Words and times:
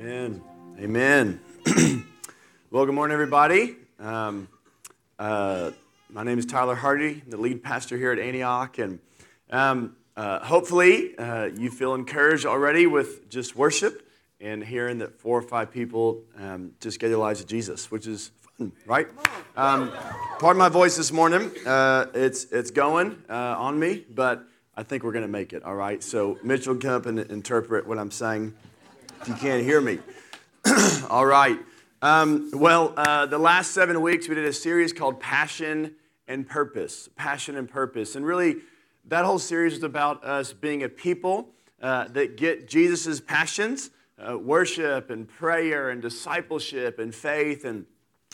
Amen. 0.00 0.40
Amen. 0.78 1.40
well, 2.70 2.86
good 2.86 2.94
morning, 2.94 3.12
everybody. 3.12 3.74
Um, 3.98 4.46
uh, 5.18 5.72
my 6.08 6.22
name 6.22 6.38
is 6.38 6.46
Tyler 6.46 6.76
Hardy, 6.76 7.20
the 7.26 7.36
lead 7.36 7.64
pastor 7.64 7.96
here 7.96 8.12
at 8.12 8.20
Antioch, 8.20 8.78
and 8.78 9.00
um, 9.50 9.96
uh, 10.16 10.38
hopefully 10.38 11.18
uh, 11.18 11.46
you 11.46 11.68
feel 11.68 11.94
encouraged 11.94 12.46
already 12.46 12.86
with 12.86 13.28
just 13.28 13.56
worship 13.56 14.08
and 14.40 14.62
hearing 14.62 14.98
that 14.98 15.18
four 15.18 15.36
or 15.36 15.42
five 15.42 15.72
people 15.72 16.22
um, 16.38 16.70
just 16.78 17.00
gave 17.00 17.10
their 17.10 17.18
lives 17.18 17.40
to 17.40 17.46
Jesus, 17.46 17.90
which 17.90 18.06
is 18.06 18.30
fun, 18.56 18.70
right? 18.86 19.08
Um, 19.56 19.90
pardon 20.38 20.60
my 20.60 20.68
voice 20.68 20.96
this 20.96 21.10
morning. 21.10 21.50
Uh, 21.66 22.06
it's 22.14 22.44
it's 22.52 22.70
going 22.70 23.20
uh, 23.28 23.56
on 23.58 23.76
me, 23.80 24.04
but 24.14 24.44
I 24.76 24.84
think 24.84 25.02
we're 25.02 25.10
going 25.10 25.26
to 25.26 25.28
make 25.28 25.52
it. 25.52 25.64
All 25.64 25.74
right. 25.74 26.04
So 26.04 26.38
Mitchell, 26.44 26.76
come 26.76 26.92
up 26.92 27.06
and 27.06 27.18
interpret 27.18 27.84
what 27.84 27.98
I'm 27.98 28.12
saying 28.12 28.54
you 29.26 29.34
can't 29.34 29.62
hear 29.62 29.80
me. 29.80 29.98
All 31.10 31.26
right. 31.26 31.58
Um, 32.02 32.50
well, 32.52 32.94
uh, 32.96 33.26
the 33.26 33.38
last 33.38 33.72
seven 33.72 34.00
weeks 34.00 34.28
we 34.28 34.34
did 34.34 34.44
a 34.44 34.52
series 34.52 34.92
called 34.92 35.18
Passion 35.20 35.94
and 36.26 36.48
Purpose. 36.48 37.08
Passion 37.16 37.56
and 37.56 37.68
Purpose. 37.68 38.14
And 38.14 38.24
really, 38.24 38.56
that 39.06 39.24
whole 39.24 39.38
series 39.38 39.74
was 39.74 39.82
about 39.82 40.24
us 40.24 40.52
being 40.52 40.82
a 40.82 40.88
people 40.88 41.48
uh, 41.82 42.08
that 42.08 42.36
get 42.36 42.68
Jesus' 42.68 43.20
passions 43.20 43.90
uh, 44.18 44.38
worship 44.38 45.10
and 45.10 45.28
prayer 45.28 45.90
and 45.90 46.02
discipleship 46.02 46.98
and 46.98 47.14
faith. 47.14 47.64
And 47.64 47.86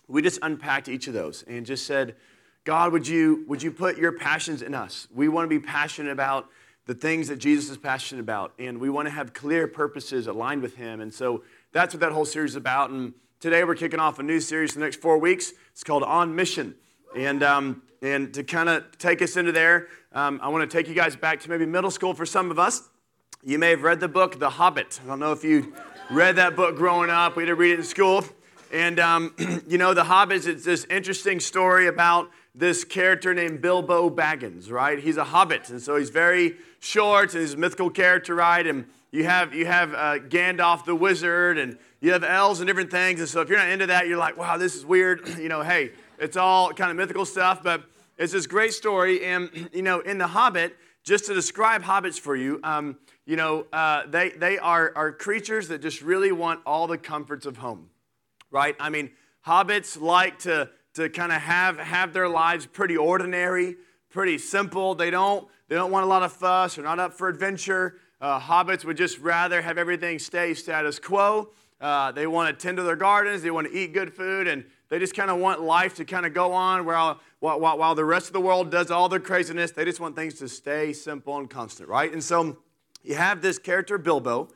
we 0.09 0.23
just 0.23 0.39
unpacked 0.43 0.89
each 0.89 1.09
of 1.09 1.15
those 1.15 1.45
and 1.45 1.65
just 1.65 1.87
said, 1.87 2.17
God, 2.65 2.93
would 2.93 3.07
you, 3.07 3.45
would 3.47 3.63
you 3.63 3.71
put 3.71 3.99
your 3.99 4.13
passions 4.13 4.63
in 4.63 4.75
us? 4.75 5.07
We 5.15 5.29
want 5.29 5.49
to 5.49 5.61
be 5.61 5.65
passionate 5.65 6.13
about 6.13 6.49
the 6.87 6.95
things 6.95 7.29
that 7.29 7.37
Jesus 7.37 7.71
is 7.71 7.79
passionate 7.79 8.21
about, 8.21 8.53
and 8.59 8.79
we 8.79 8.91
want 8.91 9.07
to 9.07 9.11
have 9.11 9.33
clear 9.33 9.67
purposes 9.67 10.27
aligned 10.27 10.61
with 10.61 10.77
Him. 10.77 11.01
And 11.01 11.13
so 11.13 11.43
that's 11.73 11.95
what 11.95 12.01
that 12.01 12.13
whole 12.13 12.27
series 12.27 12.53
is 12.53 12.57
about. 12.57 12.91
And 12.91 13.15
today 13.41 13.65
we're 13.65 13.75
kicking 13.75 14.01
off 14.01 14.19
a 14.19 14.23
new 14.23 14.41
series 14.41 14.73
for 14.73 14.81
the 14.81 14.85
next 14.85 15.01
four 15.01 15.19
weeks. 15.19 15.53
It's 15.73 15.83
called 15.83 16.03
On 16.03 16.35
Mission. 16.35 16.75
And, 17.17 17.43
um, 17.43 17.83
and 18.03 18.35
to 18.35 18.45
kind 18.45 18.69
of 18.69 18.99
take 18.99 19.23
us 19.23 19.37
into 19.37 19.53
there, 19.53 19.89
um, 20.13 20.41
I 20.43 20.49
want 20.49 20.69
to 20.69 20.77
take 20.77 20.89
you 20.89 20.95
guys 20.95 21.17
back 21.17 21.41
to 21.41 21.51
maybe 21.51 21.65
middle 21.65 21.91
school 21.91 22.13
for 22.13 22.27
some 22.27 22.51
of 22.51 22.59
us. 22.59 22.83
You 23.43 23.59
may 23.59 23.71
have 23.71 23.83
read 23.83 24.01
the 24.01 24.09
book, 24.09 24.39
The 24.39 24.51
Hobbit. 24.51 25.01
I 25.03 25.09
don't 25.09 25.21
know 25.21 25.33
if 25.33 25.43
you 25.43 25.75
read 26.11 26.37
that 26.37 26.55
book 26.55 26.77
growing 26.77 27.09
up. 27.09 27.37
We 27.37 27.45
had 27.45 27.49
to 27.49 27.55
read 27.55 27.73
it 27.73 27.79
in 27.79 27.85
school. 27.85 28.25
And, 28.73 29.01
um, 29.01 29.35
you 29.69 29.79
know, 29.79 29.95
The 29.95 30.05
Hobbit 30.05 30.47
is 30.47 30.65
this 30.65 30.85
interesting 30.91 31.41
story 31.41 31.87
about 31.87 32.31
this 32.55 32.85
character 32.85 33.35
named 33.35 33.61
Bilbo 33.61 34.09
Baggins, 34.11 34.71
right? 34.71 34.99
He's 34.99 35.17
a 35.17 35.25
hobbit, 35.25 35.71
and 35.71 35.83
so 35.83 35.97
he's 35.97 36.11
very 36.11 36.57
short, 36.79 37.35
and 37.35 37.41
he's 37.41 37.55
a 37.55 37.57
mythical 37.57 37.91
character, 37.91 38.35
right? 38.35 38.65
And 38.65 38.87
you 39.11 39.25
have, 39.25 39.55
you 39.55 39.67
have 39.67 39.93
uh, 39.93 40.19
Gandalf 40.29 40.85
the 40.85 40.95
wizard, 40.95 41.59
and 41.59 41.79
you 42.01 42.13
have 42.13 42.23
elves 42.23 42.61
and 42.61 42.67
different 42.67 42.91
things. 42.91 43.21
And 43.21 43.29
so 43.29 43.41
if 43.41 43.49
you're 43.49 43.59
not 43.59 43.71
into 43.71 43.87
that, 43.87 44.07
you're 44.07 44.19
like, 44.19 44.37
wow, 44.37 44.57
this 44.57 44.77
is 44.77 44.85
weird. 44.85 45.29
you 45.39 45.49
know, 45.49 45.63
hey, 45.63 45.93
it's 46.19 46.37
all 46.37 46.73
kind 46.73 46.91
of 46.91 46.97
mythical 46.97 47.25
stuff, 47.25 47.63
but 47.63 47.83
it's 48.19 48.33
this 48.33 48.47
great 48.47 48.73
story. 48.73 49.25
And, 49.25 49.71
you 49.73 49.83
know, 49.83 50.01
in 50.01 50.19
The 50.19 50.27
Hobbit, 50.27 50.77
just 51.03 51.27
to 51.27 51.35
describe 51.35 51.83
hobbits 51.83 52.19
for 52.19 52.37
you, 52.37 52.61
um, 52.63 52.97
you 53.27 53.37
know, 53.37 53.67
uh, 53.73 54.03
they, 54.07 54.31
they 54.31 54.59
are, 54.59 54.93
are 54.97 55.13
creatures 55.13 55.69
that 55.69 55.83
just 55.83 56.03
really 56.03 56.33
want 56.33 56.61
all 56.65 56.87
the 56.87 56.99
comforts 56.99 57.47
of 57.47 57.59
home, 57.59 57.91
right? 58.51 58.77
I 58.79 58.91
mean, 58.91 59.11
hobbits 59.47 60.01
like 60.01 60.39
to 60.41 60.71
to 60.95 61.09
kind 61.09 61.33
of 61.33 61.41
have, 61.41 61.79
have 61.79 62.13
their 62.13 62.29
lives 62.29 62.67
pretty 62.67 62.97
ordinary, 62.97 63.77
pretty 64.11 64.39
simple. 64.39 64.95
They 64.95 65.11
don't, 65.11 65.47
they 65.69 65.75
don't 65.75 65.91
want 65.91 66.05
a 66.05 66.09
lot 66.09 66.23
of 66.23 66.33
fuss. 66.33 66.77
They're 66.77 66.85
not 66.85 67.01
up 67.01 67.15
for 67.15 67.29
adventure. 67.29 67.99
Uh, 68.21 68.41
hobbits 68.41 68.85
would 68.85 68.97
just 68.97 69.19
rather 69.19 69.61
have 69.61 69.77
everything 69.77 70.19
stay 70.19 70.55
status 70.55 70.99
quo. 70.99 71.51
Uh, 71.81 72.13
they 72.13 72.27
want 72.27 72.49
to 72.49 72.63
tend 72.63 72.77
to 72.77 72.83
their 72.83 72.97
gardens. 72.97 73.43
They 73.43 73.51
want 73.51 73.67
to 73.67 73.77
eat 73.77 73.93
good 73.93 74.15
food. 74.15 74.47
And 74.47 74.65
they 74.89 74.99
just 74.99 75.15
kind 75.15 75.31
of 75.31 75.39
want 75.39 75.61
life 75.61 75.97
to 75.97 76.05
kind 76.05 76.25
of 76.25 76.33
go 76.33 76.53
on 76.53 76.87
while, 76.87 77.21
while, 77.41 77.59
while 77.59 77.95
the 77.95 78.05
rest 78.05 78.29
of 78.29 78.33
the 78.33 78.41
world 78.41 78.71
does 78.71 78.91
all 78.91 79.09
their 79.09 79.21
craziness. 79.21 79.73
They 79.73 79.85
just 79.85 80.01
want 80.01 80.15
things 80.15 80.35
to 80.35 80.49
stay 80.49 80.93
simple 80.93 81.37
and 81.37 81.51
constant, 81.51 81.89
right? 81.89 82.13
And 82.13 82.23
so 82.23 82.59
you 83.03 83.17
have 83.17 83.43
this 83.43 83.59
character, 83.59 83.99
Bilbo. 83.99 84.49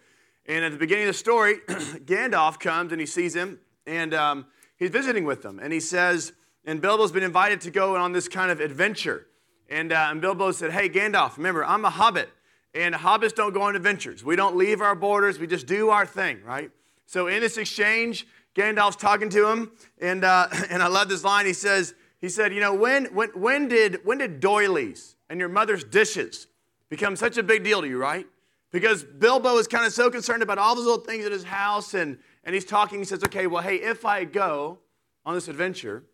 And 0.46 0.64
at 0.64 0.72
the 0.72 0.78
beginning 0.78 1.04
of 1.04 1.08
the 1.08 1.18
story, 1.18 1.56
Gandalf 1.68 2.58
comes 2.60 2.92
and 2.92 3.00
he 3.00 3.06
sees 3.06 3.34
him. 3.34 3.58
And 3.86 4.14
um, 4.14 4.46
he's 4.76 4.90
visiting 4.90 5.24
with 5.24 5.42
them. 5.42 5.58
And 5.58 5.72
he 5.72 5.80
says, 5.80 6.32
and 6.68 6.82
Bilbo's 6.82 7.12
been 7.12 7.22
invited 7.22 7.62
to 7.62 7.70
go 7.70 7.96
on 7.96 8.12
this 8.12 8.28
kind 8.28 8.50
of 8.50 8.60
adventure. 8.60 9.26
And, 9.70 9.90
uh, 9.90 10.08
and 10.10 10.20
Bilbo 10.20 10.52
said, 10.52 10.70
Hey, 10.70 10.90
Gandalf, 10.90 11.38
remember, 11.38 11.64
I'm 11.64 11.82
a 11.86 11.90
hobbit. 11.90 12.28
And 12.74 12.94
hobbits 12.94 13.34
don't 13.34 13.54
go 13.54 13.62
on 13.62 13.74
adventures. 13.74 14.22
We 14.22 14.36
don't 14.36 14.54
leave 14.54 14.82
our 14.82 14.94
borders, 14.94 15.38
we 15.38 15.46
just 15.46 15.66
do 15.66 15.88
our 15.88 16.04
thing, 16.04 16.42
right? 16.44 16.70
So 17.06 17.26
in 17.26 17.40
this 17.40 17.56
exchange, 17.56 18.26
Gandalf's 18.54 18.96
talking 18.96 19.30
to 19.30 19.48
him. 19.48 19.72
And, 19.98 20.24
uh, 20.24 20.48
and 20.70 20.82
I 20.82 20.88
love 20.88 21.08
this 21.08 21.24
line. 21.24 21.46
He 21.46 21.54
says, 21.54 21.94
he 22.20 22.28
said, 22.28 22.52
you 22.52 22.60
know, 22.60 22.74
when, 22.74 23.06
when, 23.14 23.30
when, 23.30 23.68
did, 23.68 24.00
when 24.04 24.18
did 24.18 24.38
doilies 24.38 25.16
and 25.30 25.40
your 25.40 25.48
mother's 25.48 25.84
dishes 25.84 26.48
become 26.90 27.16
such 27.16 27.38
a 27.38 27.42
big 27.42 27.64
deal 27.64 27.80
to 27.80 27.88
you, 27.88 27.96
right? 27.96 28.26
Because 28.72 29.04
Bilbo 29.04 29.56
is 29.56 29.66
kind 29.66 29.86
of 29.86 29.94
so 29.94 30.10
concerned 30.10 30.42
about 30.42 30.58
all 30.58 30.74
those 30.74 30.84
little 30.84 31.02
things 31.02 31.24
in 31.24 31.32
his 31.32 31.44
house 31.44 31.94
and, 31.94 32.18
and 32.44 32.54
he's 32.54 32.66
talking. 32.66 32.98
He 32.98 33.06
says, 33.06 33.24
Okay, 33.24 33.46
well, 33.46 33.62
hey, 33.62 33.76
if 33.76 34.04
I 34.04 34.24
go 34.24 34.80
on 35.24 35.32
this 35.34 35.48
adventure, 35.48 36.04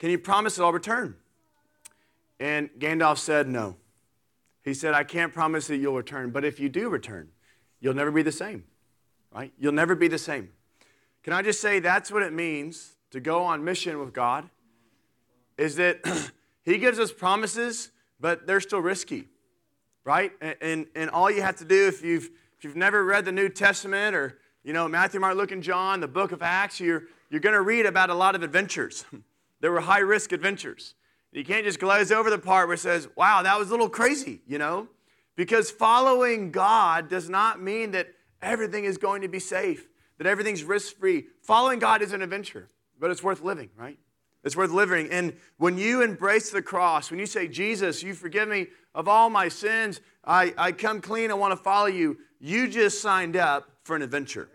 can 0.00 0.10
you 0.10 0.18
promise 0.18 0.56
that 0.56 0.64
I'll 0.64 0.72
return? 0.72 1.14
And 2.40 2.70
Gandalf 2.78 3.18
said, 3.18 3.46
No. 3.46 3.76
He 4.64 4.74
said, 4.74 4.92
I 4.92 5.04
can't 5.04 5.32
promise 5.32 5.68
that 5.68 5.76
you'll 5.76 5.94
return, 5.94 6.30
but 6.30 6.44
if 6.44 6.58
you 6.58 6.68
do 6.68 6.88
return, 6.88 7.28
you'll 7.80 7.94
never 7.94 8.10
be 8.10 8.22
the 8.22 8.32
same, 8.32 8.64
right? 9.32 9.52
You'll 9.58 9.72
never 9.72 9.94
be 9.94 10.08
the 10.08 10.18
same. 10.18 10.50
Can 11.22 11.32
I 11.32 11.40
just 11.40 11.60
say 11.60 11.80
that's 11.80 12.10
what 12.12 12.22
it 12.22 12.32
means 12.32 12.96
to 13.10 13.20
go 13.20 13.42
on 13.42 13.64
mission 13.64 13.98
with 13.98 14.12
God? 14.12 14.50
Is 15.56 15.76
that 15.76 16.00
He 16.62 16.78
gives 16.78 16.98
us 16.98 17.10
promises, 17.12 17.90
but 18.20 18.46
they're 18.46 18.60
still 18.60 18.80
risky, 18.80 19.28
right? 20.04 20.32
And, 20.40 20.56
and, 20.60 20.86
and 20.94 21.10
all 21.10 21.30
you 21.30 21.42
have 21.42 21.56
to 21.56 21.64
do 21.64 21.88
if 21.88 22.02
you've, 22.02 22.30
if 22.58 22.64
you've 22.64 22.76
never 22.76 23.04
read 23.04 23.24
the 23.24 23.32
New 23.32 23.48
Testament 23.48 24.14
or 24.14 24.38
you 24.62 24.74
know, 24.74 24.86
Matthew, 24.88 25.20
Mark, 25.20 25.36
Luke, 25.36 25.52
and 25.52 25.62
John, 25.62 26.00
the 26.00 26.08
book 26.08 26.32
of 26.32 26.42
Acts, 26.42 26.80
you're, 26.80 27.04
you're 27.30 27.40
going 27.40 27.54
to 27.54 27.62
read 27.62 27.86
about 27.86 28.10
a 28.10 28.14
lot 28.14 28.34
of 28.34 28.42
adventures. 28.42 29.04
there 29.60 29.72
were 29.72 29.80
high 29.80 30.00
risk 30.00 30.32
adventures. 30.32 30.94
You 31.32 31.44
can't 31.44 31.64
just 31.64 31.78
glaze 31.78 32.10
over 32.10 32.28
the 32.28 32.38
part 32.38 32.66
where 32.66 32.74
it 32.74 32.78
says, 32.78 33.08
wow, 33.14 33.42
that 33.42 33.58
was 33.58 33.68
a 33.68 33.70
little 33.70 33.88
crazy, 33.88 34.40
you 34.46 34.58
know? 34.58 34.88
Because 35.36 35.70
following 35.70 36.50
God 36.50 37.08
does 37.08 37.28
not 37.28 37.62
mean 37.62 37.92
that 37.92 38.08
everything 38.42 38.84
is 38.84 38.98
going 38.98 39.22
to 39.22 39.28
be 39.28 39.38
safe, 39.38 39.88
that 40.18 40.26
everything's 40.26 40.64
risk 40.64 40.96
free. 40.96 41.26
Following 41.42 41.78
God 41.78 42.02
is 42.02 42.12
an 42.12 42.22
adventure, 42.22 42.68
but 42.98 43.10
it's 43.10 43.22
worth 43.22 43.42
living, 43.42 43.70
right? 43.76 43.98
It's 44.42 44.56
worth 44.56 44.70
living. 44.70 45.08
And 45.10 45.34
when 45.58 45.78
you 45.78 46.02
embrace 46.02 46.50
the 46.50 46.62
cross, 46.62 47.10
when 47.10 47.20
you 47.20 47.26
say, 47.26 47.46
Jesus, 47.46 48.02
you 48.02 48.14
forgive 48.14 48.48
me 48.48 48.68
of 48.94 49.06
all 49.06 49.30
my 49.30 49.48
sins, 49.48 50.00
I, 50.24 50.52
I 50.58 50.72
come 50.72 51.00
clean, 51.00 51.30
I 51.30 51.34
want 51.34 51.52
to 51.52 51.62
follow 51.62 51.86
you, 51.86 52.18
you 52.40 52.68
just 52.68 53.00
signed 53.00 53.36
up 53.36 53.70
for 53.84 53.94
an 53.94 54.02
adventure. 54.02 54.48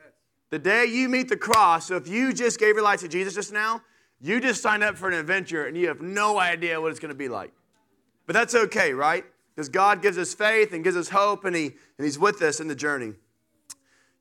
The 0.49 0.59
day 0.59 0.85
you 0.85 1.07
meet 1.07 1.29
the 1.29 1.37
cross, 1.37 1.87
so 1.87 1.95
if 1.95 2.07
you 2.07 2.33
just 2.33 2.59
gave 2.59 2.75
your 2.75 2.83
life 2.83 2.99
to 3.01 3.07
Jesus 3.07 3.35
just 3.35 3.53
now, 3.53 3.81
you 4.21 4.39
just 4.39 4.61
signed 4.61 4.83
up 4.83 4.97
for 4.97 5.07
an 5.07 5.13
adventure 5.13 5.65
and 5.65 5.77
you 5.77 5.87
have 5.87 6.01
no 6.01 6.39
idea 6.39 6.79
what 6.79 6.91
it's 6.91 6.99
going 6.99 7.09
to 7.09 7.17
be 7.17 7.29
like. 7.29 7.51
But 8.25 8.33
that's 8.33 8.55
okay, 8.55 8.93
right? 8.93 9.23
Because 9.53 9.69
God 9.69 10.01
gives 10.01 10.17
us 10.17 10.33
faith 10.33 10.73
and 10.73 10.83
gives 10.83 10.97
us 10.97 11.09
hope 11.09 11.45
and, 11.45 11.55
he, 11.55 11.65
and 11.65 12.05
He's 12.05 12.19
with 12.19 12.41
us 12.41 12.59
in 12.59 12.67
the 12.67 12.75
journey. 12.75 13.13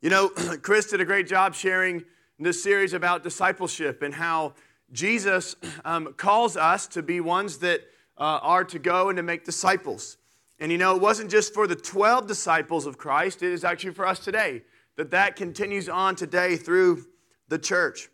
You 0.00 0.10
know, 0.10 0.28
Chris 0.62 0.90
did 0.90 1.00
a 1.00 1.04
great 1.04 1.26
job 1.26 1.54
sharing 1.54 2.04
this 2.38 2.62
series 2.62 2.92
about 2.92 3.22
discipleship 3.22 4.02
and 4.02 4.14
how 4.14 4.54
Jesus 4.92 5.56
um, 5.84 6.12
calls 6.16 6.56
us 6.56 6.86
to 6.88 7.02
be 7.02 7.20
ones 7.20 7.58
that 7.58 7.80
uh, 8.18 8.38
are 8.42 8.64
to 8.64 8.78
go 8.78 9.08
and 9.08 9.16
to 9.16 9.22
make 9.22 9.44
disciples. 9.44 10.18
And 10.60 10.70
you 10.70 10.78
know, 10.78 10.94
it 10.94 11.02
wasn't 11.02 11.30
just 11.30 11.52
for 11.52 11.66
the 11.66 11.74
12 11.74 12.26
disciples 12.26 12.86
of 12.86 12.98
Christ, 12.98 13.42
it 13.42 13.52
is 13.52 13.64
actually 13.64 13.94
for 13.94 14.06
us 14.06 14.20
today 14.20 14.62
that 14.96 15.10
that 15.10 15.36
continues 15.36 15.88
on 15.88 16.14
today 16.14 16.56
through 16.56 17.04
the 17.48 17.58
church. 17.58 18.08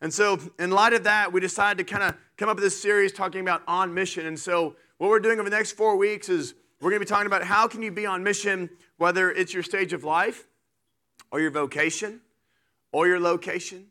And 0.00 0.12
so, 0.12 0.38
in 0.58 0.70
light 0.70 0.92
of 0.92 1.04
that, 1.04 1.32
we 1.32 1.40
decided 1.40 1.86
to 1.86 1.90
kind 1.90 2.04
of 2.04 2.16
come 2.36 2.48
up 2.48 2.56
with 2.56 2.64
this 2.64 2.80
series 2.80 3.12
talking 3.12 3.40
about 3.40 3.62
on 3.66 3.94
mission. 3.94 4.26
And 4.26 4.38
so, 4.38 4.76
what 4.98 5.08
we're 5.08 5.20
doing 5.20 5.40
over 5.40 5.48
the 5.48 5.56
next 5.56 5.72
four 5.72 5.96
weeks 5.96 6.28
is 6.28 6.54
we're 6.80 6.90
going 6.90 7.00
to 7.00 7.06
be 7.06 7.08
talking 7.08 7.26
about 7.26 7.42
how 7.42 7.66
can 7.66 7.82
you 7.82 7.90
be 7.90 8.04
on 8.04 8.22
mission, 8.22 8.68
whether 8.98 9.30
it's 9.30 9.54
your 9.54 9.62
stage 9.62 9.92
of 9.92 10.04
life, 10.04 10.46
or 11.30 11.40
your 11.40 11.50
vocation, 11.50 12.20
or 12.92 13.06
your 13.06 13.18
location, 13.18 13.86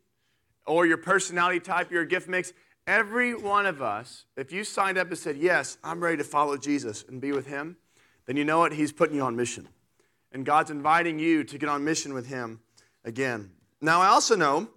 or 0.68 0.86
your 0.86 0.98
personality 0.98 1.60
type, 1.60 1.92
your 1.92 2.06
gift 2.06 2.28
mix. 2.28 2.54
Every 2.86 3.34
one 3.34 3.66
of 3.66 3.82
us, 3.82 4.26
if 4.38 4.52
you 4.52 4.64
signed 4.64 5.00
up 5.00 5.08
and 5.08 5.18
said, 5.18 5.38
Yes, 5.38 5.80
I'm 5.84 6.04
ready 6.04 6.18
to 6.18 6.24
follow 6.24 6.56
Jesus 6.56 7.04
and 7.08 7.20
be 7.20 7.32
with 7.32 7.48
Him, 7.48 7.78
then 8.28 8.38
you 8.38 8.46
know 8.46 8.60
what? 8.60 8.74
He's 8.74 8.92
putting 8.92 9.16
you 9.16 9.24
on 9.24 9.36
mission 9.36 9.68
and 10.32 10.46
God's 10.46 10.70
inviting 10.70 11.18
you 11.18 11.44
to 11.46 11.58
get 11.58 11.70
on 11.70 11.84
mission 11.84 12.14
with 12.14 12.28
Him 12.28 12.60
again. 13.04 13.52
Now, 13.82 14.02
I 14.02 14.08
also 14.08 14.36
know 14.36 14.70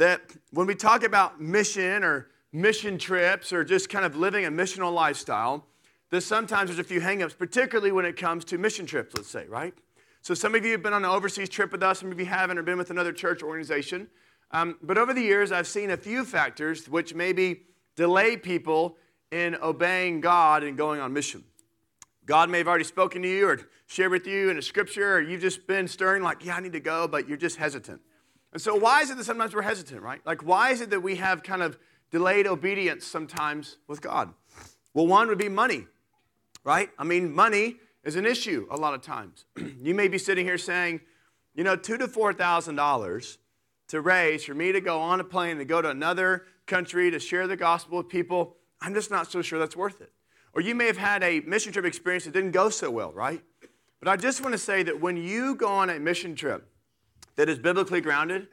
that 0.00 0.22
when 0.52 0.66
we 0.66 0.74
talk 0.74 1.04
about 1.04 1.42
mission 1.42 2.02
or 2.04 2.28
mission 2.54 2.96
trips 2.96 3.52
or 3.52 3.62
just 3.62 3.90
kind 3.90 4.06
of 4.06 4.16
living 4.16 4.46
a 4.46 4.50
missional 4.50 4.94
lifestyle, 4.94 5.66
that 6.08 6.22
sometimes 6.22 6.70
there's 6.70 6.78
a 6.78 6.84
few 6.84 7.02
hangups, 7.02 7.36
particularly 7.36 7.92
when 7.92 8.06
it 8.06 8.16
comes 8.16 8.46
to 8.46 8.56
mission 8.56 8.86
trips, 8.86 9.14
let's 9.14 9.28
say, 9.28 9.46
right? 9.46 9.74
So 10.22 10.32
some 10.32 10.54
of 10.54 10.64
you 10.64 10.72
have 10.72 10.82
been 10.82 10.94
on 10.94 11.04
an 11.04 11.10
overseas 11.10 11.50
trip 11.50 11.70
with 11.70 11.82
us, 11.82 12.00
some 12.00 12.10
of 12.10 12.18
you 12.18 12.24
haven't, 12.24 12.56
or 12.56 12.62
been 12.62 12.78
with 12.78 12.90
another 12.90 13.12
church 13.12 13.42
organization. 13.42 14.08
Um, 14.52 14.78
but 14.82 14.96
over 14.96 15.12
the 15.12 15.20
years, 15.20 15.52
I've 15.52 15.66
seen 15.66 15.90
a 15.90 15.98
few 15.98 16.24
factors 16.24 16.88
which 16.88 17.14
maybe 17.14 17.64
delay 17.94 18.38
people 18.38 18.96
in 19.30 19.54
obeying 19.56 20.22
God 20.22 20.62
and 20.62 20.78
going 20.78 20.98
on 21.02 21.12
mission. 21.12 21.44
God 22.24 22.48
may 22.48 22.58
have 22.58 22.68
already 22.68 22.84
spoken 22.84 23.20
to 23.20 23.28
you 23.28 23.46
or 23.46 23.60
shared 23.86 24.12
with 24.12 24.26
you 24.26 24.48
in 24.48 24.56
a 24.56 24.62
scripture, 24.62 25.16
or 25.16 25.20
you've 25.20 25.42
just 25.42 25.66
been 25.66 25.86
stirring, 25.86 26.22
like, 26.22 26.42
yeah, 26.42 26.56
I 26.56 26.60
need 26.60 26.72
to 26.72 26.80
go, 26.80 27.06
but 27.06 27.28
you're 27.28 27.36
just 27.36 27.58
hesitant. 27.58 28.00
And 28.52 28.60
so, 28.60 28.74
why 28.74 29.02
is 29.02 29.10
it 29.10 29.16
that 29.16 29.24
sometimes 29.24 29.54
we're 29.54 29.62
hesitant, 29.62 30.02
right? 30.02 30.20
Like, 30.24 30.44
why 30.44 30.70
is 30.70 30.80
it 30.80 30.90
that 30.90 31.00
we 31.00 31.16
have 31.16 31.42
kind 31.42 31.62
of 31.62 31.78
delayed 32.10 32.46
obedience 32.46 33.06
sometimes 33.06 33.76
with 33.86 34.00
God? 34.00 34.32
Well, 34.92 35.06
one 35.06 35.28
would 35.28 35.38
be 35.38 35.48
money, 35.48 35.86
right? 36.64 36.90
I 36.98 37.04
mean, 37.04 37.32
money 37.32 37.76
is 38.02 38.16
an 38.16 38.26
issue 38.26 38.66
a 38.70 38.76
lot 38.76 38.94
of 38.94 39.02
times. 39.02 39.44
you 39.80 39.94
may 39.94 40.08
be 40.08 40.18
sitting 40.18 40.44
here 40.44 40.58
saying, 40.58 41.00
you 41.54 41.62
know, 41.62 41.76
two 41.76 41.96
to 41.98 42.08
four 42.08 42.32
thousand 42.32 42.74
dollars 42.74 43.38
to 43.88 44.00
raise 44.00 44.44
for 44.44 44.54
me 44.54 44.72
to 44.72 44.80
go 44.80 45.00
on 45.00 45.20
a 45.20 45.24
plane 45.24 45.58
to 45.58 45.64
go 45.64 45.82
to 45.82 45.90
another 45.90 46.46
country 46.66 47.10
to 47.10 47.18
share 47.18 47.46
the 47.46 47.56
gospel 47.56 47.98
with 47.98 48.08
people. 48.08 48.56
I'm 48.80 48.94
just 48.94 49.10
not 49.10 49.30
so 49.30 49.42
sure 49.42 49.58
that's 49.58 49.76
worth 49.76 50.00
it. 50.00 50.12
Or 50.54 50.62
you 50.62 50.74
may 50.74 50.86
have 50.86 50.96
had 50.96 51.22
a 51.22 51.40
mission 51.40 51.72
trip 51.72 51.84
experience 51.84 52.24
that 52.24 52.32
didn't 52.32 52.52
go 52.52 52.70
so 52.70 52.90
well, 52.90 53.12
right? 53.12 53.42
But 54.00 54.08
I 54.08 54.16
just 54.16 54.40
want 54.40 54.52
to 54.52 54.58
say 54.58 54.82
that 54.84 55.00
when 55.00 55.16
you 55.16 55.54
go 55.54 55.68
on 55.68 55.90
a 55.90 56.00
mission 56.00 56.34
trip 56.34 56.69
that 57.36 57.48
is 57.48 57.58
biblically 57.58 58.00
grounded, 58.00 58.48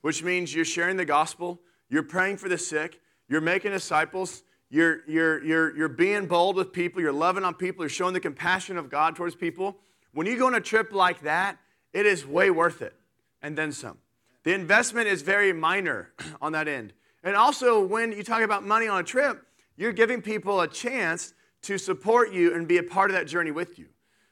which 0.00 0.22
means 0.22 0.54
you're 0.54 0.64
sharing 0.64 0.96
the 0.96 1.04
gospel, 1.04 1.60
you're 1.88 2.02
praying 2.02 2.36
for 2.36 2.48
the 2.48 2.58
sick, 2.58 3.00
you're 3.28 3.40
making 3.40 3.72
disciples, 3.72 4.42
you're, 4.70 5.00
you're, 5.06 5.44
you're, 5.44 5.76
you're 5.76 5.88
being 5.88 6.26
bold 6.26 6.56
with 6.56 6.72
people, 6.72 7.00
you're 7.00 7.12
loving 7.12 7.44
on 7.44 7.54
people, 7.54 7.84
you're 7.84 7.90
showing 7.90 8.14
the 8.14 8.20
compassion 8.20 8.76
of 8.76 8.88
God 8.88 9.14
towards 9.14 9.34
people. 9.34 9.76
When 10.12 10.26
you 10.26 10.38
go 10.38 10.46
on 10.46 10.54
a 10.54 10.60
trip 10.60 10.92
like 10.92 11.22
that, 11.22 11.58
it 11.92 12.06
is 12.06 12.26
way 12.26 12.50
worth 12.50 12.82
it, 12.82 12.94
and 13.42 13.56
then 13.56 13.72
some. 13.72 13.98
The 14.44 14.54
investment 14.54 15.08
is 15.08 15.22
very 15.22 15.52
minor 15.52 16.12
on 16.42 16.52
that 16.52 16.68
end. 16.68 16.92
And 17.22 17.36
also, 17.36 17.84
when 17.84 18.12
you 18.12 18.22
talk 18.22 18.42
about 18.42 18.64
money 18.64 18.88
on 18.88 19.00
a 19.00 19.04
trip, 19.04 19.46
you're 19.76 19.92
giving 19.92 20.20
people 20.20 20.60
a 20.60 20.68
chance 20.68 21.34
to 21.62 21.78
support 21.78 22.32
you 22.32 22.54
and 22.54 22.66
be 22.66 22.78
a 22.78 22.82
part 22.82 23.10
of 23.10 23.16
that 23.16 23.26
journey 23.26 23.52
with 23.52 23.78
you. 23.78 23.86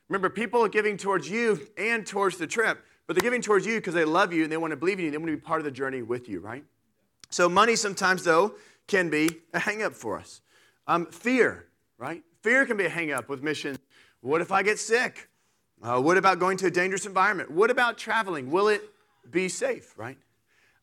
Remember, 0.09 0.29
people 0.29 0.65
are 0.65 0.69
giving 0.69 0.97
towards 0.97 1.31
you 1.31 1.69
and 1.79 2.05
towards 2.05 2.37
the 2.37 2.47
trip, 2.47 2.85
but 3.11 3.17
they're 3.17 3.29
giving 3.29 3.43
towards 3.43 3.67
you 3.67 3.75
because 3.75 3.95
they 3.95 4.05
love 4.05 4.33
you 4.33 4.45
and 4.45 4.53
they 4.53 4.57
want 4.57 4.71
to 4.71 4.77
believe 4.77 5.01
in 5.01 5.07
you. 5.07 5.11
They 5.11 5.19
want 5.19 5.33
to 5.33 5.37
be 5.37 5.41
part 5.41 5.59
of 5.59 5.65
the 5.65 5.73
journey 5.73 6.01
with 6.01 6.29
you, 6.29 6.39
right? 6.39 6.63
So, 7.29 7.49
money 7.49 7.75
sometimes, 7.75 8.23
though, 8.23 8.55
can 8.87 9.11
be 9.11 9.29
a 9.53 9.59
hangup 9.59 9.97
for 9.97 10.17
us. 10.17 10.43
Um, 10.87 11.07
fear, 11.07 11.67
right? 11.99 12.23
Fear 12.43 12.67
can 12.67 12.77
be 12.77 12.85
a 12.85 12.89
hangup 12.89 13.29
with 13.29 13.43
mission. 13.43 13.77
What 14.21 14.43
if 14.43 14.53
I 14.53 14.63
get 14.63 14.79
sick? 14.79 15.29
Uh, 15.83 16.01
what 16.01 16.19
about 16.19 16.39
going 16.39 16.57
to 16.59 16.67
a 16.67 16.71
dangerous 16.71 17.05
environment? 17.05 17.51
What 17.51 17.69
about 17.69 17.99
traveling? 17.99 18.49
Will 18.49 18.69
it 18.69 18.81
be 19.29 19.49
safe, 19.49 19.93
right? 19.99 20.17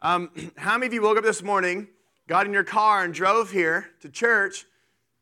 Um, 0.01 0.29
how 0.57 0.73
many 0.73 0.87
of 0.87 0.93
you 0.93 1.03
woke 1.03 1.17
up 1.17 1.23
this 1.23 1.41
morning, 1.41 1.87
got 2.27 2.45
in 2.45 2.51
your 2.51 2.65
car, 2.65 3.05
and 3.05 3.13
drove 3.13 3.51
here 3.51 3.87
to 4.01 4.09
church, 4.09 4.65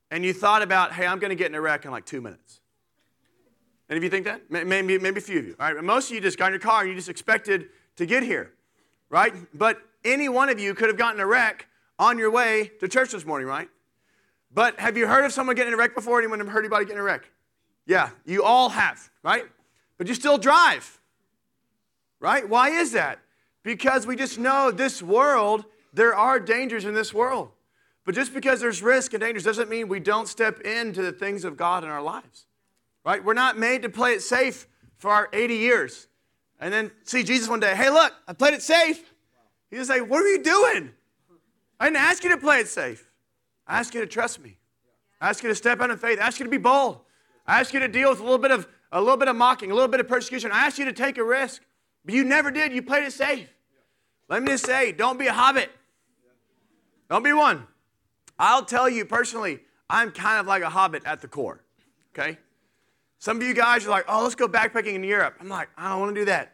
and 0.09 0.25
you 0.25 0.33
thought 0.33 0.63
about, 0.63 0.91
hey, 0.91 1.05
I'm 1.05 1.19
going 1.19 1.29
to 1.29 1.35
get 1.35 1.51
in 1.51 1.55
a 1.55 1.61
wreck 1.61 1.85
in 1.85 1.91
like 1.91 2.07
two 2.07 2.21
minutes? 2.21 2.61
Any 3.89 3.97
of 3.97 4.03
you 4.03 4.09
think 4.09 4.25
that? 4.25 4.49
Maybe, 4.49 4.97
maybe 4.97 5.19
a 5.19 5.21
few 5.21 5.39
of 5.39 5.45
you. 5.45 5.55
All 5.59 5.73
right, 5.73 5.83
most 5.83 6.09
of 6.09 6.15
you 6.15 6.21
just 6.21 6.37
got 6.37 6.47
in 6.47 6.53
your 6.53 6.59
car 6.59 6.81
and 6.81 6.89
you 6.89 6.95
just 6.95 7.09
expected 7.09 7.69
to 7.97 8.05
get 8.05 8.23
here, 8.23 8.53
right? 9.09 9.33
But 9.53 9.79
any 10.03 10.27
one 10.27 10.49
of 10.49 10.59
you 10.59 10.73
could 10.73 10.87
have 10.87 10.97
gotten 10.97 11.19
a 11.19 11.25
wreck 11.25 11.67
on 11.99 12.17
your 12.17 12.31
way 12.31 12.71
to 12.79 12.87
church 12.87 13.11
this 13.11 13.25
morning, 13.25 13.47
right? 13.47 13.69
But 14.53 14.79
have 14.79 14.97
you 14.97 15.05
heard 15.07 15.25
of 15.25 15.31
someone 15.31 15.55
getting 15.55 15.73
a 15.73 15.77
wreck 15.77 15.93
before? 15.93 16.19
Anyone 16.19 16.39
heard 16.47 16.59
anybody 16.59 16.85
getting 16.85 16.99
a 16.99 17.03
wreck? 17.03 17.29
Yeah, 17.85 18.09
you 18.25 18.43
all 18.43 18.69
have, 18.69 19.09
right? 19.23 19.45
But 19.97 20.07
you 20.07 20.15
still 20.15 20.37
drive, 20.37 20.99
right? 22.19 22.47
Why 22.47 22.69
is 22.69 22.93
that? 22.93 23.19
Because 23.63 24.07
we 24.07 24.15
just 24.15 24.39
know 24.39 24.71
this 24.71 25.03
world, 25.03 25.65
there 25.93 26.15
are 26.15 26.39
dangers 26.39 26.85
in 26.85 26.93
this 26.93 27.13
world. 27.13 27.51
But 28.05 28.15
just 28.15 28.33
because 28.33 28.61
there's 28.61 28.81
risk 28.81 29.13
and 29.13 29.21
dangers 29.21 29.43
doesn't 29.43 29.69
mean 29.69 29.87
we 29.87 29.99
don't 29.99 30.27
step 30.27 30.61
into 30.61 31.01
the 31.01 31.11
things 31.11 31.43
of 31.43 31.57
God 31.57 31.83
in 31.83 31.89
our 31.89 32.01
lives, 32.01 32.45
right? 33.05 33.23
We're 33.23 33.33
not 33.33 33.57
made 33.57 33.83
to 33.83 33.89
play 33.89 34.13
it 34.13 34.21
safe 34.21 34.67
for 34.97 35.11
our 35.11 35.29
80 35.31 35.55
years 35.55 36.07
and 36.59 36.73
then 36.73 36.91
see 37.03 37.23
Jesus 37.23 37.47
one 37.47 37.59
day, 37.59 37.75
hey, 37.75 37.89
look, 37.89 38.13
I 38.27 38.33
played 38.33 38.53
it 38.53 38.61
safe. 38.61 39.13
He's 39.69 39.79
just 39.79 39.89
like, 39.89 40.09
what 40.09 40.21
are 40.23 40.27
you 40.27 40.43
doing? 40.43 40.91
I 41.79 41.85
didn't 41.85 41.97
ask 41.97 42.23
you 42.23 42.31
to 42.31 42.37
play 42.37 42.59
it 42.59 42.67
safe. 42.67 43.09
I 43.67 43.79
ask 43.79 43.93
you 43.93 44.01
to 44.01 44.07
trust 44.07 44.41
me. 44.41 44.57
I 45.21 45.29
ask 45.29 45.43
you 45.43 45.49
to 45.49 45.55
step 45.55 45.81
out 45.81 45.91
in 45.91 45.97
faith. 45.97 46.19
I 46.19 46.23
ask 46.27 46.39
you 46.39 46.45
to 46.45 46.51
be 46.51 46.57
bold. 46.57 47.01
I 47.47 47.59
ask 47.59 47.73
you 47.73 47.79
to 47.79 47.87
deal 47.87 48.09
with 48.09 48.19
a 48.19 48.23
little 48.23 48.37
bit 48.37 48.51
of 48.51 48.67
a 48.91 49.01
little 49.01 49.17
bit 49.17 49.27
of 49.27 49.35
mocking, 49.35 49.71
a 49.71 49.73
little 49.73 49.89
bit 49.89 49.99
of 49.99 50.07
persecution. 50.07 50.51
I 50.51 50.65
ask 50.65 50.77
you 50.77 50.85
to 50.85 50.93
take 50.93 51.17
a 51.17 51.23
risk, 51.23 51.61
but 52.05 52.13
you 52.13 52.23
never 52.23 52.49
did. 52.49 52.71
You 52.71 52.81
played 52.81 53.03
it 53.03 53.11
safe. 53.11 53.49
Let 54.29 54.41
me 54.41 54.49
just 54.49 54.65
say, 54.65 54.93
don't 54.93 55.19
be 55.19 55.27
a 55.27 55.33
hobbit. 55.33 55.69
Don't 57.09 57.23
be 57.23 57.33
one. 57.33 57.67
I'll 58.39 58.63
tell 58.63 58.89
you 58.89 59.03
personally, 59.05 59.59
I'm 59.89 60.11
kind 60.11 60.39
of 60.39 60.47
like 60.47 60.63
a 60.63 60.69
hobbit 60.69 61.03
at 61.05 61.21
the 61.21 61.27
core. 61.27 61.61
Okay? 62.17 62.37
Some 63.19 63.37
of 63.37 63.43
you 63.43 63.53
guys 63.53 63.85
are 63.85 63.89
like, 63.89 64.05
oh, 64.07 64.23
let's 64.23 64.35
go 64.35 64.47
backpacking 64.47 64.93
in 64.93 65.03
Europe. 65.03 65.35
I'm 65.39 65.49
like, 65.49 65.69
I 65.77 65.89
don't 65.89 65.99
want 65.99 66.15
to 66.15 66.21
do 66.21 66.25
that. 66.25 66.53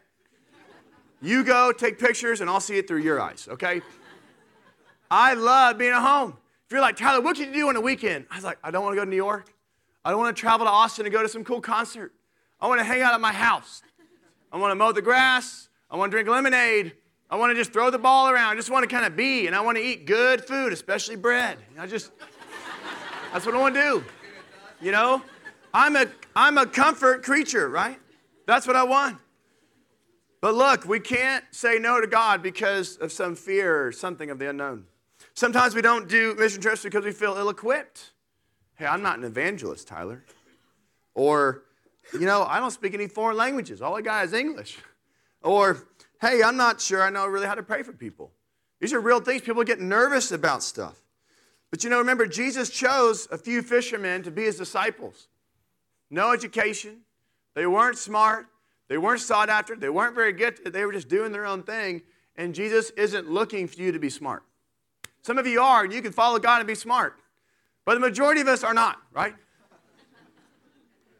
You 1.20 1.44
go, 1.44 1.72
take 1.72 1.98
pictures, 1.98 2.40
and 2.40 2.50
I'll 2.50 2.60
see 2.60 2.78
it 2.78 2.88
through 2.88 3.02
your 3.02 3.20
eyes, 3.20 3.48
okay? 3.50 3.80
I 5.10 5.34
love 5.34 5.78
being 5.78 5.92
at 5.92 6.02
home. 6.02 6.36
If 6.66 6.72
you're 6.72 6.80
like, 6.80 6.96
Tyler, 6.96 7.20
what 7.20 7.36
can 7.36 7.48
you 7.48 7.52
do 7.52 7.68
on 7.68 7.74
the 7.74 7.80
weekend? 7.80 8.26
I 8.30 8.36
was 8.36 8.44
like, 8.44 8.58
I 8.64 8.70
don't 8.70 8.82
want 8.82 8.94
to 8.94 9.00
go 9.00 9.04
to 9.04 9.10
New 9.10 9.16
York. 9.16 9.52
I 10.04 10.10
don't 10.10 10.18
want 10.18 10.34
to 10.36 10.40
travel 10.40 10.66
to 10.66 10.70
Austin 10.70 11.06
and 11.06 11.12
go 11.12 11.22
to 11.22 11.28
some 11.28 11.44
cool 11.44 11.60
concert. 11.60 12.12
I 12.60 12.66
want 12.66 12.80
to 12.80 12.84
hang 12.84 13.02
out 13.02 13.12
at 13.12 13.20
my 13.20 13.32
house. 13.32 13.82
I 14.50 14.56
want 14.56 14.70
to 14.72 14.74
mow 14.74 14.90
the 14.90 15.02
grass. 15.02 15.68
I 15.90 15.96
want 15.96 16.10
to 16.10 16.14
drink 16.14 16.28
lemonade. 16.28 16.94
I 17.30 17.36
want 17.36 17.50
to 17.50 17.54
just 17.54 17.72
throw 17.72 17.90
the 17.90 17.98
ball 17.98 18.28
around. 18.28 18.52
I 18.52 18.56
just 18.56 18.70
want 18.70 18.88
to 18.88 18.94
kind 18.94 19.06
of 19.06 19.16
be, 19.16 19.46
and 19.46 19.54
I 19.54 19.60
want 19.60 19.78
to 19.78 19.84
eat 19.84 20.06
good 20.06 20.44
food, 20.44 20.72
especially 20.72 21.16
bread. 21.16 21.58
I 21.78 21.86
just, 21.86 22.10
that's 23.32 23.46
what 23.46 23.54
I 23.54 23.58
want 23.58 23.74
to 23.74 23.80
do. 23.80 24.04
You 24.80 24.92
know, 24.92 25.22
I'm 25.72 25.96
a, 25.96 26.06
I'm 26.34 26.58
a 26.58 26.66
comfort 26.66 27.22
creature, 27.22 27.68
right? 27.68 27.98
That's 28.46 28.66
what 28.66 28.76
I 28.76 28.84
want. 28.84 29.18
But 30.40 30.54
look, 30.54 30.84
we 30.84 30.98
can't 30.98 31.44
say 31.52 31.78
no 31.78 32.00
to 32.00 32.06
God 32.06 32.42
because 32.42 32.96
of 32.96 33.12
some 33.12 33.36
fear 33.36 33.86
or 33.86 33.92
something 33.92 34.30
of 34.30 34.38
the 34.38 34.50
unknown. 34.50 34.86
Sometimes 35.34 35.74
we 35.74 35.82
don't 35.82 36.08
do 36.08 36.34
mission 36.34 36.60
trips 36.60 36.82
because 36.82 37.04
we 37.04 37.12
feel 37.12 37.36
ill 37.36 37.48
equipped. 37.48 38.12
Hey, 38.74 38.86
I'm 38.86 39.02
not 39.02 39.18
an 39.18 39.24
evangelist, 39.24 39.86
Tyler. 39.86 40.24
Or, 41.14 41.62
you 42.12 42.26
know, 42.26 42.42
I 42.42 42.58
don't 42.58 42.72
speak 42.72 42.94
any 42.94 43.06
foreign 43.06 43.36
languages. 43.36 43.80
All 43.80 43.96
I 43.96 44.00
got 44.00 44.24
is 44.24 44.32
English. 44.32 44.78
Or, 45.42 45.86
hey, 46.20 46.42
I'm 46.42 46.56
not 46.56 46.80
sure 46.80 47.02
I 47.02 47.10
know 47.10 47.26
really 47.26 47.46
how 47.46 47.54
to 47.54 47.62
pray 47.62 47.82
for 47.82 47.92
people. 47.92 48.32
These 48.80 48.92
are 48.92 49.00
real 49.00 49.20
things. 49.20 49.42
People 49.42 49.62
get 49.62 49.80
nervous 49.80 50.32
about 50.32 50.62
stuff. 50.62 50.98
But 51.70 51.84
you 51.84 51.90
know, 51.90 51.98
remember, 51.98 52.26
Jesus 52.26 52.68
chose 52.68 53.28
a 53.30 53.38
few 53.38 53.62
fishermen 53.62 54.24
to 54.24 54.30
be 54.30 54.42
his 54.42 54.56
disciples. 54.56 55.28
No 56.12 56.30
education, 56.32 57.00
they 57.54 57.66
weren't 57.66 57.96
smart, 57.96 58.46
they 58.88 58.98
weren't 58.98 59.22
sought 59.22 59.48
after, 59.48 59.74
they 59.74 59.88
weren't 59.88 60.14
very 60.14 60.34
good, 60.34 60.62
they 60.62 60.84
were 60.84 60.92
just 60.92 61.08
doing 61.08 61.32
their 61.32 61.46
own 61.46 61.62
thing. 61.62 62.02
And 62.36 62.54
Jesus 62.54 62.90
isn't 62.90 63.30
looking 63.30 63.66
for 63.66 63.80
you 63.80 63.92
to 63.92 63.98
be 63.98 64.10
smart. 64.10 64.42
Some 65.22 65.38
of 65.38 65.46
you 65.46 65.62
are, 65.62 65.84
and 65.84 65.92
you 65.92 66.02
can 66.02 66.12
follow 66.12 66.38
God 66.38 66.58
and 66.58 66.66
be 66.66 66.74
smart. 66.74 67.16
But 67.86 67.94
the 67.94 68.00
majority 68.00 68.42
of 68.42 68.46
us 68.46 68.62
are 68.62 68.74
not, 68.74 68.98
right? 69.10 69.34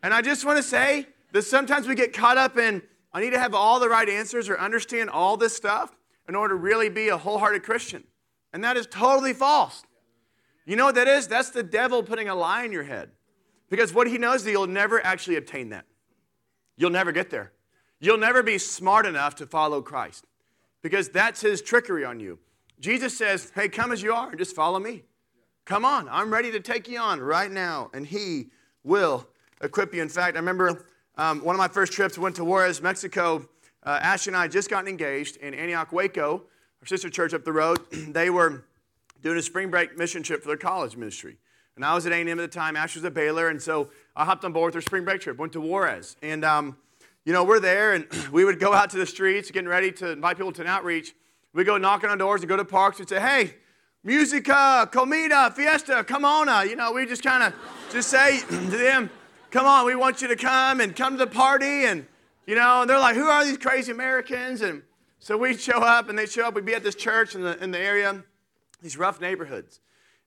And 0.02 0.12
I 0.12 0.20
just 0.20 0.44
want 0.44 0.58
to 0.58 0.62
say 0.62 1.06
that 1.32 1.42
sometimes 1.42 1.88
we 1.88 1.94
get 1.94 2.12
caught 2.12 2.36
up 2.36 2.58
in, 2.58 2.82
I 3.14 3.22
need 3.22 3.30
to 3.30 3.38
have 3.38 3.54
all 3.54 3.80
the 3.80 3.88
right 3.88 4.08
answers 4.08 4.50
or 4.50 4.60
understand 4.60 5.08
all 5.08 5.38
this 5.38 5.56
stuff 5.56 5.96
in 6.28 6.34
order 6.34 6.54
to 6.54 6.60
really 6.60 6.90
be 6.90 7.08
a 7.08 7.16
wholehearted 7.16 7.62
Christian. 7.62 8.04
And 8.52 8.62
that 8.62 8.76
is 8.76 8.86
totally 8.86 9.32
false. 9.32 9.84
You 10.66 10.76
know 10.76 10.84
what 10.84 10.96
that 10.96 11.08
is? 11.08 11.28
That's 11.28 11.48
the 11.48 11.62
devil 11.62 12.02
putting 12.02 12.28
a 12.28 12.34
lie 12.34 12.64
in 12.64 12.72
your 12.72 12.82
head. 12.82 13.10
Because 13.72 13.94
what 13.94 14.06
he 14.06 14.18
knows 14.18 14.44
that 14.44 14.50
you'll 14.50 14.66
never 14.66 15.02
actually 15.02 15.36
obtain 15.36 15.70
that. 15.70 15.86
You'll 16.76 16.90
never 16.90 17.10
get 17.10 17.30
there. 17.30 17.52
You'll 18.00 18.18
never 18.18 18.42
be 18.42 18.58
smart 18.58 19.06
enough 19.06 19.34
to 19.36 19.46
follow 19.46 19.80
Christ. 19.80 20.26
Because 20.82 21.08
that's 21.08 21.40
his 21.40 21.62
trickery 21.62 22.04
on 22.04 22.20
you. 22.20 22.38
Jesus 22.80 23.16
says, 23.16 23.50
Hey, 23.54 23.70
come 23.70 23.90
as 23.90 24.02
you 24.02 24.12
are 24.12 24.28
and 24.28 24.38
just 24.38 24.54
follow 24.54 24.78
me. 24.78 25.04
Come 25.64 25.86
on, 25.86 26.06
I'm 26.10 26.30
ready 26.30 26.52
to 26.52 26.60
take 26.60 26.86
you 26.86 26.98
on 26.98 27.18
right 27.18 27.50
now, 27.50 27.88
and 27.94 28.06
He 28.06 28.50
will 28.84 29.26
equip 29.62 29.94
you. 29.94 30.02
In 30.02 30.10
fact, 30.10 30.36
I 30.36 30.40
remember 30.40 30.84
um, 31.16 31.42
one 31.42 31.54
of 31.54 31.58
my 31.58 31.68
first 31.68 31.94
trips 31.94 32.18
went 32.18 32.36
to 32.36 32.44
Juarez, 32.44 32.82
Mexico. 32.82 33.48
Uh, 33.84 34.16
and 34.26 34.36
I 34.36 34.48
just 34.48 34.68
gotten 34.68 34.86
engaged 34.86 35.38
in 35.38 35.54
Antioch, 35.54 35.92
Waco, 35.92 36.42
our 36.82 36.86
sister 36.86 37.08
church 37.08 37.32
up 37.32 37.46
the 37.46 37.52
road. 37.52 37.78
they 37.90 38.28
were 38.28 38.66
doing 39.22 39.38
a 39.38 39.42
spring 39.42 39.70
break 39.70 39.96
mission 39.96 40.22
trip 40.22 40.42
for 40.42 40.48
their 40.48 40.58
college 40.58 40.94
ministry. 40.94 41.38
And 41.76 41.84
I 41.84 41.94
was 41.94 42.04
at 42.06 42.12
A&M 42.12 42.28
at 42.28 42.36
the 42.36 42.48
time. 42.48 42.76
Ashley 42.76 43.00
was 43.00 43.06
at 43.06 43.14
Baylor, 43.14 43.48
and 43.48 43.60
so 43.60 43.88
I 44.14 44.24
hopped 44.24 44.44
on 44.44 44.52
board 44.52 44.68
with 44.68 44.74
their 44.74 44.82
spring 44.82 45.04
break 45.04 45.20
trip. 45.20 45.38
Went 45.38 45.52
to 45.54 45.60
Juarez, 45.60 46.16
and 46.22 46.44
um, 46.44 46.76
you 47.24 47.32
know 47.32 47.44
we're 47.44 47.60
there, 47.60 47.94
and 47.94 48.06
we 48.32 48.44
would 48.44 48.60
go 48.60 48.72
out 48.72 48.90
to 48.90 48.98
the 48.98 49.06
streets, 49.06 49.50
getting 49.50 49.68
ready 49.68 49.90
to 49.92 50.10
invite 50.10 50.36
people 50.36 50.52
to 50.52 50.60
an 50.60 50.66
outreach. 50.66 51.14
We 51.54 51.64
go 51.64 51.78
knocking 51.78 52.10
on 52.10 52.18
doors 52.18 52.40
and 52.40 52.48
go 52.48 52.56
to 52.56 52.64
parks 52.64 52.98
and 52.98 53.08
say, 53.08 53.20
hey, 53.20 53.54
musica, 54.04 54.88
comida, 54.90 55.52
fiesta, 55.54 56.02
come 56.04 56.24
on. 56.24 56.68
You 56.68 56.76
know, 56.76 56.92
we 56.92 57.06
just 57.06 57.22
kind 57.22 57.42
of 57.42 57.54
just 57.90 58.08
say 58.08 58.40
to 58.48 58.54
them, 58.54 59.10
come 59.50 59.66
on, 59.66 59.86
we 59.86 59.94
want 59.94 60.22
you 60.22 60.28
to 60.28 60.36
come 60.36 60.80
and 60.80 60.96
come 60.96 61.18
to 61.18 61.24
the 61.24 61.30
party 61.30 61.84
and 61.84 62.06
You 62.46 62.56
know, 62.56 62.80
and 62.80 62.90
they're 62.90 62.98
like, 62.98 63.14
who 63.14 63.26
are 63.26 63.44
these 63.44 63.58
crazy 63.58 63.92
Americans? 63.92 64.62
And 64.62 64.82
so 65.20 65.36
we'd 65.36 65.60
show 65.60 65.78
up 65.78 66.08
and 66.08 66.18
they'd 66.18 66.30
show 66.30 66.46
up. 66.46 66.54
We'd 66.54 66.64
be 66.64 66.74
at 66.74 66.82
this 66.82 66.96
church 66.96 67.36
in 67.36 67.42
the, 67.42 67.62
in 67.62 67.70
the 67.70 67.78
area, 67.78 68.24
these 68.82 68.96
rough 68.96 69.20
neighborhoods. 69.20 69.80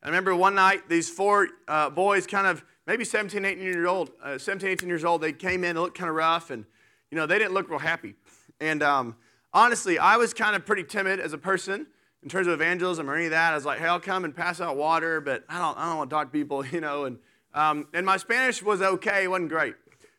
I 0.04 0.08
remember 0.08 0.36
one 0.36 0.56
night, 0.56 0.88
these 0.88 1.10
four 1.10 1.48
uh, 1.68 1.90
boys, 1.90 2.28
kind 2.28 2.48
of 2.48 2.64
maybe 2.86 3.04
17, 3.04 3.44
18 3.44 3.64
years 3.64 3.88
old, 3.88 4.12
uh, 4.24 4.38
17, 4.38 4.70
18 4.70 4.90
years 4.90 5.04
old, 5.04 5.22
they 5.22 5.34
came 5.34 5.64
in, 5.64 5.76
they 5.76 5.82
looked 5.82 5.98
kind 5.98 6.10
of 6.10 6.16
rough, 6.16 6.52
and, 6.52 6.66
you 7.10 7.18
know, 7.18 7.26
they 7.26 7.40
didn't 7.40 7.54
look 7.54 7.70
real 7.70 7.80
happy. 7.80 8.14
And 8.60 8.84
um, 8.84 9.16
honestly, 9.54 9.98
I 9.98 10.18
was 10.18 10.34
kind 10.34 10.56
of 10.56 10.66
pretty 10.66 10.84
timid 10.84 11.20
as 11.20 11.34
a 11.34 11.38
person 11.38 11.88
in 12.24 12.30
terms 12.30 12.48
of 12.48 12.54
evangelism 12.54 13.10
or 13.10 13.16
any 13.16 13.26
of 13.26 13.32
that. 13.32 13.54
I 13.54 13.56
was 13.56 13.66
like, 13.66 13.80
hey, 13.80 13.86
I'll 13.86 14.00
come 14.00 14.26
and 14.26 14.36
pass 14.36 14.60
out 14.60 14.78
water, 14.78 15.22
but 15.22 15.44
I 15.48 15.60
don't, 15.60 15.78
I 15.78 15.88
don't 15.88 15.98
want 15.98 16.10
to 16.10 16.14
talk 16.16 16.28
to 16.28 16.32
people, 16.32 16.66
you 16.72 16.82
know. 16.82 17.06
And, 17.06 17.18
um, 17.54 17.88
and 17.94 18.06
my 18.06 18.18
Spanish 18.18 18.62
was 18.62 18.82
okay, 18.82 19.24
it 19.24 19.28
wasn't 19.28 19.50
great. 19.50 19.76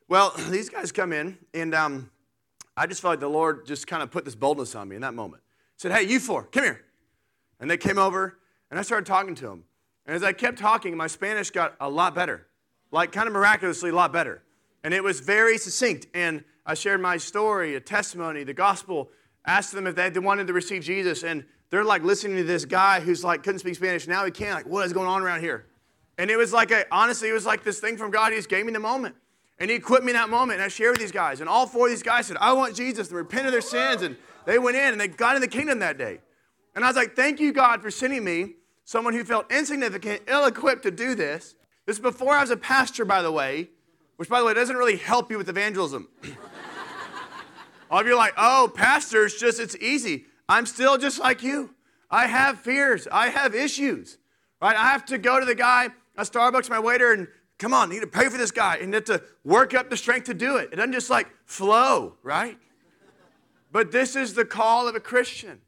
Well, 0.09 0.33
these 0.50 0.68
guys 0.68 0.92
come 0.92 1.12
in, 1.12 1.38
and 1.52 1.75
um, 1.75 2.11
I 2.76 2.87
just 2.87 3.02
felt 3.02 3.12
like 3.12 3.21
the 3.21 3.28
Lord 3.28 3.66
just 3.66 3.87
kind 3.87 4.02
of 4.02 4.11
put 4.11 4.25
this 4.25 4.35
boldness 4.35 4.75
on 4.75 4.88
me 4.88 4.97
in 4.97 5.02
that 5.02 5.14
moment. 5.14 5.42
Said, 5.76 5.92
Hey, 5.92 6.04
you 6.04 6.21
four, 6.21 6.45
come 6.45 6.64
here. 6.64 6.83
And 7.59 7.71
they 7.71 7.76
came 7.76 7.99
over, 7.99 8.38
and 8.70 8.78
I 8.78 8.82
started 8.82 9.06
talking 9.06 9.35
to 9.37 9.46
them. 9.46 9.64
And 10.06 10.14
as 10.14 10.23
I 10.23 10.32
kept 10.32 10.58
talking, 10.58 10.96
my 10.96 11.06
Spanish 11.06 11.50
got 11.50 11.75
a 11.80 11.88
lot 11.88 12.14
better, 12.14 12.46
like 12.90 13.12
kind 13.12 13.26
of 13.26 13.32
miraculously 13.32 13.90
a 13.90 13.94
lot 13.94 14.12
better. 14.12 14.42
And 14.85 14.94
it 14.94 15.02
was 15.02 15.20
very 15.20 15.58
succinct. 15.58 16.06
And 16.14 16.44
I 16.64 16.75
shared 16.75 17.00
my 17.00 17.16
story, 17.16 17.75
a 17.75 17.80
testimony, 17.80 18.44
the 18.44 18.54
gospel, 18.54 19.11
asked 19.46 19.73
them 19.73 19.87
if 19.87 19.96
they 19.96 20.11
wanted 20.18 20.46
to 20.46 20.52
receive 20.52 20.82
Jesus. 20.82 21.25
And 21.25 21.44
they're 21.70 21.85
like 21.85 22.02
listening 22.04 22.37
to 22.37 22.44
this 22.44 22.64
guy 22.64 23.00
who's 23.00 23.25
like 23.25 23.42
couldn't 23.42 23.58
speak 23.58 23.75
Spanish. 23.75 24.06
Now 24.06 24.25
he 24.25 24.30
can. 24.30 24.54
Like, 24.54 24.66
what 24.66 24.87
is 24.87 24.92
going 24.92 25.08
on 25.08 25.23
around 25.23 25.40
here? 25.40 25.66
And 26.18 26.30
it 26.30 26.37
was 26.37 26.52
like, 26.52 26.70
a, 26.70 26.85
honestly, 26.90 27.28
it 27.28 27.32
was 27.32 27.44
like 27.46 27.64
this 27.64 27.80
thing 27.80 27.96
from 27.96 28.11
God. 28.11 28.32
He 28.32 28.38
just 28.38 28.49
gave 28.49 28.64
me 28.64 28.73
the 28.73 28.80
moment. 28.80 29.16
And 29.58 29.70
he 29.70 29.76
equipped 29.76 30.04
me 30.04 30.11
in 30.11 30.16
that 30.16 30.28
moment, 30.28 30.61
and 30.61 30.62
I 30.62 30.68
shared 30.68 30.92
with 30.92 31.00
these 31.00 31.12
guys. 31.12 31.40
And 31.40 31.49
all 31.49 31.66
four 31.66 31.87
of 31.87 31.90
these 31.90 32.02
guys 32.02 32.26
said, 32.26 32.37
I 32.38 32.52
want 32.52 32.76
Jesus 32.76 33.08
to 33.08 33.14
repent 33.14 33.46
of 33.46 33.52
their 33.52 33.62
sins. 33.62 34.02
And 34.02 34.16
they 34.44 34.58
went 34.58 34.76
in 34.76 34.92
and 34.92 35.00
they 35.00 35.08
got 35.08 35.35
in 35.35 35.40
the 35.40 35.49
kingdom 35.49 35.78
that 35.78 35.96
day. 35.96 36.20
And 36.76 36.85
I 36.85 36.88
was 36.88 36.97
like, 36.97 37.16
Thank 37.16 37.40
you, 37.40 37.52
God, 37.52 37.83
for 37.83 37.90
sending 37.90 38.23
me 38.23 38.54
someone 38.85 39.14
who 39.14 39.25
felt 39.25 39.50
insignificant, 39.50 40.23
ill 40.28 40.45
equipped 40.45 40.85
to 40.85 40.92
do 40.92 41.16
this. 41.16 41.56
This 41.87 41.97
is 41.97 42.02
before 42.02 42.35
I 42.35 42.42
was 42.42 42.50
a 42.50 42.56
pastor, 42.56 43.04
by 43.04 43.23
the 43.23 43.33
way, 43.33 43.71
which, 44.16 44.28
by 44.28 44.38
the 44.38 44.47
way, 44.47 44.54
doesn't 44.54 44.76
really 44.76 44.97
help 44.97 45.30
you 45.30 45.38
with 45.38 45.49
evangelism. 45.49 46.09
all 47.90 48.00
of 48.00 48.06
you 48.06 48.12
are 48.12 48.16
like, 48.16 48.35
Oh, 48.37 48.71
pastors, 48.73 49.35
just 49.35 49.59
it's 49.59 49.75
easy. 49.76 50.26
I'm 50.49 50.66
still 50.66 50.99
just 50.99 51.18
like 51.18 51.42
you. 51.42 51.75
I 52.09 52.28
have 52.28 52.61
fears, 52.61 53.09
I 53.11 53.30
have 53.30 53.52
issues, 53.52 54.18
right? 54.62 54.76
I 54.76 54.90
have 54.92 55.04
to 55.06 55.18
go 55.18 55.40
to 55.40 55.47
the 55.47 55.56
guy 55.56 55.88
at 56.16 56.26
Starbucks, 56.26 56.71
my 56.71 56.78
waiter, 56.78 57.12
and 57.12 57.26
Come 57.59 57.73
on, 57.73 57.88
you 57.88 57.95
need 57.95 58.00
to 58.00 58.06
pay 58.06 58.28
for 58.28 58.37
this 58.37 58.50
guy 58.50 58.76
and 58.76 58.92
have 58.92 59.04
to 59.04 59.23
work 59.42 59.73
up 59.73 59.88
the 59.88 59.97
strength 59.97 60.26
to 60.26 60.35
do 60.35 60.56
it. 60.56 60.71
It 60.73 60.76
doesn't 60.76 60.92
just 60.92 61.09
like 61.09 61.28
flow, 61.47 62.16
right? 62.23 62.59
But 63.73 63.92
this 63.92 64.14
is 64.14 64.35
the 64.35 64.45
call 64.45 64.88
of 64.88 64.95
a 64.95 65.00
Christian. 65.00 65.61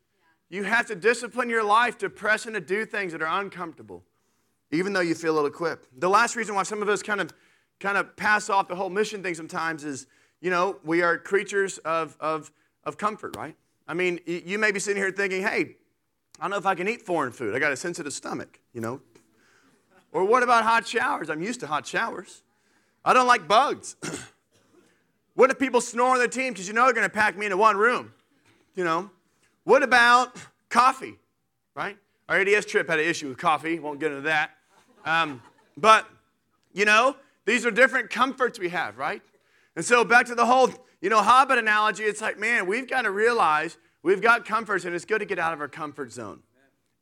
You 0.50 0.64
have 0.64 0.86
to 0.86 0.94
discipline 0.94 1.48
your 1.48 1.64
life 1.64 1.98
to 1.98 2.08
press 2.08 2.46
and 2.46 2.54
to 2.54 2.60
do 2.60 2.84
things 2.86 3.12
that 3.12 3.22
are 3.22 3.40
uncomfortable, 3.40 4.02
even 4.70 4.92
though 4.92 5.00
you 5.00 5.14
feel 5.14 5.36
ill 5.36 5.46
equipped. 5.46 5.88
The 6.00 6.08
last 6.08 6.36
reason 6.36 6.54
why 6.54 6.62
some 6.62 6.80
of 6.82 6.88
us 6.88 7.02
kind 7.02 7.20
of 7.20 7.32
kind 7.80 7.96
of 7.96 8.16
pass 8.16 8.50
off 8.50 8.68
the 8.68 8.74
whole 8.74 8.90
mission 8.90 9.22
thing 9.22 9.34
sometimes 9.34 9.84
is, 9.84 10.06
you 10.40 10.50
know, 10.50 10.78
we 10.84 11.02
are 11.02 11.16
creatures 11.16 11.78
of, 11.78 12.16
of, 12.18 12.50
of 12.84 12.96
comfort, 12.96 13.36
right? 13.36 13.54
I 13.86 13.94
mean, 13.94 14.20
you 14.26 14.58
may 14.58 14.72
be 14.72 14.80
sitting 14.80 15.00
here 15.00 15.10
thinking, 15.10 15.42
hey, 15.42 15.76
I 16.38 16.44
don't 16.44 16.50
know 16.50 16.56
if 16.56 16.66
I 16.66 16.74
can 16.74 16.88
eat 16.88 17.02
foreign 17.02 17.32
food. 17.32 17.54
I 17.54 17.58
got 17.58 17.72
a 17.72 17.76
sensitive 17.76 18.12
stomach, 18.12 18.60
you 18.72 18.80
know, 18.80 19.00
or 20.12 20.24
what 20.24 20.42
about 20.42 20.64
hot 20.64 20.86
showers? 20.86 21.30
I'm 21.30 21.42
used 21.42 21.60
to 21.60 21.66
hot 21.66 21.86
showers. 21.86 22.42
I 23.04 23.12
don't 23.12 23.26
like 23.26 23.46
bugs. 23.46 23.96
what 25.34 25.50
if 25.50 25.58
people 25.58 25.80
snore 25.80 26.10
on 26.10 26.18
their 26.18 26.28
team 26.28 26.52
because 26.52 26.66
you 26.66 26.74
know 26.74 26.84
they're 26.84 26.94
going 26.94 27.06
to 27.06 27.10
pack 27.10 27.36
me 27.36 27.46
into 27.46 27.56
one 27.56 27.76
room? 27.76 28.12
You 28.74 28.84
know? 28.84 29.10
What 29.68 29.82
about 29.82 30.34
coffee? 30.70 31.18
Right? 31.74 31.98
Our 32.26 32.40
ADS 32.40 32.64
trip 32.64 32.88
had 32.88 33.00
an 33.00 33.04
issue 33.04 33.28
with 33.28 33.36
coffee. 33.36 33.78
Won't 33.78 34.00
get 34.00 34.12
into 34.12 34.22
that. 34.22 34.52
Um, 35.04 35.42
but, 35.76 36.08
you 36.72 36.86
know, 36.86 37.16
these 37.44 37.66
are 37.66 37.70
different 37.70 38.08
comforts 38.08 38.58
we 38.58 38.70
have, 38.70 38.96
right? 38.96 39.20
And 39.76 39.84
so 39.84 40.06
back 40.06 40.24
to 40.28 40.34
the 40.34 40.46
whole, 40.46 40.70
you 41.02 41.10
know, 41.10 41.20
Hobbit 41.20 41.58
analogy, 41.58 42.04
it's 42.04 42.22
like, 42.22 42.38
man, 42.38 42.66
we've 42.66 42.88
got 42.88 43.02
to 43.02 43.10
realize 43.10 43.76
we've 44.02 44.22
got 44.22 44.46
comforts 44.46 44.86
and 44.86 44.94
it's 44.94 45.04
good 45.04 45.18
to 45.18 45.26
get 45.26 45.38
out 45.38 45.52
of 45.52 45.60
our 45.60 45.68
comfort 45.68 46.12
zone. 46.12 46.40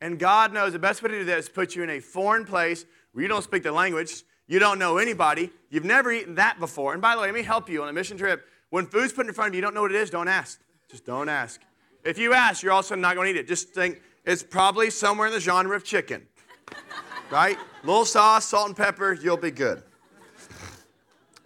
And 0.01 0.19
God 0.19 0.53
knows 0.53 0.73
the 0.73 0.81
best 0.81 1.05
way 1.05 1.11
to 1.11 1.21
do 1.21 1.25
that 1.27 1.39
is 1.39 1.49
put 1.49 1.77
you 1.77 1.85
in 1.85 1.91
a 1.91 2.01
foreign 2.01 2.45
place 2.45 2.85
where 3.13 3.23
you 3.23 3.29
don't 3.29 3.45
speak 3.45 3.63
the 3.63 3.71
language, 3.71 4.25
you 4.49 4.59
don't 4.59 4.81
know 4.81 4.99
anybody, 4.99 5.53
you've 5.71 5.85
never 5.85 6.11
eaten 6.11 6.35
that 6.35 6.59
before. 6.59 6.95
And 6.95 7.01
by 7.01 7.15
the 7.15 7.21
way, 7.21 7.29
let 7.29 7.35
me 7.37 7.43
help 7.43 7.69
you 7.69 7.85
on 7.85 7.89
a 7.89 7.93
mission 7.93 8.19
trip. 8.19 8.45
When 8.71 8.87
food's 8.87 9.13
put 9.13 9.25
in 9.29 9.33
front 9.35 9.51
of 9.51 9.55
you, 9.55 9.59
you 9.59 9.63
don't 9.63 9.73
know 9.73 9.83
what 9.83 9.93
it 9.93 9.99
is, 9.99 10.11
don't 10.11 10.27
ask. 10.27 10.61
Just 10.91 11.07
don't 11.07 11.29
ask. 11.29 11.61
If 12.07 12.19
you 12.19 12.35
ask, 12.35 12.63
you're 12.63 12.73
also 12.73 12.95
not 12.95 13.17
going 13.17 13.27
to 13.27 13.37
eat 13.37 13.41
it. 13.41 13.49
Just 13.49 13.71
think 13.71 14.01
it's 14.25 14.41
probably 14.41 14.91
somewhere 14.91 15.27
in 15.27 15.33
the 15.33 15.41
genre 15.41 15.75
of 15.75 15.83
chicken. 15.83 16.25
right? 17.33 17.59
Little 17.83 18.05
sauce, 18.05 18.45
salt 18.45 18.69
and 18.69 18.77
pepper, 18.77 19.13
you'll 19.13 19.37
be 19.37 19.51
good. 19.51 19.83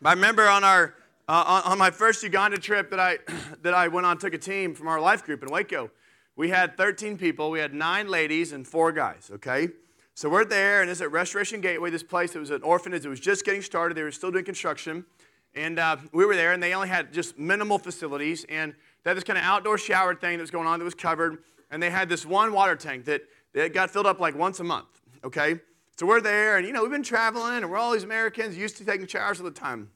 I 0.05 0.13
remember 0.13 0.47
on 0.47 0.63
our 0.63 0.95
uh, 1.29 1.63
on, 1.65 1.79
my 1.79 1.91
first 1.91 2.23
Uganda 2.23 2.59
trip 2.59 2.91
that 2.91 3.01
I 3.01 3.19
that 3.63 3.73
I 3.73 3.89
went 3.89 4.05
on, 4.05 4.19
took 4.19 4.35
a 4.35 4.39
team 4.39 4.75
from 4.75 4.89
our 4.89 5.01
life 5.01 5.25
group 5.25 5.43
in 5.43 5.51
Waco. 5.51 5.91
We 6.37 6.51
had 6.51 6.77
13 6.77 7.17
people. 7.17 7.51
We 7.51 7.61
had 7.61 7.73
nine 7.73 8.09
ladies 8.09 8.53
and 8.53 8.67
four 8.67 8.93
guys. 8.93 9.31
Okay, 9.35 9.69
so 10.15 10.29
we're 10.29 10.45
there, 10.45 10.83
and 10.83 10.91
it's 10.91 11.01
at 11.01 11.11
Restoration 11.11 11.63
Gateway, 11.63 11.89
this 11.89 12.03
place. 12.03 12.35
It 12.35 12.39
was 12.39 12.51
an 12.51 12.63
orphanage. 12.63 13.07
It 13.07 13.09
was 13.09 13.21
just 13.21 13.47
getting 13.47 13.63
started. 13.63 13.97
They 13.97 14.03
were 14.03 14.13
still 14.13 14.31
doing 14.31 14.45
construction. 14.45 15.07
And 15.55 15.79
uh, 15.79 15.97
we 16.13 16.25
were 16.25 16.37
there, 16.37 16.53
and 16.53 16.63
they 16.63 16.75
only 16.75 16.89
had 16.89 17.13
just 17.13 17.39
minimal 17.39 17.79
facilities. 17.79 18.45
And 18.49 18.75
they 19.03 19.11
had 19.11 19.17
this 19.17 19.25
kind 19.25 19.39
of 19.39 19.45
outdoor 19.45 19.79
shower 19.79 20.15
thing 20.15 20.39
that 20.39 20.43
was 20.43 20.51
going 20.51 20.67
on 20.67 20.79
that 20.79 20.85
was 20.85 20.95
covered. 20.95 21.39
And 21.71 21.83
they 21.83 21.91
had 21.91 22.09
this 22.09 22.27
one 22.27 22.53
water 22.53 22.77
tank 22.77 23.05
that, 23.05 23.23
that 23.55 23.73
got 23.73 23.91
filled 23.91 24.07
up 24.07 24.21
like 24.21 24.37
once 24.37 24.61
a 24.61 24.65
month, 24.65 24.89
okay? 25.25 25.61
So 25.97 26.07
we're 26.07 26.21
there, 26.21 26.57
and 26.57 26.67
you 26.67 26.73
know, 26.73 26.83
we've 26.83 26.91
been 26.91 27.03
traveling, 27.03 27.59
and 27.59 27.71
we're 27.71 27.77
all 27.77 27.93
these 27.93 28.05
Americans 28.05 28.57
used 28.57 28.77
to 28.79 28.85
taking 28.85 29.07
showers 29.07 29.39
all 29.39 29.45
the 29.45 29.51
time. 29.51 29.91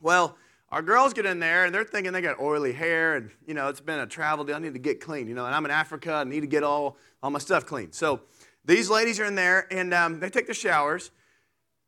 Well, 0.00 0.36
our 0.70 0.82
girls 0.82 1.14
get 1.14 1.26
in 1.26 1.38
there, 1.38 1.64
and 1.64 1.74
they're 1.74 1.84
thinking 1.84 2.12
they 2.12 2.20
got 2.20 2.40
oily 2.40 2.72
hair, 2.72 3.14
and 3.14 3.30
you 3.46 3.54
know, 3.54 3.68
it's 3.68 3.80
been 3.80 4.00
a 4.00 4.06
travel 4.06 4.44
day. 4.44 4.52
I 4.52 4.58
need 4.58 4.72
to 4.72 4.80
get 4.80 5.00
clean, 5.00 5.28
you 5.28 5.34
know, 5.34 5.46
and 5.46 5.54
I'm 5.54 5.64
in 5.64 5.70
Africa. 5.70 6.12
I 6.14 6.24
need 6.24 6.40
to 6.40 6.48
get 6.48 6.64
all, 6.64 6.96
all 7.22 7.30
my 7.30 7.38
stuff 7.38 7.64
clean. 7.64 7.92
So 7.92 8.22
these 8.64 8.90
ladies 8.90 9.20
are 9.20 9.24
in 9.24 9.36
there, 9.36 9.72
and 9.72 9.94
um, 9.94 10.18
they 10.18 10.28
take 10.28 10.48
the 10.48 10.54
showers. 10.54 11.12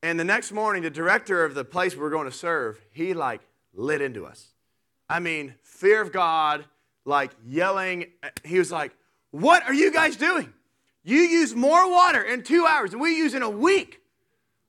And 0.02 0.20
the 0.20 0.25
next 0.25 0.52
morning, 0.52 0.85
the 0.85 0.90
director 0.90 1.44
of 1.44 1.54
the 1.54 1.64
place 1.64 1.96
we're 1.96 2.11
going 2.11 2.26
to 2.30 2.37
serve, 2.37 2.80
he 2.92 3.14
like 3.14 3.40
lit 3.75 4.00
into 4.00 4.25
us. 4.25 4.52
I 5.08 5.20
mean, 5.20 5.54
fear 5.62 6.00
of 6.00 6.12
God, 6.12 6.64
like 7.04 7.32
yelling. 7.46 8.06
He 8.44 8.58
was 8.58 8.72
like, 8.72 8.92
What 9.30 9.62
are 9.64 9.75
you 9.75 9.92
guys 9.92 10.16
doing? 10.16 10.52
You 11.04 11.18
use 11.18 11.54
more 11.54 11.90
water 11.90 12.22
in 12.22 12.42
two 12.42 12.66
hours 12.66 12.90
than 12.90 13.00
we 13.00 13.16
use 13.16 13.34
in 13.34 13.42
a 13.42 13.50
week 13.50 14.00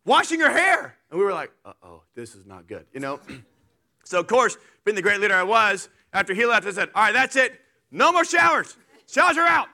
washing 0.05 0.39
your 0.39 0.51
hair. 0.51 0.95
And 1.09 1.19
we 1.19 1.25
were 1.25 1.33
like, 1.33 1.51
Uh 1.65 1.73
oh, 1.83 2.03
this 2.15 2.35
is 2.35 2.45
not 2.45 2.67
good, 2.67 2.85
you 2.93 2.99
know? 2.99 3.19
so, 4.03 4.19
of 4.19 4.27
course, 4.27 4.57
being 4.85 4.95
the 4.95 5.01
great 5.01 5.19
leader 5.19 5.35
I 5.35 5.43
was, 5.43 5.89
after 6.13 6.33
he 6.33 6.45
left, 6.45 6.67
I 6.67 6.71
said, 6.71 6.89
All 6.93 7.03
right, 7.03 7.13
that's 7.13 7.35
it. 7.35 7.59
No 7.91 8.11
more 8.11 8.25
showers. 8.25 8.77
Showers 9.07 9.37
are 9.37 9.47
out. 9.47 9.69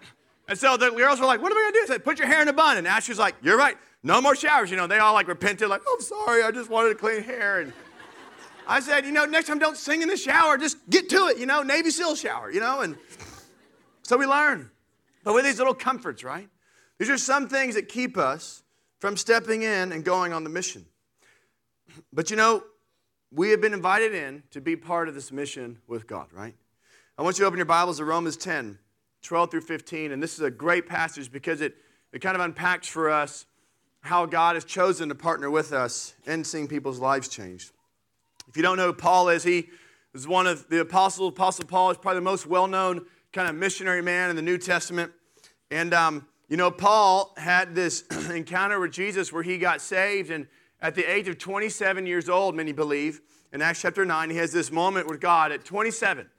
And 0.48 0.58
so 0.58 0.78
the 0.78 0.92
girls 0.92 1.20
were 1.20 1.26
like, 1.26 1.42
what 1.42 1.52
are 1.52 1.56
we 1.56 1.62
going 1.62 1.74
to 1.74 1.80
do? 1.80 1.84
I 1.84 1.88
said, 1.88 2.04
put 2.04 2.20
your 2.20 2.28
hair 2.28 2.42
in 2.42 2.48
a 2.48 2.54
bun. 2.54 2.78
And 2.78 2.88
Ashley's 2.88 3.20
like, 3.20 3.36
you're 3.42 3.58
right. 3.58 3.78
No 4.04 4.22
more 4.22 4.36
showers. 4.36 4.70
You 4.70 4.78
know, 4.78 4.88
they 4.88 5.00
all 5.00 5.14
like 5.14 5.28
repented, 5.28 5.70
like, 5.70 5.82
I'm 5.90 6.02
sorry. 6.02 6.44
I 6.44 6.52
just 6.52 6.70
wanted 6.70 6.90
to 6.90 6.96
clean 6.96 7.24
hair. 7.24 7.62
And 7.62 7.74
I 8.68 8.80
said, 8.80 9.06
you 9.06 9.12
know, 9.12 9.26
next 9.26 9.48
time 9.48 9.60
don't 9.60 9.78
sing 9.78 10.02
in 10.02 10.08
the 10.08 10.18
shower. 10.18 10.58
Just 10.58 10.78
get 10.90 11.10
to 11.10 11.28
it, 11.28 11.38
you 11.38 11.46
know, 11.46 11.64
Navy 11.64 11.90
SEAL 11.90 12.16
shower, 12.16 12.52
you 12.52 12.60
know. 12.60 12.82
And 12.82 12.98
so 14.04 14.18
we 14.18 14.26
learn. 14.26 14.70
But 15.24 15.34
with 15.34 15.46
these 15.46 15.58
little 15.58 15.74
comforts, 15.74 16.24
right? 16.24 16.50
These 17.00 17.10
are 17.10 17.18
some 17.18 17.48
things 17.48 17.76
that 17.76 17.90
keep 17.90 18.18
us 18.18 18.64
from 19.00 19.18
stepping 19.18 19.64
in 19.64 19.92
and 19.92 20.04
going 20.04 20.34
on 20.34 20.44
the 20.44 20.50
mission. 20.50 20.86
But 22.12 22.30
you 22.30 22.36
know, 22.36 22.64
we 23.32 23.50
have 23.50 23.62
been 23.62 23.74
invited 23.74 24.14
in 24.14 24.44
to 24.52 24.62
be 24.62 24.76
part 24.76 25.08
of 25.08 25.16
this 25.16 25.32
mission 25.32 25.80
with 25.88 26.08
God, 26.08 26.28
right? 26.32 26.56
I 27.18 27.22
want 27.22 27.38
you 27.38 27.44
to 27.44 27.48
open 27.48 27.58
your 27.58 27.66
Bibles 27.66 27.98
to 27.98 28.06
Romans 28.06 28.38
10. 28.38 28.80
12 29.24 29.52
through 29.52 29.62
15. 29.62 30.12
And 30.12 30.22
this 30.22 30.34
is 30.34 30.42
a 30.42 30.52
great 30.52 30.88
passage 30.88 31.32
because 31.32 31.62
it, 31.62 31.76
it 32.12 32.20
kind 32.20 32.36
of 32.36 32.42
unpacks 32.42 32.88
for 32.88 33.10
us 33.10 33.46
how 34.02 34.26
God 34.26 34.56
has 34.56 34.66
chosen 34.66 35.10
to 35.10 35.16
partner 35.16 35.50
with 35.50 35.72
us 35.72 36.14
in 36.26 36.44
seeing 36.44 36.68
people's 36.68 37.00
lives 37.00 37.30
changed. 37.30 37.72
If 38.48 38.58
you 38.58 38.64
don't 38.64 38.78
know 38.78 38.88
who 38.88 38.94
Paul 38.94 39.30
is, 39.30 39.44
he 39.44 39.70
is 40.14 40.28
one 40.28 40.48
of 40.48 40.68
the 40.70 40.82
apostles. 40.82 41.30
Apostle 41.30 41.66
Paul 41.66 41.92
is 41.92 41.98
probably 41.98 42.20
the 42.20 42.26
most 42.26 42.46
well 42.46 42.68
known 42.68 43.06
kind 43.32 43.50
of 43.50 43.56
missionary 43.56 44.02
man 44.02 44.30
in 44.30 44.36
the 44.36 44.42
New 44.42 44.58
Testament. 44.58 45.12
And, 45.72 45.94
um, 45.94 46.28
you 46.50 46.58
know, 46.58 46.70
Paul 46.70 47.34
had 47.38 47.74
this 47.74 48.02
encounter 48.30 48.80
with 48.80 48.92
Jesus 48.92 49.34
where 49.34 49.44
he 49.44 49.58
got 49.58 49.82
saved. 49.82 50.30
And 50.30 50.48
at 50.82 50.96
the 50.96 51.04
age 51.04 51.28
of 51.28 51.38
27 51.38 52.06
years 52.06 52.30
old, 52.30 52.56
many 52.56 52.72
believe, 52.72 53.22
in 53.52 53.62
Acts 53.62 53.82
chapter 53.82 54.06
9, 54.06 54.30
he 54.30 54.38
has 54.38 54.52
this 54.52 54.72
moment 54.72 55.08
with 55.08 55.20
God 55.20 55.52
at 55.52 55.66
27 55.66 56.30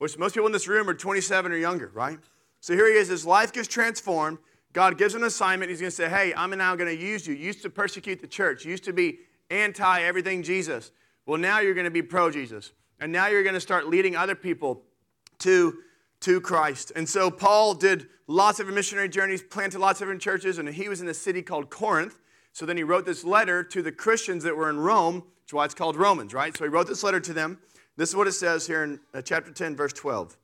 which 0.00 0.16
most 0.16 0.32
people 0.34 0.46
in 0.46 0.52
this 0.52 0.66
room 0.66 0.88
are 0.88 0.94
27 0.94 1.52
or 1.52 1.56
younger, 1.56 1.90
right? 1.92 2.18
So 2.60 2.72
here 2.72 2.90
he 2.90 2.94
is, 2.94 3.08
his 3.08 3.26
life 3.26 3.52
gets 3.52 3.68
transformed. 3.68 4.38
God 4.72 4.96
gives 4.96 5.14
him 5.14 5.20
an 5.20 5.26
assignment. 5.26 5.68
He's 5.68 5.80
going 5.80 5.90
to 5.90 5.96
say, 5.96 6.08
Hey, 6.08 6.32
I'm 6.34 6.50
now 6.56 6.74
going 6.74 6.88
to 6.88 7.02
use 7.02 7.26
you. 7.26 7.34
You 7.34 7.44
used 7.44 7.60
to 7.62 7.70
persecute 7.70 8.18
the 8.18 8.26
church, 8.26 8.64
you 8.64 8.70
used 8.70 8.84
to 8.84 8.94
be 8.94 9.18
anti 9.50 10.02
everything 10.02 10.42
Jesus. 10.42 10.90
Well, 11.30 11.38
now 11.38 11.60
you're 11.60 11.74
going 11.74 11.84
to 11.84 11.92
be 11.92 12.02
pro 12.02 12.28
Jesus. 12.28 12.72
and 12.98 13.12
now 13.12 13.28
you're 13.28 13.44
going 13.44 13.54
to 13.54 13.60
start 13.60 13.86
leading 13.86 14.16
other 14.16 14.34
people 14.34 14.82
to, 15.38 15.78
to 16.22 16.40
Christ. 16.40 16.90
And 16.96 17.08
so 17.08 17.30
Paul 17.30 17.74
did 17.74 18.08
lots 18.26 18.58
of 18.58 18.66
missionary 18.66 19.08
journeys, 19.08 19.40
planted 19.40 19.78
lots 19.78 20.00
of 20.00 20.06
different 20.06 20.22
churches, 20.22 20.58
and 20.58 20.68
he 20.68 20.88
was 20.88 21.00
in 21.00 21.06
a 21.06 21.14
city 21.14 21.40
called 21.40 21.70
Corinth. 21.70 22.18
So 22.52 22.66
then 22.66 22.76
he 22.76 22.82
wrote 22.82 23.06
this 23.06 23.22
letter 23.22 23.62
to 23.62 23.80
the 23.80 23.92
Christians 23.92 24.42
that 24.42 24.56
were 24.56 24.68
in 24.70 24.80
Rome, 24.80 25.18
which 25.18 25.50
is 25.50 25.52
why 25.52 25.64
it's 25.66 25.74
called 25.74 25.94
Romans, 25.94 26.34
right? 26.34 26.56
So 26.56 26.64
he 26.64 26.68
wrote 26.68 26.88
this 26.88 27.04
letter 27.04 27.20
to 27.20 27.32
them. 27.32 27.60
This 27.96 28.08
is 28.08 28.16
what 28.16 28.26
it 28.26 28.32
says 28.32 28.66
here 28.66 28.82
in 28.82 28.98
uh, 29.14 29.22
chapter 29.22 29.52
10, 29.52 29.76
verse 29.76 29.92
12. 29.92 30.36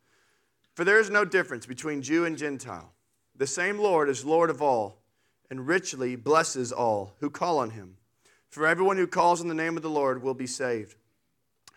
For 0.75 0.85
there 0.85 1.01
is 1.01 1.11
no 1.11 1.25
difference 1.25 1.67
between 1.67 2.01
Jew 2.01 2.27
and 2.27 2.39
Gentile. 2.39 2.93
The 3.35 3.49
same 3.49 3.81
Lord 3.81 4.09
is 4.09 4.25
Lord 4.25 4.51
of 4.51 4.63
all, 4.63 5.03
and 5.51 5.67
richly 5.67 6.15
blesses 6.15 6.71
all 6.71 7.17
who 7.19 7.29
call 7.29 7.59
on 7.59 7.71
him. 7.71 7.97
For 8.49 8.67
everyone 8.67 8.97
who 8.97 9.07
calls 9.07 9.41
on 9.41 9.49
the 9.49 9.55
name 9.55 9.77
of 9.77 9.83
the 9.83 9.91
Lord 9.91 10.23
will 10.23 10.35
be 10.35 10.47
saved. 10.47 10.97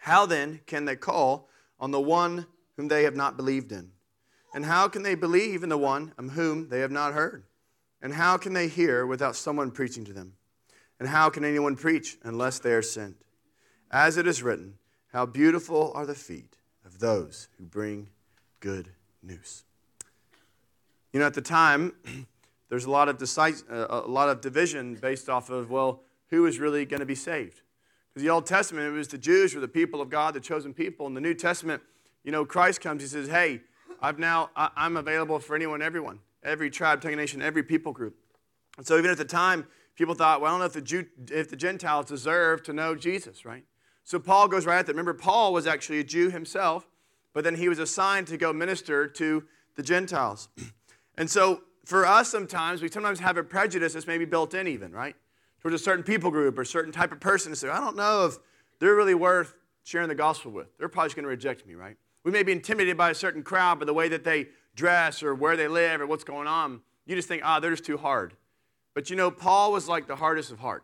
How 0.01 0.25
then 0.25 0.61
can 0.65 0.85
they 0.85 0.95
call 0.95 1.49
on 1.79 1.91
the 1.91 1.99
one 1.99 2.45
whom 2.77 2.87
they 2.87 3.03
have 3.03 3.15
not 3.15 3.37
believed 3.37 3.71
in? 3.71 3.91
And 4.53 4.65
how 4.65 4.87
can 4.87 5.03
they 5.03 5.15
believe 5.15 5.63
in 5.63 5.69
the 5.69 5.77
one 5.77 6.13
of 6.17 6.31
whom 6.31 6.69
they 6.69 6.79
have 6.79 6.91
not 6.91 7.13
heard? 7.13 7.43
And 8.01 8.13
how 8.13 8.37
can 8.37 8.53
they 8.53 8.67
hear 8.67 9.05
without 9.05 9.35
someone 9.35 9.71
preaching 9.71 10.05
to 10.05 10.13
them? 10.13 10.33
And 10.99 11.09
how 11.09 11.29
can 11.29 11.43
anyone 11.43 11.75
preach 11.75 12.17
unless 12.23 12.59
they 12.59 12.71
are 12.71 12.81
sent? 12.81 13.17
As 13.91 14.17
it 14.17 14.27
is 14.27 14.41
written, 14.41 14.75
How 15.11 15.25
beautiful 15.25 15.91
are 15.95 16.05
the 16.05 16.15
feet 16.15 16.57
of 16.85 16.99
those 16.99 17.47
who 17.57 17.65
bring 17.65 18.09
good 18.59 18.89
news. 19.21 19.63
You 21.13 21.19
know, 21.19 21.25
at 21.25 21.33
the 21.33 21.41
time, 21.41 21.93
there's 22.69 22.85
a 22.85 22.91
lot 22.91 23.09
of, 23.09 23.21
uh, 23.21 23.85
a 23.89 24.07
lot 24.07 24.29
of 24.29 24.41
division 24.41 24.95
based 24.95 25.29
off 25.29 25.49
of, 25.49 25.69
well, 25.69 26.03
who 26.29 26.45
is 26.45 26.59
really 26.59 26.85
going 26.85 26.99
to 26.99 27.05
be 27.05 27.15
saved? 27.15 27.61
Because 28.09 28.23
the 28.23 28.29
Old 28.29 28.45
Testament, 28.45 28.87
it 28.87 28.91
was 28.91 29.07
the 29.07 29.17
Jews 29.17 29.53
were 29.53 29.61
the 29.61 29.67
people 29.67 30.01
of 30.01 30.09
God, 30.09 30.33
the 30.33 30.39
chosen 30.39 30.73
people. 30.73 31.07
In 31.07 31.13
the 31.13 31.21
New 31.21 31.33
Testament, 31.33 31.81
you 32.23 32.31
know, 32.31 32.45
Christ 32.45 32.81
comes, 32.81 33.01
he 33.01 33.07
says, 33.07 33.27
hey, 33.27 33.61
I've 34.01 34.19
now, 34.19 34.49
I'm 34.55 34.97
available 34.97 35.39
for 35.39 35.55
anyone, 35.55 35.81
everyone, 35.81 36.19
every 36.43 36.69
tribe, 36.69 37.01
tongue, 37.01 37.15
nation, 37.15 37.41
every 37.41 37.63
people 37.63 37.91
group. 37.91 38.15
And 38.77 38.87
so 38.87 38.97
even 38.97 39.11
at 39.11 39.17
the 39.17 39.25
time, 39.25 39.67
people 39.95 40.15
thought, 40.15 40.41
well, 40.41 40.49
I 40.49 40.53
don't 40.53 40.59
know 40.59 40.65
if 40.65 40.73
the, 40.73 40.81
Jew, 40.81 41.05
if 41.29 41.49
the 41.49 41.55
Gentiles 41.55 42.05
deserve 42.05 42.63
to 42.63 42.73
know 42.73 42.95
Jesus, 42.95 43.45
right? 43.45 43.63
So 44.03 44.19
Paul 44.19 44.47
goes 44.47 44.65
right 44.65 44.79
at 44.79 44.85
that. 44.85 44.93
Remember, 44.93 45.13
Paul 45.13 45.53
was 45.53 45.67
actually 45.67 45.99
a 45.99 46.03
Jew 46.03 46.29
himself, 46.29 46.87
but 47.33 47.43
then 47.43 47.55
he 47.55 47.69
was 47.69 47.77
assigned 47.77 48.27
to 48.27 48.37
go 48.37 48.51
minister 48.53 49.07
to 49.07 49.43
the 49.75 49.83
Gentiles. 49.83 50.49
And 51.17 51.29
so 51.29 51.63
for 51.83 52.05
us, 52.05 52.29
sometimes, 52.29 52.81
we 52.81 52.87
sometimes 52.87 53.19
have 53.19 53.35
a 53.35 53.43
prejudice 53.43 53.91
that's 53.91 54.07
maybe 54.07 54.23
built 54.23 54.53
in, 54.53 54.67
even, 54.67 54.93
right? 54.93 55.17
Towards 55.61 55.75
a 55.75 55.83
certain 55.83 56.03
people 56.03 56.31
group 56.31 56.57
or 56.57 56.65
certain 56.65 56.91
type 56.91 57.11
of 57.11 57.19
person. 57.19 57.51
And 57.51 57.57
say, 57.57 57.69
I 57.69 57.79
don't 57.79 57.95
know 57.95 58.25
if 58.25 58.37
they're 58.79 58.95
really 58.95 59.15
worth 59.15 59.55
sharing 59.83 60.07
the 60.07 60.15
gospel 60.15 60.51
with. 60.51 60.67
They're 60.77 60.89
probably 60.89 61.07
just 61.07 61.15
going 61.15 61.23
to 61.23 61.29
reject 61.29 61.65
me, 61.65 61.75
right? 61.75 61.97
We 62.23 62.31
may 62.31 62.43
be 62.43 62.51
intimidated 62.51 62.97
by 62.97 63.09
a 63.09 63.15
certain 63.15 63.43
crowd, 63.43 63.79
but 63.79 63.85
the 63.85 63.93
way 63.93 64.09
that 64.09 64.23
they 64.23 64.47
dress 64.75 65.23
or 65.23 65.35
where 65.35 65.57
they 65.57 65.67
live 65.67 66.01
or 66.01 66.07
what's 66.07 66.23
going 66.23 66.47
on, 66.47 66.81
you 67.05 67.15
just 67.15 67.27
think, 67.27 67.41
ah, 67.43 67.57
oh, 67.57 67.59
they're 67.59 67.71
just 67.71 67.85
too 67.85 67.97
hard. 67.97 68.35
But 68.93 69.09
you 69.09 69.15
know, 69.15 69.31
Paul 69.31 69.71
was 69.71 69.87
like 69.87 70.07
the 70.07 70.15
hardest 70.15 70.51
of 70.51 70.59
heart. 70.59 70.83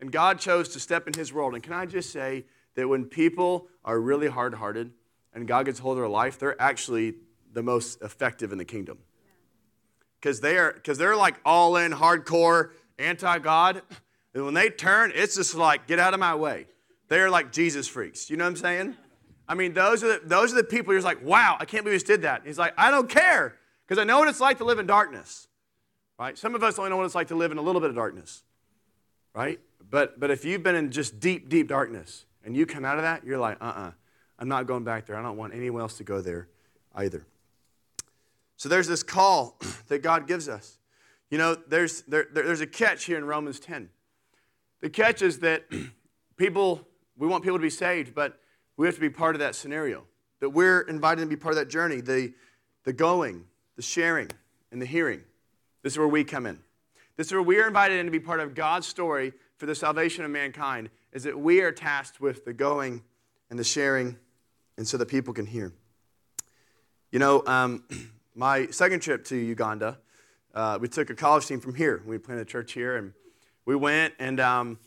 And 0.00 0.10
God 0.10 0.38
chose 0.38 0.70
to 0.70 0.80
step 0.80 1.06
in 1.06 1.14
his 1.14 1.32
world. 1.32 1.54
And 1.54 1.62
can 1.62 1.72
I 1.72 1.86
just 1.86 2.10
say 2.10 2.44
that 2.74 2.88
when 2.88 3.04
people 3.04 3.68
are 3.84 4.00
really 4.00 4.28
hard 4.28 4.54
hearted 4.54 4.92
and 5.32 5.46
God 5.46 5.66
gets 5.66 5.78
hold 5.78 5.96
of 5.96 6.02
their 6.02 6.08
life, 6.08 6.38
they're 6.38 6.60
actually 6.60 7.14
the 7.52 7.62
most 7.62 8.02
effective 8.02 8.52
in 8.52 8.58
the 8.58 8.64
kingdom 8.64 8.98
because 10.20 10.40
they 10.40 10.56
are 10.56 10.72
because 10.72 10.96
they're 10.96 11.16
like 11.16 11.36
all 11.44 11.76
in 11.76 11.92
hardcore 11.92 12.70
anti-God. 12.98 13.82
And 14.34 14.44
when 14.44 14.54
they 14.54 14.70
turn, 14.70 15.12
it's 15.14 15.36
just 15.36 15.54
like, 15.54 15.86
get 15.86 15.98
out 15.98 16.14
of 16.14 16.20
my 16.20 16.34
way. 16.34 16.66
They're 17.08 17.30
like 17.30 17.52
Jesus 17.52 17.86
freaks. 17.86 18.30
You 18.30 18.36
know 18.36 18.44
what 18.44 18.50
I'm 18.50 18.56
saying? 18.56 18.96
I 19.46 19.54
mean, 19.54 19.74
those 19.74 20.02
are 20.02 20.18
the, 20.18 20.20
those 20.24 20.52
are 20.52 20.56
the 20.56 20.64
people 20.64 20.92
you're 20.92 21.00
just 21.00 21.06
like, 21.06 21.24
wow, 21.24 21.56
I 21.60 21.64
can't 21.64 21.84
believe 21.84 21.94
he 21.94 21.98
just 21.98 22.06
did 22.06 22.22
that. 22.22 22.42
He's 22.44 22.58
like, 22.58 22.72
I 22.78 22.90
don't 22.90 23.08
care 23.08 23.56
because 23.86 24.00
I 24.00 24.04
know 24.04 24.18
what 24.18 24.28
it's 24.28 24.40
like 24.40 24.58
to 24.58 24.64
live 24.64 24.78
in 24.78 24.86
darkness. 24.86 25.48
Right? 26.18 26.38
Some 26.38 26.54
of 26.54 26.62
us 26.62 26.78
only 26.78 26.90
know 26.90 26.96
what 26.96 27.06
it's 27.06 27.14
like 27.14 27.28
to 27.28 27.34
live 27.34 27.52
in 27.52 27.58
a 27.58 27.62
little 27.62 27.80
bit 27.80 27.90
of 27.90 27.96
darkness. 27.96 28.42
Right? 29.34 29.60
But 29.90 30.18
but 30.18 30.30
if 30.30 30.44
you've 30.44 30.62
been 30.62 30.76
in 30.76 30.90
just 30.90 31.20
deep, 31.20 31.48
deep 31.48 31.68
darkness 31.68 32.24
and 32.44 32.56
you 32.56 32.66
come 32.66 32.84
out 32.84 32.96
of 32.96 33.02
that, 33.02 33.24
you're 33.24 33.38
like, 33.38 33.58
uh-uh, 33.60 33.90
I'm 34.38 34.48
not 34.48 34.66
going 34.66 34.84
back 34.84 35.06
there. 35.06 35.16
I 35.16 35.22
don't 35.22 35.36
want 35.36 35.54
anyone 35.54 35.82
else 35.82 35.98
to 35.98 36.04
go 36.04 36.20
there 36.20 36.48
either. 36.94 37.26
So 38.56 38.68
there's 38.68 38.88
this 38.88 39.02
call 39.02 39.58
that 39.88 40.02
God 40.02 40.26
gives 40.26 40.48
us. 40.48 40.78
You 41.34 41.38
know, 41.38 41.56
there's, 41.66 42.02
there, 42.02 42.28
there's 42.32 42.60
a 42.60 42.66
catch 42.66 43.06
here 43.06 43.18
in 43.18 43.24
Romans 43.24 43.58
10. 43.58 43.88
The 44.82 44.88
catch 44.88 45.20
is 45.20 45.40
that 45.40 45.64
people, 46.36 46.86
we 47.18 47.26
want 47.26 47.42
people 47.42 47.58
to 47.58 47.62
be 47.62 47.70
saved, 47.70 48.14
but 48.14 48.38
we 48.76 48.86
have 48.86 48.94
to 48.94 49.00
be 49.00 49.10
part 49.10 49.34
of 49.34 49.40
that 49.40 49.56
scenario. 49.56 50.04
That 50.38 50.50
we're 50.50 50.82
invited 50.82 51.22
to 51.22 51.26
be 51.26 51.34
part 51.34 51.54
of 51.54 51.56
that 51.56 51.68
journey, 51.68 52.00
the, 52.00 52.34
the 52.84 52.92
going, 52.92 53.46
the 53.74 53.82
sharing, 53.82 54.30
and 54.70 54.80
the 54.80 54.86
hearing. 54.86 55.22
This 55.82 55.94
is 55.94 55.98
where 55.98 56.06
we 56.06 56.22
come 56.22 56.46
in. 56.46 56.60
This 57.16 57.26
is 57.26 57.32
where 57.32 57.42
we 57.42 57.58
are 57.58 57.66
invited 57.66 57.98
in 57.98 58.06
to 58.06 58.12
be 58.12 58.20
part 58.20 58.38
of 58.38 58.54
God's 58.54 58.86
story 58.86 59.32
for 59.56 59.66
the 59.66 59.74
salvation 59.74 60.24
of 60.24 60.30
mankind, 60.30 60.88
is 61.12 61.24
that 61.24 61.36
we 61.36 61.62
are 61.62 61.72
tasked 61.72 62.20
with 62.20 62.44
the 62.44 62.52
going 62.52 63.02
and 63.50 63.58
the 63.58 63.64
sharing, 63.64 64.16
and 64.76 64.86
so 64.86 64.96
that 64.98 65.06
people 65.06 65.34
can 65.34 65.46
hear. 65.46 65.72
You 67.10 67.18
know, 67.18 67.42
um, 67.48 67.82
my 68.36 68.68
second 68.68 69.00
trip 69.00 69.24
to 69.24 69.36
Uganda, 69.36 69.98
uh, 70.54 70.78
we 70.80 70.88
took 70.88 71.10
a 71.10 71.14
college 71.14 71.46
team 71.46 71.60
from 71.60 71.74
here. 71.74 72.02
We 72.06 72.18
planted 72.18 72.42
a 72.42 72.44
church 72.44 72.72
here, 72.72 72.96
and 72.96 73.12
we 73.64 73.74
went. 73.74 74.14
And 74.18 74.38
um, 74.40 74.78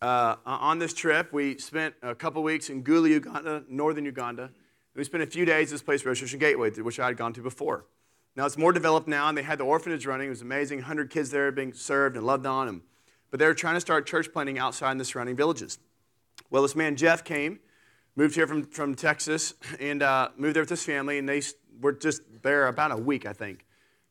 uh, 0.00 0.36
on 0.46 0.78
this 0.78 0.94
trip, 0.94 1.32
we 1.32 1.58
spent 1.58 1.94
a 2.02 2.14
couple 2.14 2.42
weeks 2.42 2.70
in 2.70 2.84
Gulu, 2.84 3.08
Uganda, 3.10 3.64
northern 3.68 4.04
Uganda. 4.04 4.44
And 4.44 4.52
we 4.94 5.04
spent 5.04 5.22
a 5.22 5.26
few 5.26 5.44
days 5.44 5.68
at 5.68 5.72
this 5.72 5.82
place, 5.82 6.04
Restoration 6.04 6.38
Gateway, 6.38 6.70
which 6.70 7.00
I 7.00 7.08
had 7.08 7.16
gone 7.16 7.32
to 7.34 7.42
before. 7.42 7.84
Now 8.36 8.46
it's 8.46 8.58
more 8.58 8.72
developed 8.72 9.08
now, 9.08 9.28
and 9.28 9.36
they 9.36 9.42
had 9.42 9.58
the 9.58 9.64
orphanage 9.64 10.06
running. 10.06 10.28
It 10.28 10.30
was 10.30 10.42
amazing. 10.42 10.78
100 10.78 11.10
kids 11.10 11.30
there 11.30 11.50
being 11.50 11.72
served 11.72 12.16
and 12.16 12.24
loved 12.24 12.46
on. 12.46 12.68
And, 12.68 12.82
but 13.30 13.40
they 13.40 13.46
were 13.46 13.54
trying 13.54 13.74
to 13.74 13.80
start 13.80 14.06
church 14.06 14.32
planting 14.32 14.58
outside 14.58 14.92
in 14.92 14.98
the 14.98 15.04
surrounding 15.04 15.36
villages. 15.36 15.78
Well, 16.50 16.62
this 16.62 16.76
man, 16.76 16.94
Jeff, 16.94 17.24
came, 17.24 17.58
moved 18.14 18.36
here 18.36 18.46
from, 18.46 18.64
from 18.64 18.94
Texas, 18.94 19.54
and 19.80 20.02
uh, 20.02 20.28
moved 20.36 20.54
there 20.54 20.62
with 20.62 20.70
his 20.70 20.84
family, 20.84 21.18
and 21.18 21.28
they 21.28 21.42
were 21.80 21.92
just 21.92 22.22
there 22.42 22.68
about 22.68 22.92
a 22.92 22.96
week, 22.96 23.26
I 23.26 23.32
think. 23.32 23.65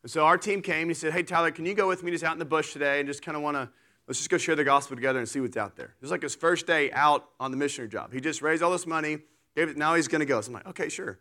And 0.05 0.11
so 0.11 0.23
our 0.23 0.37
team 0.37 0.61
came 0.61 0.81
and 0.81 0.91
he 0.91 0.93
said, 0.93 1.13
Hey, 1.13 1.23
Tyler, 1.23 1.49
can 1.49 1.65
you 1.65 1.73
go 1.73 1.87
with 1.87 2.03
me 2.03 2.11
just 2.11 2.23
out 2.23 2.33
in 2.33 2.37
the 2.37 2.45
bush 2.45 2.73
today 2.73 2.99
and 2.99 3.07
just 3.07 3.23
kind 3.23 3.35
of 3.35 3.41
want 3.41 3.57
to, 3.57 3.67
let's 4.07 4.19
just 4.19 4.29
go 4.29 4.37
share 4.37 4.55
the 4.55 4.63
gospel 4.63 4.95
together 4.95 5.17
and 5.17 5.27
see 5.27 5.39
what's 5.39 5.57
out 5.57 5.75
there. 5.75 5.87
It 5.87 6.01
was 6.01 6.11
like 6.11 6.21
his 6.21 6.35
first 6.35 6.67
day 6.67 6.91
out 6.91 7.27
on 7.39 7.49
the 7.49 7.57
missionary 7.57 7.89
job. 7.89 8.13
He 8.13 8.21
just 8.21 8.43
raised 8.43 8.61
all 8.61 8.71
this 8.71 8.85
money, 8.85 9.17
gave 9.55 9.67
it, 9.67 9.77
now 9.77 9.95
he's 9.95 10.07
going 10.07 10.19
to 10.19 10.27
go. 10.27 10.39
So 10.41 10.49
I'm 10.49 10.53
like, 10.53 10.67
Okay, 10.67 10.89
sure. 10.89 11.17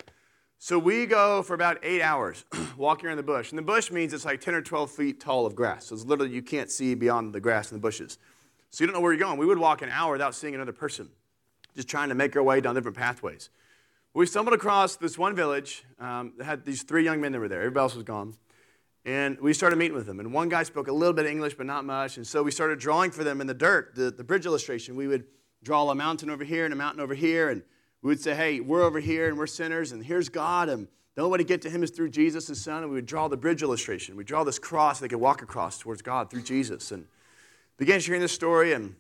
So 0.58 0.78
we 0.78 1.06
go 1.06 1.42
for 1.42 1.54
about 1.54 1.78
eight 1.82 2.02
hours 2.02 2.44
walking 2.76 3.06
around 3.06 3.16
the 3.16 3.22
bush. 3.22 3.52
And 3.52 3.58
the 3.58 3.62
bush 3.62 3.90
means 3.90 4.12
it's 4.12 4.26
like 4.26 4.42
10 4.42 4.54
or 4.54 4.60
12 4.60 4.90
feet 4.90 5.18
tall 5.18 5.46
of 5.46 5.54
grass. 5.54 5.86
So 5.86 5.94
it's 5.94 6.04
literally 6.04 6.34
you 6.34 6.42
can't 6.42 6.70
see 6.70 6.94
beyond 6.94 7.32
the 7.34 7.40
grass 7.40 7.72
and 7.72 7.80
the 7.80 7.82
bushes. 7.82 8.18
So 8.68 8.84
you 8.84 8.86
don't 8.86 8.92
know 8.92 9.00
where 9.00 9.14
you're 9.14 9.20
going. 9.20 9.38
We 9.38 9.46
would 9.46 9.56
walk 9.56 9.80
an 9.80 9.88
hour 9.88 10.12
without 10.12 10.34
seeing 10.34 10.54
another 10.54 10.74
person, 10.74 11.08
just 11.74 11.88
trying 11.88 12.10
to 12.10 12.14
make 12.14 12.36
our 12.36 12.42
way 12.42 12.60
down 12.60 12.74
different 12.74 12.98
pathways. 12.98 13.48
We 14.12 14.26
stumbled 14.26 14.52
across 14.52 14.96
this 14.96 15.16
one 15.16 15.34
village 15.34 15.84
um, 15.98 16.34
that 16.36 16.44
had 16.44 16.66
these 16.66 16.82
three 16.82 17.02
young 17.02 17.22
men 17.22 17.32
that 17.32 17.38
were 17.38 17.48
there. 17.48 17.60
Everybody 17.60 17.82
else 17.82 17.94
was 17.94 18.04
gone. 18.04 18.34
And 19.06 19.38
we 19.38 19.52
started 19.52 19.76
meeting 19.76 19.96
with 19.96 20.06
them. 20.06 20.18
And 20.18 20.32
one 20.32 20.48
guy 20.48 20.62
spoke 20.62 20.88
a 20.88 20.92
little 20.92 21.12
bit 21.12 21.26
of 21.26 21.30
English, 21.30 21.54
but 21.54 21.66
not 21.66 21.84
much. 21.84 22.16
And 22.16 22.26
so 22.26 22.42
we 22.42 22.50
started 22.50 22.78
drawing 22.78 23.10
for 23.10 23.22
them 23.22 23.40
in 23.40 23.46
the 23.46 23.54
dirt, 23.54 23.94
the, 23.94 24.10
the 24.10 24.24
bridge 24.24 24.46
illustration. 24.46 24.96
We 24.96 25.06
would 25.06 25.24
draw 25.62 25.88
a 25.90 25.94
mountain 25.94 26.30
over 26.30 26.42
here 26.42 26.64
and 26.64 26.72
a 26.72 26.76
mountain 26.76 27.00
over 27.00 27.14
here. 27.14 27.50
And 27.50 27.62
we 28.00 28.08
would 28.08 28.20
say, 28.20 28.34
hey, 28.34 28.60
we're 28.60 28.82
over 28.82 29.00
here 29.00 29.28
and 29.28 29.36
we're 29.36 29.46
sinners, 29.46 29.92
and 29.92 30.04
here's 30.04 30.28
God. 30.28 30.68
And 30.68 30.88
the 31.14 31.22
only 31.22 31.32
way 31.32 31.38
to 31.38 31.44
get 31.44 31.62
to 31.62 31.70
him 31.70 31.82
is 31.82 31.90
through 31.90 32.10
Jesus, 32.10 32.46
his 32.46 32.62
son. 32.62 32.82
And 32.82 32.90
we 32.90 32.96
would 32.96 33.06
draw 33.06 33.28
the 33.28 33.36
bridge 33.36 33.62
illustration. 33.62 34.16
We 34.16 34.24
draw 34.24 34.42
this 34.42 34.58
cross 34.58 35.00
they 35.00 35.08
could 35.08 35.20
walk 35.20 35.42
across 35.42 35.78
towards 35.78 36.00
God 36.00 36.30
through 36.30 36.42
Jesus. 36.42 36.90
And 36.90 37.06
began 37.76 38.00
sharing 38.00 38.22
this 38.22 38.32
story. 38.32 38.72
And, 38.72 38.96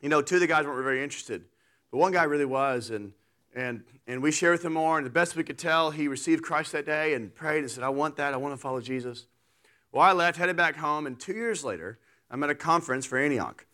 you 0.00 0.08
know, 0.08 0.22
two 0.22 0.36
of 0.36 0.40
the 0.40 0.48
guys 0.48 0.64
weren't 0.64 0.82
very 0.82 1.04
interested. 1.04 1.44
But 1.92 1.98
one 1.98 2.12
guy 2.12 2.24
really 2.24 2.44
was. 2.44 2.90
And 2.90 3.12
and, 3.56 3.84
and 4.06 4.22
we 4.22 4.32
shared 4.32 4.52
with 4.52 4.66
him 4.66 4.74
more, 4.74 4.98
and 4.98 5.06
the 5.06 5.10
best 5.10 5.34
we 5.34 5.42
could 5.42 5.56
tell, 5.56 5.90
he 5.90 6.08
received 6.08 6.42
Christ 6.42 6.72
that 6.72 6.84
day 6.84 7.14
and 7.14 7.34
prayed 7.34 7.60
and 7.60 7.70
said, 7.70 7.82
I 7.82 7.88
want 7.88 8.16
that. 8.16 8.34
I 8.34 8.36
want 8.36 8.52
to 8.52 8.58
follow 8.58 8.82
Jesus. 8.82 9.26
Well, 9.96 10.04
I 10.04 10.12
left, 10.12 10.36
headed 10.36 10.56
back 10.56 10.76
home, 10.76 11.06
and 11.06 11.18
two 11.18 11.32
years 11.32 11.64
later, 11.64 11.98
I'm 12.30 12.42
at 12.42 12.50
a 12.50 12.54
conference 12.54 13.06
for 13.06 13.16
Antioch, 13.16 13.64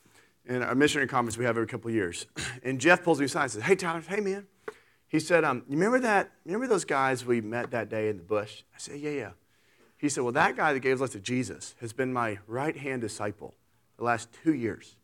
in 0.46 0.62
a 0.62 0.72
missionary 0.72 1.08
conference 1.08 1.36
we 1.36 1.44
have 1.46 1.56
every 1.56 1.66
couple 1.66 1.88
of 1.88 1.96
years. 1.96 2.26
And 2.62 2.80
Jeff 2.80 3.02
pulls 3.02 3.18
me 3.18 3.24
aside 3.24 3.42
and 3.42 3.50
says, 3.50 3.62
Hey, 3.64 3.74
Tyler, 3.74 4.04
hey, 4.06 4.20
man. 4.20 4.46
He 5.08 5.18
said, 5.18 5.42
um, 5.42 5.64
You 5.68 5.74
remember 5.74 5.98
that? 5.98 6.30
Remember 6.44 6.68
those 6.68 6.84
guys 6.84 7.26
we 7.26 7.40
met 7.40 7.72
that 7.72 7.88
day 7.88 8.08
in 8.08 8.18
the 8.18 8.22
bush? 8.22 8.62
I 8.72 8.78
said, 8.78 9.00
Yeah, 9.00 9.10
yeah. 9.10 9.30
He 9.98 10.08
said, 10.08 10.22
Well, 10.22 10.32
that 10.34 10.54
guy 10.54 10.72
that 10.72 10.78
gave 10.78 11.02
us 11.02 11.10
to 11.10 11.18
Jesus 11.18 11.74
has 11.80 11.92
been 11.92 12.12
my 12.12 12.38
right 12.46 12.76
hand 12.76 13.00
disciple 13.00 13.56
the 13.96 14.04
last 14.04 14.28
two 14.44 14.54
years 14.54 14.94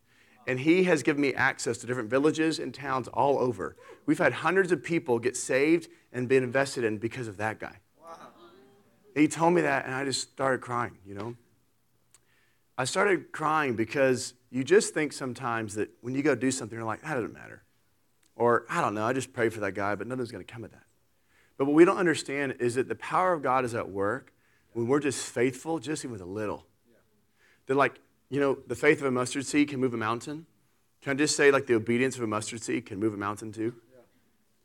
and 0.47 0.57
he 0.61 0.85
has 0.85 1.03
given 1.03 1.21
me 1.21 1.33
access 1.33 1.79
to 1.79 1.85
different 1.85 2.09
villages 2.09 2.59
and 2.59 2.73
towns 2.73 3.09
all 3.09 3.39
over. 3.39 3.75
We've 4.05 4.17
had 4.19 4.31
hundreds 4.31 4.71
of 4.71 4.81
people 4.85 5.19
get 5.19 5.35
saved 5.35 5.89
and 6.13 6.29
been 6.29 6.43
invested 6.43 6.85
in 6.85 6.97
because 6.97 7.27
of 7.27 7.35
that 7.37 7.59
guy. 7.59 7.75
He 9.19 9.27
told 9.27 9.53
me 9.53 9.61
that, 9.61 9.85
and 9.85 9.93
I 9.93 10.05
just 10.05 10.21
started 10.21 10.61
crying, 10.61 10.97
you 11.05 11.13
know. 11.13 11.35
I 12.77 12.85
started 12.85 13.33
crying 13.33 13.75
because 13.75 14.33
you 14.49 14.63
just 14.63 14.93
think 14.93 15.11
sometimes 15.11 15.75
that 15.75 15.89
when 15.99 16.15
you 16.15 16.23
go 16.23 16.35
do 16.35 16.51
something, 16.51 16.77
you're 16.77 16.85
like, 16.85 17.01
that 17.03 17.15
doesn't 17.15 17.33
matter. 17.33 17.63
Or, 18.37 18.65
I 18.69 18.79
don't 18.79 18.93
know, 18.93 19.05
I 19.05 19.11
just 19.11 19.33
pray 19.33 19.49
for 19.49 19.59
that 19.59 19.73
guy, 19.73 19.95
but 19.95 20.07
nothing's 20.07 20.31
going 20.31 20.45
to 20.45 20.49
come 20.49 20.63
of 20.63 20.71
that. 20.71 20.85
But 21.57 21.65
what 21.65 21.73
we 21.73 21.83
don't 21.83 21.97
understand 21.97 22.55
is 22.61 22.75
that 22.75 22.87
the 22.87 22.95
power 22.95 23.33
of 23.33 23.41
God 23.43 23.65
is 23.65 23.75
at 23.75 23.89
work 23.89 24.31
when 24.71 24.87
we're 24.87 25.01
just 25.01 25.25
faithful, 25.25 25.79
just 25.79 26.05
even 26.05 26.13
with 26.13 26.21
a 26.21 26.25
little. 26.25 26.65
They're 27.67 27.75
like, 27.75 27.99
you 28.29 28.39
know, 28.39 28.57
the 28.67 28.75
faith 28.75 29.01
of 29.01 29.07
a 29.07 29.11
mustard 29.11 29.45
seed 29.45 29.67
can 29.67 29.81
move 29.81 29.93
a 29.93 29.97
mountain. 29.97 30.45
Can 31.01 31.11
I 31.11 31.15
just 31.15 31.35
say, 31.35 31.51
like, 31.51 31.67
the 31.67 31.75
obedience 31.75 32.15
of 32.15 32.23
a 32.23 32.27
mustard 32.27 32.61
seed 32.61 32.85
can 32.85 32.99
move 32.99 33.13
a 33.13 33.17
mountain 33.17 33.51
too? 33.51 33.75
Yeah. 33.91 33.99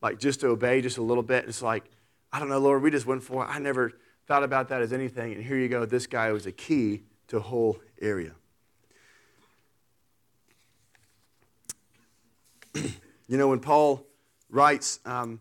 Like, 0.01 0.21
just 0.21 0.38
to 0.40 0.49
obey 0.49 0.81
just 0.81 0.99
a 0.99 1.03
little 1.03 1.25
bit. 1.25 1.47
It's 1.49 1.61
like, 1.61 1.90
I 2.33 2.38
don't 2.38 2.49
know, 2.49 2.61
Lord, 2.61 2.83
we 2.83 2.93
just 2.93 3.07
went 3.07 3.25
for 3.25 3.45
it. 3.45 3.49
I 3.49 3.59
never 3.59 3.93
thought 4.27 4.43
about 4.43 4.69
that 4.69 4.81
as 4.83 4.93
anything. 4.93 5.33
And 5.33 5.43
here 5.43 5.57
you 5.57 5.69
go. 5.69 5.85
This 5.85 6.07
guy 6.07 6.33
was 6.33 6.47
a 6.47 6.53
key 6.53 7.03
to 7.29 7.37
a 7.39 7.41
whole 7.41 7.79
area. 8.01 8.33
you 12.75 13.39
know, 13.39 13.49
when 13.49 13.61
Paul 13.61 14.07
writes, 14.49 15.01
um, 15.05 15.41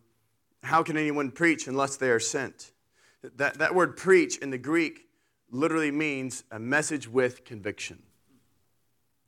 How 0.63 0.83
can 0.83 0.97
anyone 0.97 1.31
preach 1.31 1.67
unless 1.67 1.97
they 1.97 2.09
are 2.09 2.19
sent? 2.19 2.71
That, 3.37 3.59
that 3.59 3.73
word 3.73 3.95
preach 3.95 4.37
in 4.37 4.49
the 4.49 4.57
Greek 4.57 5.07
literally 5.49 5.91
means 5.91 6.43
a 6.51 6.59
message 6.59 7.07
with 7.07 7.45
conviction. 7.45 8.01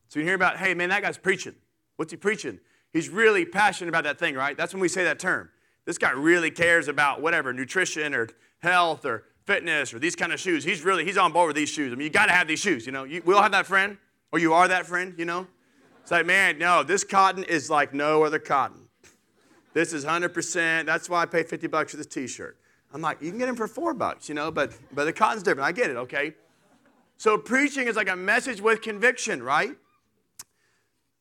So 0.09 0.19
you 0.19 0.25
hear 0.25 0.35
about, 0.35 0.57
hey, 0.57 0.73
man, 0.73 0.89
that 0.89 1.01
guy's 1.01 1.17
preaching. 1.17 1.55
What's 1.95 2.11
he 2.11 2.17
preaching? 2.17 2.59
He's 2.91 3.09
really 3.09 3.45
passionate 3.45 3.89
about 3.89 4.03
that 4.03 4.19
thing, 4.19 4.35
right? 4.35 4.57
That's 4.57 4.73
when 4.73 4.81
we 4.81 4.87
say 4.87 5.03
that 5.05 5.19
term. 5.19 5.49
This 5.85 5.97
guy 5.97 6.11
really 6.11 6.51
cares 6.51 6.87
about 6.87 7.21
whatever, 7.21 7.53
nutrition 7.53 8.13
or 8.13 8.27
health 8.59 9.05
or 9.05 9.25
fitness 9.45 9.93
or 9.93 9.99
these 9.99 10.15
kind 10.15 10.33
of 10.33 10.39
shoes. 10.39 10.63
He's 10.63 10.83
really, 10.83 11.05
he's 11.05 11.17
on 11.17 11.31
board 11.31 11.47
with 11.47 11.55
these 11.55 11.69
shoes. 11.69 11.93
I 11.93 11.95
mean, 11.95 12.05
you 12.05 12.11
got 12.11 12.25
to 12.27 12.31
have 12.31 12.47
these 12.47 12.59
shoes, 12.59 12.85
you 12.85 12.91
know. 12.91 13.03
You, 13.03 13.21
we 13.25 13.33
all 13.33 13.41
have 13.41 13.51
that 13.51 13.65
friend, 13.65 13.97
or 14.31 14.39
you 14.39 14.53
are 14.53 14.67
that 14.67 14.85
friend, 14.85 15.13
you 15.17 15.25
know. 15.25 15.47
It's 16.01 16.11
like, 16.11 16.25
man, 16.25 16.59
no, 16.59 16.83
this 16.83 17.03
cotton 17.03 17.43
is 17.43 17.69
like 17.69 17.93
no 17.93 18.23
other 18.23 18.39
cotton. 18.39 18.87
This 19.73 19.91
is 19.91 20.05
100%. 20.05 20.85
That's 20.85 21.09
why 21.09 21.23
I 21.23 21.25
pay 21.25 21.43
50 21.43 21.67
bucks 21.67 21.91
for 21.91 21.97
this 21.97 22.05
t-shirt. 22.05 22.57
I'm 22.93 23.01
like, 23.01 23.21
you 23.21 23.29
can 23.29 23.39
get 23.39 23.47
them 23.47 23.55
for 23.55 23.67
four 23.67 23.93
bucks, 23.93 24.29
you 24.29 24.35
know, 24.35 24.51
but, 24.51 24.71
but 24.93 25.05
the 25.05 25.13
cotton's 25.13 25.43
different. 25.43 25.67
I 25.67 25.71
get 25.71 25.89
it, 25.89 25.97
okay? 25.97 26.33
So 27.17 27.37
preaching 27.37 27.87
is 27.87 27.95
like 27.95 28.09
a 28.09 28.15
message 28.15 28.61
with 28.61 28.81
conviction, 28.81 29.43
right? 29.43 29.75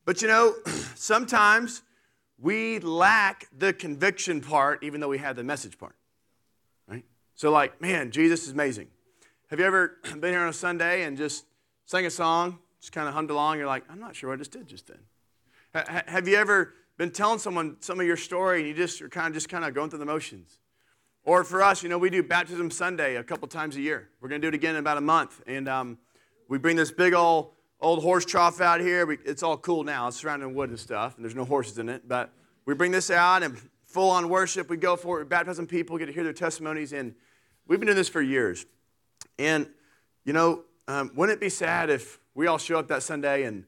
But 0.05 0.23
you 0.23 0.29
know, 0.29 0.55
sometimes 0.95 1.83
we 2.39 2.79
lack 2.81 3.47
the 3.57 3.73
conviction 3.73 4.41
part, 4.41 4.85
even 4.85 5.01
though 5.01 5.09
we 5.09 5.19
have 5.19 5.37
the 5.37 5.45
message 5.45 5.79
part? 5.79 5.97
So, 7.45 7.51
like, 7.51 7.79
man, 7.79 8.11
Jesus 8.11 8.45
is 8.45 8.53
amazing. 8.53 8.89
Have 9.51 9.61
you 9.61 9.67
ever 9.67 9.99
been 10.19 10.33
here 10.33 10.41
on 10.41 10.49
a 10.49 10.53
Sunday 10.55 11.03
and 11.03 11.15
just 11.15 11.45
sang 11.85 12.07
a 12.07 12.11
song, 12.11 12.59
just 12.81 12.95
kind 12.95 13.07
of 13.07 13.13
hummed 13.13 13.29
along? 13.29 13.59
You're 13.59 13.67
like, 13.67 13.85
I'm 13.91 14.01
not 14.01 14.17
sure 14.17 14.31
what 14.31 14.37
I 14.37 14.39
just 14.39 14.51
did 14.51 14.67
just 14.67 14.87
then. 14.87 16.05
have 16.07 16.27
you 16.27 16.37
ever 16.37 16.73
been 16.97 17.11
telling 17.11 17.39
someone 17.39 17.77
some 17.81 18.01
of 18.01 18.07
your 18.07 18.17
story 18.17 18.61
and 18.61 18.69
you 18.69 18.73
just 18.73 19.03
are 19.03 19.11
kind 19.11 19.27
of 19.27 19.35
just 19.35 19.51
kind 19.51 19.63
of 19.63 19.75
going 19.75 19.91
through 19.91 19.99
the 19.99 20.07
motions? 20.07 20.59
Or 21.23 21.45
for 21.45 21.63
us, 21.63 21.83
you 21.83 21.91
know, 21.91 21.99
we 21.99 22.09
do 22.09 22.23
Baptism 22.23 22.71
Sunday 22.71 23.17
a 23.17 23.23
couple 23.23 23.47
times 23.47 23.77
a 23.77 23.83
year. 23.83 24.09
We're 24.23 24.31
going 24.31 24.41
to 24.41 24.47
do 24.47 24.49
it 24.49 24.55
again 24.55 24.77
in 24.77 24.81
about 24.81 24.97
a 24.97 25.03
month. 25.03 25.43
And 25.47 25.69
um, 25.69 25.99
we 26.49 26.57
bring 26.57 26.77
this 26.77 26.93
big 26.93 27.13
old, 27.13 27.51
old 27.79 28.03
horse 28.03 28.25
trough 28.25 28.63
out 28.63 28.81
here. 28.81 29.05
We, 29.05 29.19
it's 29.23 29.43
all 29.43 29.59
cool 29.59 29.85
now. 29.85 30.09
It's 30.09 30.17
surrounded 30.17 30.47
in 30.47 30.55
wood 30.55 30.71
and 30.71 30.81
stuff, 30.81 31.17
and 31.17 31.23
there's 31.23 31.37
no 31.37 31.45
horses 31.45 31.77
in 31.77 31.91
it. 31.91 32.09
But 32.09 32.33
we 32.65 32.73
bring 32.73 32.91
this 32.91 33.11
out 33.11 33.43
and 33.43 33.61
full 33.85 34.09
on 34.09 34.31
worship. 34.31 34.71
We 34.71 34.79
go 34.79 34.97
for 34.97 35.21
it. 35.21 35.25
We 35.25 35.29
baptize 35.29 35.61
people, 35.69 35.99
get 35.99 36.07
to 36.07 36.13
hear 36.13 36.25
their 36.25 36.33
testimonies. 36.33 36.95
And 36.95 37.15
we've 37.67 37.79
been 37.81 37.87
doing 37.87 37.97
this 37.97 38.09
for 38.09 38.23
years. 38.23 38.67
And, 39.39 39.69
you 40.25 40.33
know, 40.33 40.63
um, 40.89 41.11
wouldn't 41.15 41.37
it 41.37 41.41
be 41.41 41.49
sad 41.49 41.91
if 41.91 42.19
we 42.35 42.47
all 42.47 42.59
show 42.59 42.79
up 42.79 42.89
that 42.89 43.03
Sunday 43.03 43.45
and, 43.45 43.65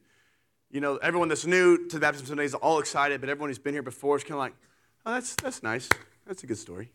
you 0.69 0.81
know, 0.81 0.97
everyone 0.97 1.29
that's 1.29 1.45
new 1.45 1.87
to 1.87 1.95
the 1.95 1.99
Baptism 2.01 2.27
Sunday 2.27 2.45
is 2.45 2.53
all 2.53 2.79
excited, 2.79 3.21
but 3.21 3.29
everyone 3.29 3.49
who's 3.49 3.59
been 3.59 3.73
here 3.73 3.83
before 3.83 4.17
is 4.17 4.23
kind 4.23 4.33
of 4.33 4.39
like, 4.39 4.53
oh, 5.05 5.13
that's, 5.13 5.35
that's 5.35 5.63
nice. 5.63 5.89
That's 6.25 6.43
a 6.43 6.47
good 6.47 6.57
story. 6.57 6.91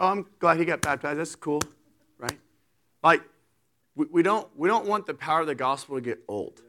Oh, 0.00 0.08
I'm 0.08 0.26
glad 0.38 0.58
he 0.58 0.64
got 0.64 0.80
baptized. 0.80 1.18
That's 1.18 1.36
cool, 1.36 1.60
right? 2.18 2.38
Like, 3.02 3.22
we, 3.94 4.06
we, 4.10 4.22
don't, 4.22 4.48
we 4.56 4.68
don't 4.68 4.86
want 4.86 5.06
the 5.06 5.14
power 5.14 5.42
of 5.42 5.46
the 5.46 5.54
gospel 5.54 5.96
to 5.96 6.00
get 6.00 6.20
old, 6.26 6.62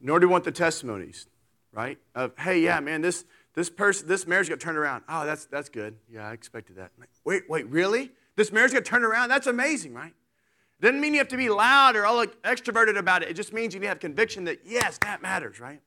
nor 0.00 0.18
do 0.18 0.26
we 0.26 0.32
want 0.32 0.44
the 0.44 0.52
testimonies, 0.52 1.26
right? 1.72 1.98
Of, 2.14 2.36
hey, 2.36 2.60
yeah, 2.60 2.80
man, 2.80 3.00
this, 3.00 3.24
this 3.54 3.70
person, 3.70 4.08
this 4.08 4.26
marriage 4.26 4.48
got 4.48 4.58
turned 4.58 4.76
around. 4.76 5.04
Oh, 5.08 5.24
that's, 5.24 5.46
that's 5.46 5.68
good. 5.68 5.96
Yeah, 6.12 6.28
I 6.28 6.32
expected 6.32 6.76
that. 6.76 6.90
Wait, 7.24 7.44
wait, 7.48 7.68
really? 7.68 8.10
This 8.36 8.52
marriage 8.52 8.72
got 8.72 8.84
turned 8.84 9.04
around? 9.04 9.28
That's 9.28 9.46
amazing, 9.46 9.94
right? 9.94 10.14
Doesn't 10.80 11.00
mean 11.00 11.14
you 11.14 11.18
have 11.18 11.28
to 11.28 11.36
be 11.36 11.48
loud 11.48 11.96
or 11.96 12.04
all 12.04 12.24
extroverted 12.44 12.98
about 12.98 13.22
it. 13.22 13.30
It 13.30 13.34
just 13.34 13.52
means 13.52 13.74
you 13.74 13.80
need 13.80 13.86
to 13.86 13.90
have 13.90 14.00
conviction 14.00 14.44
that, 14.44 14.60
yes, 14.64 14.98
that 15.02 15.22
matters, 15.22 15.60
right? 15.60 15.80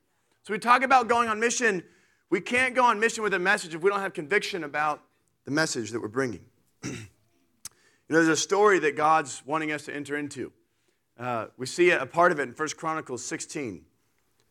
So 0.43 0.53
we 0.53 0.60
talk 0.60 0.81
about 0.81 1.07
going 1.07 1.27
on 1.27 1.39
mission. 1.39 1.83
We 2.29 2.41
can't 2.41 2.73
go 2.73 2.86
on 2.86 2.99
mission 2.99 3.23
with 3.23 3.33
a 3.33 3.39
message 3.39 3.75
if 3.75 3.81
we 3.81 3.89
don't 3.89 3.99
have 3.99 4.13
conviction 4.13 4.63
about 4.63 5.03
the 5.45 5.51
message 5.51 5.91
that 5.91 6.01
we're 6.01 6.07
bringing. 6.07 6.45
you 6.83 6.91
know, 6.91 8.15
there's 8.15 8.27
a 8.27 8.36
story 8.36 8.79
that 8.79 8.95
God's 8.95 9.43
wanting 9.45 9.71
us 9.71 9.83
to 9.86 9.95
enter 9.95 10.17
into. 10.17 10.51
Uh, 11.19 11.47
we 11.57 11.65
see 11.65 11.91
a 11.91 12.05
part 12.05 12.31
of 12.31 12.39
it 12.39 12.43
in 12.43 12.51
1 12.53 12.67
Chronicles 12.77 13.23
16. 13.25 13.83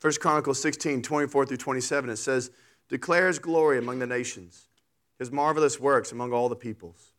1 0.00 0.12
Chronicles 0.20 0.60
16, 0.60 1.02
24 1.02 1.46
through 1.46 1.56
27, 1.56 2.10
it 2.10 2.16
says, 2.16 2.50
Declare 2.88 3.28
his 3.28 3.38
glory 3.38 3.78
among 3.78 3.98
the 3.98 4.06
nations, 4.06 4.68
his 5.18 5.32
marvelous 5.32 5.80
works 5.80 6.12
among 6.12 6.32
all 6.32 6.48
the 6.48 6.56
peoples. 6.56 7.12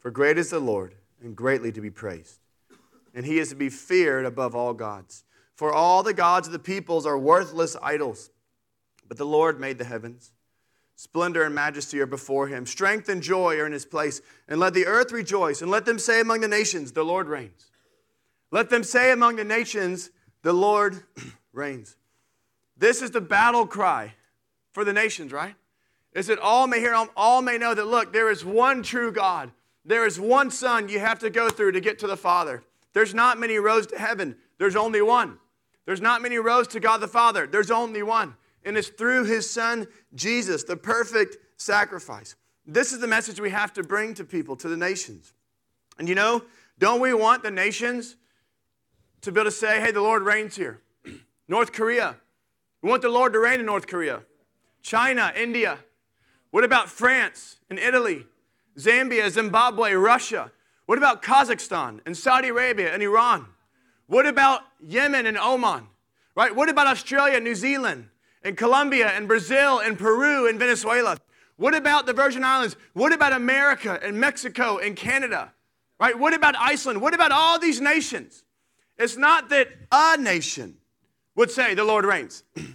For 0.00 0.10
great 0.10 0.38
is 0.38 0.50
the 0.50 0.58
Lord, 0.58 0.94
and 1.22 1.36
greatly 1.36 1.70
to 1.72 1.80
be 1.80 1.90
praised. 1.90 2.40
And 3.14 3.24
he 3.24 3.38
is 3.38 3.50
to 3.50 3.54
be 3.54 3.68
feared 3.68 4.24
above 4.24 4.54
all 4.54 4.72
gods. 4.72 5.24
For 5.54 5.72
all 5.72 6.02
the 6.02 6.14
gods 6.14 6.48
of 6.48 6.52
the 6.52 6.58
peoples 6.58 7.06
are 7.06 7.18
worthless 7.18 7.76
idols, 7.82 8.30
but 9.06 9.18
the 9.18 9.26
Lord 9.26 9.60
made 9.60 9.78
the 9.78 9.84
heavens. 9.84 10.32
Splendor 10.96 11.44
and 11.44 11.54
majesty 11.54 11.98
are 12.00 12.06
before 12.06 12.48
him. 12.48 12.66
Strength 12.66 13.08
and 13.08 13.22
joy 13.22 13.58
are 13.58 13.66
in 13.66 13.72
his 13.72 13.86
place. 13.86 14.20
And 14.48 14.60
let 14.60 14.74
the 14.74 14.86
earth 14.86 15.12
rejoice. 15.12 15.62
And 15.62 15.70
let 15.70 15.86
them 15.86 15.98
say 15.98 16.20
among 16.20 16.40
the 16.40 16.48
nations, 16.48 16.92
The 16.92 17.04
Lord 17.04 17.26
reigns. 17.26 17.70
Let 18.50 18.68
them 18.68 18.84
say 18.84 19.10
among 19.10 19.36
the 19.36 19.44
nations, 19.44 20.10
The 20.42 20.52
Lord 20.52 21.02
reigns. 21.54 21.96
This 22.76 23.00
is 23.00 23.12
the 23.12 23.20
battle 23.22 23.66
cry 23.66 24.12
for 24.72 24.84
the 24.84 24.92
nations, 24.92 25.32
right? 25.32 25.54
Is 26.12 26.26
that 26.26 26.38
all 26.38 26.66
may 26.66 26.80
hear, 26.80 26.94
all 27.16 27.40
may 27.40 27.56
know 27.56 27.72
that, 27.72 27.86
look, 27.86 28.12
there 28.12 28.30
is 28.30 28.44
one 28.44 28.82
true 28.82 29.10
God. 29.10 29.50
There 29.90 30.06
is 30.06 30.20
one 30.20 30.52
Son 30.52 30.88
you 30.88 31.00
have 31.00 31.18
to 31.18 31.30
go 31.30 31.48
through 31.48 31.72
to 31.72 31.80
get 31.80 31.98
to 31.98 32.06
the 32.06 32.16
Father. 32.16 32.62
There's 32.92 33.12
not 33.12 33.40
many 33.40 33.58
roads 33.58 33.88
to 33.88 33.98
heaven, 33.98 34.36
there's 34.56 34.76
only 34.76 35.02
one. 35.02 35.38
There's 35.84 36.00
not 36.00 36.22
many 36.22 36.38
roads 36.38 36.68
to 36.68 36.80
God 36.80 36.98
the 36.98 37.08
Father, 37.08 37.48
there's 37.48 37.72
only 37.72 38.04
one. 38.04 38.36
And 38.64 38.76
it's 38.76 38.86
through 38.86 39.24
his 39.24 39.50
son, 39.50 39.88
Jesus, 40.14 40.62
the 40.62 40.76
perfect 40.76 41.38
sacrifice. 41.56 42.36
This 42.64 42.92
is 42.92 43.00
the 43.00 43.08
message 43.08 43.40
we 43.40 43.50
have 43.50 43.72
to 43.72 43.82
bring 43.82 44.14
to 44.14 44.22
people, 44.22 44.54
to 44.58 44.68
the 44.68 44.76
nations. 44.76 45.32
And 45.98 46.08
you 46.08 46.14
know, 46.14 46.44
don't 46.78 47.00
we 47.00 47.12
want 47.12 47.42
the 47.42 47.50
nations 47.50 48.14
to 49.22 49.32
be 49.32 49.40
able 49.40 49.50
to 49.50 49.56
say, 49.56 49.80
hey, 49.80 49.90
the 49.90 50.02
Lord 50.02 50.22
reigns 50.22 50.54
here? 50.54 50.82
North 51.48 51.72
Korea. 51.72 52.14
We 52.80 52.90
want 52.90 53.02
the 53.02 53.08
Lord 53.08 53.32
to 53.32 53.40
reign 53.40 53.58
in 53.58 53.66
North 53.66 53.88
Korea. 53.88 54.20
China, 54.82 55.32
India. 55.36 55.80
What 56.52 56.62
about 56.62 56.88
France 56.88 57.56
and 57.68 57.76
Italy? 57.76 58.26
Zambia, 58.78 59.30
Zimbabwe, 59.30 59.92
Russia? 59.92 60.50
What 60.86 60.98
about 60.98 61.22
Kazakhstan 61.22 62.00
and 62.06 62.16
Saudi 62.16 62.48
Arabia 62.48 62.92
and 62.92 63.02
Iran? 63.02 63.46
What 64.06 64.26
about 64.26 64.62
Yemen 64.80 65.26
and 65.26 65.38
Oman? 65.38 65.86
Right? 66.34 66.54
What 66.54 66.68
about 66.68 66.86
Australia, 66.86 67.38
New 67.40 67.54
Zealand? 67.54 68.08
and 68.42 68.56
Colombia 68.56 69.08
and 69.08 69.28
Brazil 69.28 69.80
and 69.80 69.98
Peru 69.98 70.48
and 70.48 70.58
Venezuela? 70.58 71.16
What 71.56 71.74
about 71.74 72.06
the 72.06 72.12
Virgin 72.12 72.42
Islands? 72.42 72.76
What 72.94 73.12
about 73.12 73.32
America 73.32 73.98
and 74.02 74.18
Mexico 74.18 74.78
and 74.78 74.96
Canada? 74.96 75.52
Right? 75.98 76.18
What 76.18 76.32
about 76.32 76.54
Iceland? 76.58 77.02
What 77.02 77.14
about 77.14 77.32
all 77.32 77.58
these 77.58 77.80
nations? 77.80 78.44
It's 78.96 79.16
not 79.16 79.50
that 79.50 79.68
a 79.92 80.16
nation 80.16 80.76
would 81.34 81.50
say 81.50 81.74
the 81.74 81.84
Lord 81.84 82.04
reigns. 82.04 82.42
it's 82.56 82.66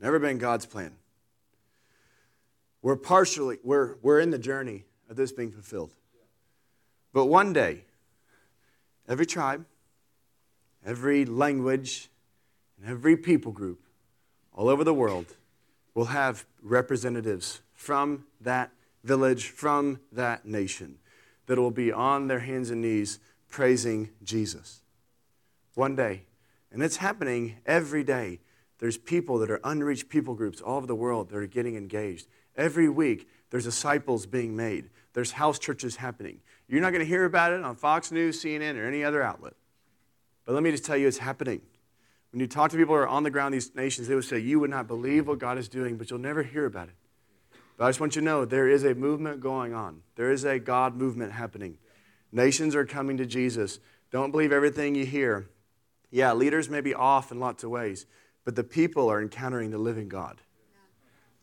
never 0.00 0.18
been 0.18 0.38
God's 0.38 0.64
plan. 0.64 0.94
We're 2.82 2.96
partially, 2.96 3.58
we're, 3.62 3.96
we're 4.02 4.20
in 4.20 4.30
the 4.30 4.38
journey 4.38 4.84
of 5.10 5.16
this 5.16 5.32
being 5.32 5.50
fulfilled. 5.50 5.94
But 7.12 7.26
one 7.26 7.52
day, 7.52 7.84
every 9.08 9.26
tribe, 9.26 9.64
every 10.84 11.24
language, 11.24 12.10
and 12.78 12.88
every 12.88 13.16
people 13.16 13.52
group 13.52 13.80
all 14.54 14.68
over 14.68 14.84
the 14.84 14.94
world 14.94 15.26
will 15.94 16.06
have 16.06 16.44
representatives 16.62 17.60
from 17.74 18.24
that 18.40 18.70
village, 19.02 19.48
from 19.48 20.00
that 20.12 20.44
nation, 20.44 20.98
that 21.46 21.58
will 21.58 21.70
be 21.70 21.90
on 21.90 22.28
their 22.28 22.40
hands 22.40 22.70
and 22.70 22.82
knees 22.82 23.18
praising 23.48 24.10
Jesus. 24.22 24.82
One 25.74 25.96
day. 25.96 26.22
And 26.70 26.82
it's 26.82 26.96
happening 26.96 27.56
every 27.64 28.04
day. 28.04 28.40
There's 28.78 28.98
people 28.98 29.38
that 29.38 29.50
are 29.50 29.60
unreached 29.64 30.08
people 30.08 30.34
groups 30.34 30.60
all 30.60 30.76
over 30.76 30.86
the 30.86 30.94
world 30.94 31.30
that 31.30 31.36
are 31.36 31.46
getting 31.46 31.76
engaged. 31.76 32.26
Every 32.58 32.88
week, 32.88 33.28
there's 33.50 33.64
disciples 33.64 34.26
being 34.26 34.54
made. 34.54 34.90
There's 35.14 35.32
house 35.32 35.58
churches 35.58 35.96
happening. 35.96 36.40
You're 36.68 36.82
not 36.82 36.90
going 36.90 37.04
to 37.04 37.08
hear 37.08 37.24
about 37.24 37.52
it 37.52 37.62
on 37.62 37.76
Fox 37.76 38.12
News, 38.12 38.42
CNN, 38.42 38.76
or 38.76 38.86
any 38.86 39.02
other 39.02 39.22
outlet. 39.22 39.54
But 40.44 40.54
let 40.54 40.62
me 40.62 40.70
just 40.70 40.84
tell 40.84 40.96
you, 40.96 41.06
it's 41.06 41.18
happening. 41.18 41.62
When 42.32 42.40
you 42.40 42.46
talk 42.46 42.70
to 42.72 42.76
people 42.76 42.94
who 42.94 43.00
are 43.00 43.08
on 43.08 43.22
the 43.22 43.30
ground 43.30 43.54
in 43.54 43.58
these 43.58 43.74
nations, 43.74 44.08
they 44.08 44.14
would 44.14 44.24
say, 44.24 44.38
You 44.38 44.60
would 44.60 44.70
not 44.70 44.86
believe 44.86 45.26
what 45.26 45.38
God 45.38 45.56
is 45.56 45.68
doing, 45.68 45.96
but 45.96 46.10
you'll 46.10 46.18
never 46.18 46.42
hear 46.42 46.66
about 46.66 46.88
it. 46.88 46.94
But 47.78 47.84
I 47.84 47.88
just 47.88 48.00
want 48.00 48.16
you 48.16 48.20
to 48.20 48.24
know 48.24 48.44
there 48.44 48.68
is 48.68 48.84
a 48.84 48.94
movement 48.94 49.40
going 49.40 49.72
on. 49.72 50.02
There 50.16 50.30
is 50.30 50.44
a 50.44 50.58
God 50.58 50.96
movement 50.96 51.32
happening. 51.32 51.78
Nations 52.32 52.74
are 52.74 52.84
coming 52.84 53.16
to 53.18 53.24
Jesus. 53.24 53.78
Don't 54.10 54.32
believe 54.32 54.52
everything 54.52 54.94
you 54.94 55.06
hear. 55.06 55.48
Yeah, 56.10 56.32
leaders 56.32 56.68
may 56.68 56.80
be 56.80 56.92
off 56.92 57.30
in 57.30 57.38
lots 57.38 57.62
of 57.62 57.70
ways, 57.70 58.04
but 58.44 58.56
the 58.56 58.64
people 58.64 59.10
are 59.10 59.22
encountering 59.22 59.70
the 59.70 59.78
living 59.78 60.08
God. 60.08 60.40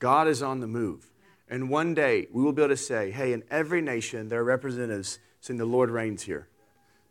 God 0.06 0.28
is 0.28 0.44
on 0.44 0.60
the 0.60 0.68
move. 0.68 1.10
And 1.50 1.68
one 1.68 1.96
day 1.96 2.28
we 2.32 2.44
will 2.44 2.54
be 2.54 2.62
able 2.62 2.76
to 2.76 2.78
say, 2.78 3.10
hey, 3.10 3.34
in 3.34 3.42
every 3.50 3.82
nation, 3.82 4.30
there 4.30 4.42
are 4.42 4.44
representatives 4.44 5.18
saying, 5.42 5.58
the 5.58 5.66
Lord 5.66 5.90
reigns 5.90 6.22
here. 6.22 6.48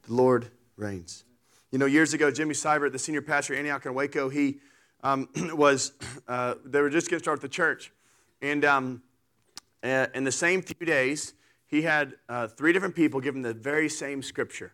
The 0.06 0.14
Lord 0.14 0.52
reigns. 0.76 1.24
You 1.72 1.78
know, 1.80 1.86
years 1.86 2.14
ago, 2.14 2.30
Jimmy 2.30 2.54
Seibert, 2.54 2.92
the 2.92 3.00
senior 3.00 3.20
pastor 3.20 3.54
at 3.54 3.58
Antioch 3.58 3.84
and 3.84 3.96
Waco, 3.96 4.28
he 4.28 4.60
um, 5.02 5.28
was, 5.54 5.90
uh, 6.28 6.54
they 6.64 6.80
were 6.80 6.88
just 6.88 7.10
getting 7.10 7.20
started 7.20 7.42
with 7.42 7.50
the 7.50 7.56
church. 7.56 7.90
And 8.40 8.64
um, 8.64 9.02
uh, 9.82 10.06
in 10.14 10.22
the 10.22 10.30
same 10.30 10.62
few 10.62 10.86
days, 10.86 11.34
he 11.66 11.82
had 11.82 12.14
uh, 12.28 12.46
three 12.46 12.72
different 12.72 12.94
people 12.94 13.20
give 13.20 13.34
him 13.34 13.42
the 13.42 13.54
very 13.54 13.88
same 13.88 14.22
scripture. 14.22 14.72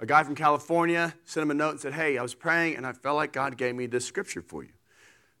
A 0.00 0.06
guy 0.06 0.22
from 0.22 0.34
California 0.34 1.14
sent 1.26 1.42
him 1.42 1.50
a 1.50 1.54
note 1.54 1.72
and 1.72 1.80
said, 1.80 1.92
Hey, 1.92 2.16
I 2.16 2.22
was 2.22 2.34
praying 2.34 2.76
and 2.76 2.86
I 2.86 2.94
felt 2.94 3.16
like 3.16 3.34
God 3.34 3.58
gave 3.58 3.74
me 3.74 3.84
this 3.84 4.06
scripture 4.06 4.40
for 4.40 4.62
you. 4.62 4.70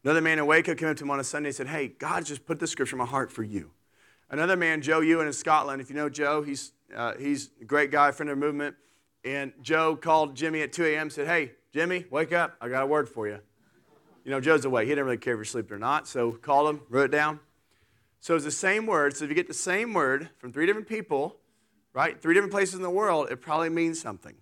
Another 0.04 0.20
man 0.20 0.38
in 0.38 0.44
Waco 0.46 0.74
came 0.74 0.88
up 0.88 0.98
to 0.98 1.04
him 1.04 1.10
on 1.10 1.18
a 1.18 1.24
Sunday 1.24 1.48
and 1.48 1.56
said, 1.56 1.66
Hey, 1.66 1.88
God 1.88 2.26
just 2.26 2.44
put 2.44 2.60
this 2.60 2.70
scripture 2.70 2.94
in 2.94 2.98
my 2.98 3.06
heart 3.06 3.32
for 3.32 3.42
you. 3.42 3.70
Another 4.30 4.56
man, 4.56 4.82
Joe 4.82 5.00
Ewan 5.00 5.26
in 5.26 5.32
Scotland, 5.32 5.80
if 5.80 5.88
you 5.88 5.96
know 5.96 6.10
Joe, 6.10 6.42
he's, 6.42 6.72
uh, 6.94 7.14
he's 7.18 7.50
a 7.60 7.64
great 7.64 7.90
guy, 7.90 8.10
friend 8.10 8.28
of 8.30 8.38
the 8.38 8.44
movement. 8.44 8.76
And 9.24 9.52
Joe 9.62 9.96
called 9.96 10.36
Jimmy 10.36 10.60
at 10.60 10.72
2 10.74 10.84
a.m. 10.84 11.08
said, 11.08 11.26
Hey, 11.26 11.52
Jimmy, 11.72 12.04
wake 12.10 12.32
up. 12.32 12.54
I 12.60 12.68
got 12.68 12.82
a 12.82 12.86
word 12.86 13.08
for 13.08 13.26
you. 13.26 13.38
You 14.24 14.30
know, 14.30 14.40
Joe's 14.40 14.64
awake. 14.64 14.86
He 14.86 14.90
didn't 14.90 15.06
really 15.06 15.16
care 15.16 15.34
if 15.34 15.38
you're 15.38 15.44
sleeping 15.44 15.74
or 15.74 15.78
not. 15.78 16.06
So 16.06 16.32
called 16.32 16.68
him, 16.68 16.82
wrote 16.90 17.06
it 17.06 17.10
down. 17.10 17.40
So 18.20 18.34
it's 18.34 18.44
the 18.44 18.50
same 18.50 18.86
word. 18.86 19.16
So 19.16 19.24
if 19.24 19.30
you 19.30 19.34
get 19.34 19.48
the 19.48 19.54
same 19.54 19.94
word 19.94 20.28
from 20.38 20.52
three 20.52 20.66
different 20.66 20.88
people, 20.88 21.36
right, 21.94 22.20
three 22.20 22.34
different 22.34 22.52
places 22.52 22.74
in 22.74 22.82
the 22.82 22.90
world, 22.90 23.28
it 23.30 23.40
probably 23.40 23.70
means 23.70 24.00
something. 24.00 24.34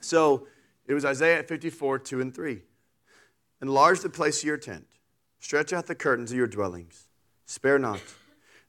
So 0.00 0.46
it 0.86 0.94
was 0.94 1.04
Isaiah 1.04 1.42
54, 1.42 1.98
2 1.98 2.20
and 2.20 2.34
3. 2.34 2.62
Enlarge 3.62 4.00
the 4.00 4.08
place 4.08 4.40
of 4.40 4.46
your 4.46 4.56
tent, 4.56 4.86
stretch 5.38 5.72
out 5.72 5.86
the 5.86 5.94
curtains 5.94 6.30
of 6.30 6.36
your 6.38 6.46
dwellings, 6.46 7.08
spare 7.46 7.78
not. 7.78 8.00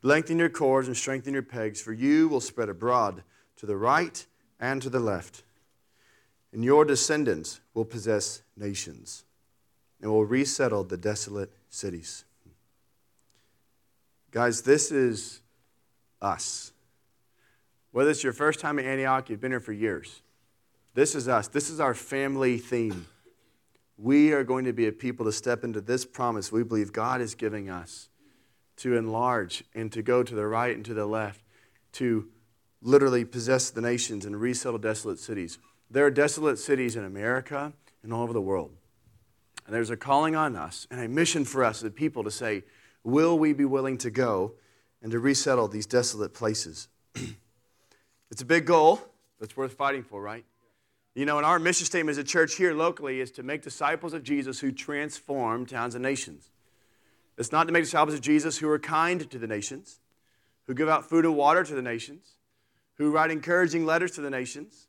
Lengthen 0.04 0.40
your 0.40 0.50
cords 0.50 0.88
and 0.88 0.98
strengthen 0.98 1.34
your 1.34 1.44
pegs, 1.44 1.80
for 1.80 1.94
you 1.94 2.28
will 2.28 2.42
spread 2.42 2.70
abroad 2.70 3.24
to 3.58 3.66
the 3.66 3.78
right 3.78 4.26
and 4.60 4.82
to 4.82 4.90
the 4.90 5.00
left. 5.00 5.44
And 6.52 6.64
your 6.64 6.86
descendants 6.86 7.62
will 7.74 7.86
possess 7.86 8.42
nations 8.58 9.24
and 10.02 10.12
will 10.12 10.26
resettle 10.26 10.84
the 10.84 10.98
desolate 10.98 11.52
cities. 11.70 12.26
Guys, 14.32 14.64
this 14.64 14.92
is 14.92 15.42
us. 16.22 16.72
Whether 17.92 18.10
it's 18.10 18.24
your 18.24 18.34
first 18.34 18.60
time 18.60 18.80
at 18.80 18.86
Antioch, 18.86 19.30
you've 19.30 19.42
been 19.42 19.52
here 19.52 19.60
for 19.60 19.74
years. 19.74 20.22
This 20.94 21.16
is 21.16 21.28
us. 21.28 21.48
This 21.48 21.70
is 21.70 21.80
our 21.80 21.94
family 21.94 22.58
theme. 22.58 23.06
We 23.98 24.32
are 24.32 24.44
going 24.44 24.66
to 24.66 24.74
be 24.74 24.88
a 24.88 24.92
people 24.92 25.26
to 25.26 25.32
step 25.32 25.64
into 25.64 25.82
this 25.82 26.06
promise 26.06 26.52
we 26.52 26.64
believe 26.64 26.92
God 26.92 27.22
is 27.22 27.36
giving 27.36 27.70
us 27.70 28.10
to 28.78 28.96
enlarge 28.96 29.64
and 29.76 29.92
to 29.92 30.02
go 30.02 30.24
to 30.24 30.34
the 30.34 30.48
right 30.48 30.76
and 30.76 30.84
to 30.86 30.94
the 30.94 31.06
left, 31.06 31.44
to 31.94 32.28
literally 32.82 33.24
possess 33.24 33.70
the 33.70 33.82
nations 33.82 34.26
and 34.26 34.40
resettle 34.40 34.80
desolate 34.80 35.20
cities. 35.20 35.60
There 35.90 36.06
are 36.06 36.12
desolate 36.12 36.58
cities 36.58 36.96
in 36.96 37.04
America 37.04 37.74
and 38.02 38.12
all 38.12 38.24
over 38.24 38.34
the 38.34 38.42
world. 38.42 38.72
And 39.66 39.76
there's 39.76 39.90
a 39.90 39.98
calling 39.98 40.36
on 40.36 40.56
us 40.56 40.88
and 40.90 41.00
a 41.00 41.08
mission 41.08 41.46
for 41.46 41.64
us 41.64 41.84
as 41.84 41.92
people 41.92 42.24
to 42.24 42.32
say, 42.32 42.64
will 43.04 43.38
we 43.38 43.54
be 43.54 43.66
willing 43.66 43.98
to 44.00 44.10
go 44.10 44.54
and 45.02 45.12
to 45.12 45.20
resettle 45.20 45.68
these 45.68 45.86
desolate 45.86 46.34
places? 46.34 46.88
it's 48.32 48.42
a 48.42 48.46
big 48.46 48.66
goal, 48.66 49.00
that's 49.40 49.58
worth 49.58 49.74
fighting 49.74 50.04
for, 50.04 50.22
right? 50.22 50.46
You 51.14 51.26
know, 51.26 51.38
and 51.38 51.46
our 51.46 51.60
mission 51.60 51.86
statement 51.86 52.18
as 52.18 52.18
a 52.18 52.24
church 52.24 52.56
here 52.56 52.74
locally 52.74 53.20
is 53.20 53.32
to 53.32 53.44
make 53.44 53.62
disciples 53.62 54.14
of 54.14 54.24
Jesus 54.24 54.60
who 54.60 54.72
transform 54.72 55.66
towns 55.66 55.94
and 55.94 56.02
nations. 56.02 56.50
It's 57.38 57.52
not 57.52 57.68
to 57.68 57.74
make 57.74 57.84
disciples 57.84 58.14
of 58.14 58.22
Jesus 58.22 58.60
who 58.60 58.70
are 58.70 58.80
kind 58.80 59.30
to 59.30 59.38
the 59.38 59.48
nations, 59.48 60.00
who 60.68 60.74
give 60.74 60.88
out 60.88 61.10
food 61.10 61.26
and 61.26 61.36
water 61.36 61.64
to 61.64 61.76
the 61.76 61.82
nations, 61.82 62.36
who 62.96 63.12
write 63.12 63.32
encouraging 63.32 63.86
letters 63.86 64.12
to 64.12 64.22
the 64.22 64.30
nations. 64.30 64.88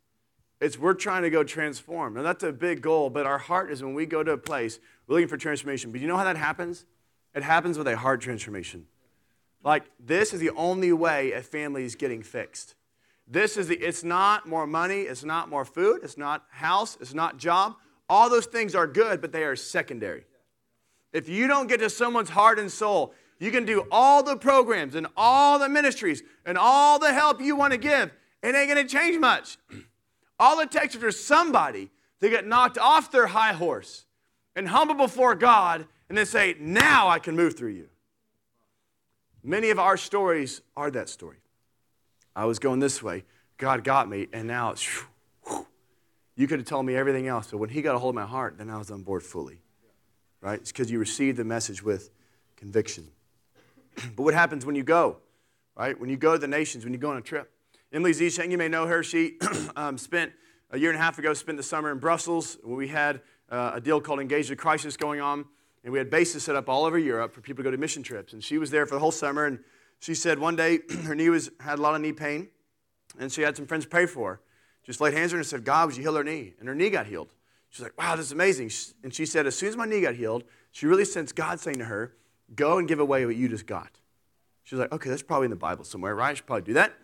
It's 0.60 0.78
we're 0.78 0.94
trying 0.94 1.22
to 1.22 1.30
go 1.30 1.42
transform. 1.42 2.16
And 2.16 2.24
that's 2.24 2.44
a 2.44 2.52
big 2.52 2.82
goal, 2.82 3.10
but 3.10 3.26
our 3.26 3.38
heart 3.38 3.72
is 3.72 3.82
when 3.82 3.94
we 3.94 4.06
go 4.06 4.22
to 4.22 4.32
a 4.32 4.38
place, 4.38 4.78
we're 5.06 5.16
looking 5.16 5.28
for 5.28 5.36
transformation. 5.36 5.90
But 5.90 6.00
you 6.00 6.06
know 6.06 6.16
how 6.16 6.24
that 6.24 6.36
happens? 6.36 6.84
It 7.34 7.42
happens 7.42 7.78
with 7.78 7.88
a 7.88 7.96
heart 7.96 8.20
transformation. 8.20 8.86
Like, 9.64 9.84
this 9.98 10.32
is 10.32 10.40
the 10.40 10.50
only 10.50 10.92
way 10.92 11.32
a 11.32 11.42
family 11.42 11.84
is 11.84 11.96
getting 11.96 12.22
fixed. 12.22 12.74
This 13.32 13.56
is 13.56 13.68
the, 13.68 13.76
it's 13.76 14.04
not 14.04 14.46
more 14.46 14.66
money, 14.66 15.00
it's 15.00 15.24
not 15.24 15.48
more 15.48 15.64
food, 15.64 16.00
it's 16.02 16.18
not 16.18 16.44
house, 16.50 16.98
it's 17.00 17.14
not 17.14 17.38
job. 17.38 17.76
All 18.06 18.28
those 18.28 18.44
things 18.44 18.74
are 18.74 18.86
good, 18.86 19.22
but 19.22 19.32
they 19.32 19.42
are 19.44 19.56
secondary. 19.56 20.24
If 21.14 21.30
you 21.30 21.46
don't 21.46 21.66
get 21.66 21.80
to 21.80 21.88
someone's 21.88 22.28
heart 22.28 22.58
and 22.58 22.70
soul, 22.70 23.14
you 23.38 23.50
can 23.50 23.64
do 23.64 23.86
all 23.90 24.22
the 24.22 24.36
programs 24.36 24.94
and 24.96 25.06
all 25.16 25.58
the 25.58 25.70
ministries 25.70 26.22
and 26.44 26.58
all 26.58 26.98
the 26.98 27.10
help 27.10 27.40
you 27.40 27.56
want 27.56 27.72
to 27.72 27.78
give. 27.78 28.10
It 28.42 28.54
ain't 28.54 28.70
going 28.70 28.86
to 28.86 28.92
change 28.92 29.18
much. 29.18 29.56
All 30.38 30.58
it 30.58 30.72
takes 30.72 30.96
is 30.96 31.00
for 31.00 31.12
somebody 31.12 31.90
to 32.20 32.28
get 32.28 32.46
knocked 32.46 32.76
off 32.76 33.12
their 33.12 33.28
high 33.28 33.52
horse 33.52 34.06
and 34.56 34.66
humble 34.66 34.96
before 34.96 35.36
God 35.36 35.86
and 36.08 36.18
then 36.18 36.26
say, 36.26 36.56
Now 36.58 37.08
I 37.08 37.20
can 37.20 37.36
move 37.36 37.56
through 37.56 37.70
you. 37.70 37.88
Many 39.44 39.70
of 39.70 39.78
our 39.78 39.96
stories 39.96 40.60
are 40.76 40.90
that 40.90 41.08
story. 41.08 41.41
I 42.34 42.44
was 42.44 42.58
going 42.58 42.80
this 42.80 43.02
way. 43.02 43.24
God 43.58 43.84
got 43.84 44.08
me, 44.08 44.28
and 44.32 44.48
now 44.48 44.70
it's, 44.70 44.84
whew, 45.46 45.66
you 46.34 46.46
could 46.46 46.58
have 46.58 46.66
told 46.66 46.86
me 46.86 46.96
everything 46.96 47.28
else. 47.28 47.50
But 47.50 47.58
when 47.58 47.70
He 47.70 47.82
got 47.82 47.94
a 47.94 47.98
hold 47.98 48.14
of 48.14 48.16
my 48.16 48.26
heart, 48.26 48.56
then 48.58 48.70
I 48.70 48.78
was 48.78 48.90
on 48.90 49.02
board 49.02 49.22
fully. 49.22 49.60
Right? 50.40 50.60
It's 50.60 50.72
because 50.72 50.90
you 50.90 50.98
received 50.98 51.36
the 51.36 51.44
message 51.44 51.82
with 51.82 52.10
conviction. 52.56 53.08
but 54.16 54.22
what 54.22 54.34
happens 54.34 54.66
when 54.66 54.74
you 54.74 54.82
go? 54.82 55.18
Right? 55.76 55.98
When 55.98 56.10
you 56.10 56.16
go 56.16 56.32
to 56.32 56.38
the 56.38 56.48
nations, 56.48 56.84
when 56.84 56.92
you 56.92 56.98
go 56.98 57.10
on 57.10 57.16
a 57.16 57.22
trip. 57.22 57.50
Emily 57.92 58.12
Zisheng, 58.12 58.50
you 58.50 58.58
may 58.58 58.68
know 58.68 58.86
her. 58.86 59.02
She 59.02 59.38
um, 59.76 59.98
spent 59.98 60.32
a 60.70 60.78
year 60.78 60.90
and 60.90 60.98
a 60.98 61.02
half 61.02 61.18
ago, 61.18 61.34
spent 61.34 61.58
the 61.58 61.62
summer 61.62 61.92
in 61.92 61.98
Brussels. 61.98 62.56
Where 62.62 62.76
we 62.76 62.88
had 62.88 63.20
uh, 63.50 63.72
a 63.74 63.80
deal 63.80 64.00
called 64.00 64.18
Engage 64.18 64.48
the 64.48 64.56
Crisis 64.56 64.96
going 64.96 65.20
on. 65.20 65.44
And 65.84 65.92
we 65.92 65.98
had 65.98 66.10
bases 66.10 66.44
set 66.44 66.56
up 66.56 66.68
all 66.68 66.84
over 66.84 66.98
Europe 66.98 67.32
for 67.32 67.40
people 67.40 67.62
to 67.62 67.64
go 67.64 67.70
to 67.70 67.76
mission 67.76 68.02
trips. 68.02 68.32
And 68.32 68.42
she 68.42 68.56
was 68.56 68.70
there 68.70 68.86
for 68.86 68.94
the 68.94 69.00
whole 69.00 69.10
summer. 69.10 69.46
And 69.46 69.58
she 70.02 70.16
said 70.16 70.40
one 70.40 70.56
day 70.56 70.80
her 71.04 71.14
knee 71.14 71.28
was, 71.28 71.50
had 71.60 71.78
a 71.78 71.82
lot 71.82 71.94
of 71.94 72.00
knee 72.00 72.12
pain, 72.12 72.48
and 73.20 73.30
she 73.30 73.42
had 73.42 73.56
some 73.56 73.66
friends 73.66 73.86
pray 73.86 74.06
for 74.06 74.32
her. 74.32 74.40
Just 74.84 75.00
laid 75.00 75.14
hands 75.14 75.32
on 75.32 75.36
her 75.36 75.40
and 75.40 75.46
said, 75.46 75.64
God, 75.64 75.86
would 75.86 75.96
you 75.96 76.02
heal 76.02 76.16
her 76.16 76.24
knee? 76.24 76.54
And 76.58 76.68
her 76.68 76.74
knee 76.74 76.90
got 76.90 77.06
healed. 77.06 77.32
She's 77.70 77.84
like, 77.84 77.96
wow, 77.96 78.16
this 78.16 78.26
is 78.26 78.32
amazing. 78.32 78.70
And 79.04 79.14
she 79.14 79.24
said, 79.24 79.46
as 79.46 79.54
soon 79.54 79.68
as 79.68 79.76
my 79.76 79.86
knee 79.86 80.00
got 80.00 80.16
healed, 80.16 80.42
she 80.72 80.86
really 80.86 81.04
sensed 81.04 81.36
God 81.36 81.60
saying 81.60 81.78
to 81.78 81.84
her, 81.84 82.14
go 82.56 82.78
and 82.78 82.88
give 82.88 82.98
away 82.98 83.24
what 83.24 83.36
you 83.36 83.48
just 83.48 83.64
got. 83.64 84.00
She 84.64 84.74
was 84.74 84.80
like, 84.80 84.92
okay, 84.92 85.08
that's 85.08 85.22
probably 85.22 85.44
in 85.44 85.50
the 85.50 85.56
Bible 85.56 85.84
somewhere, 85.84 86.16
right? 86.16 86.30
I 86.30 86.34
should 86.34 86.46
probably 86.46 86.64
do 86.64 86.74
that. 86.74 86.94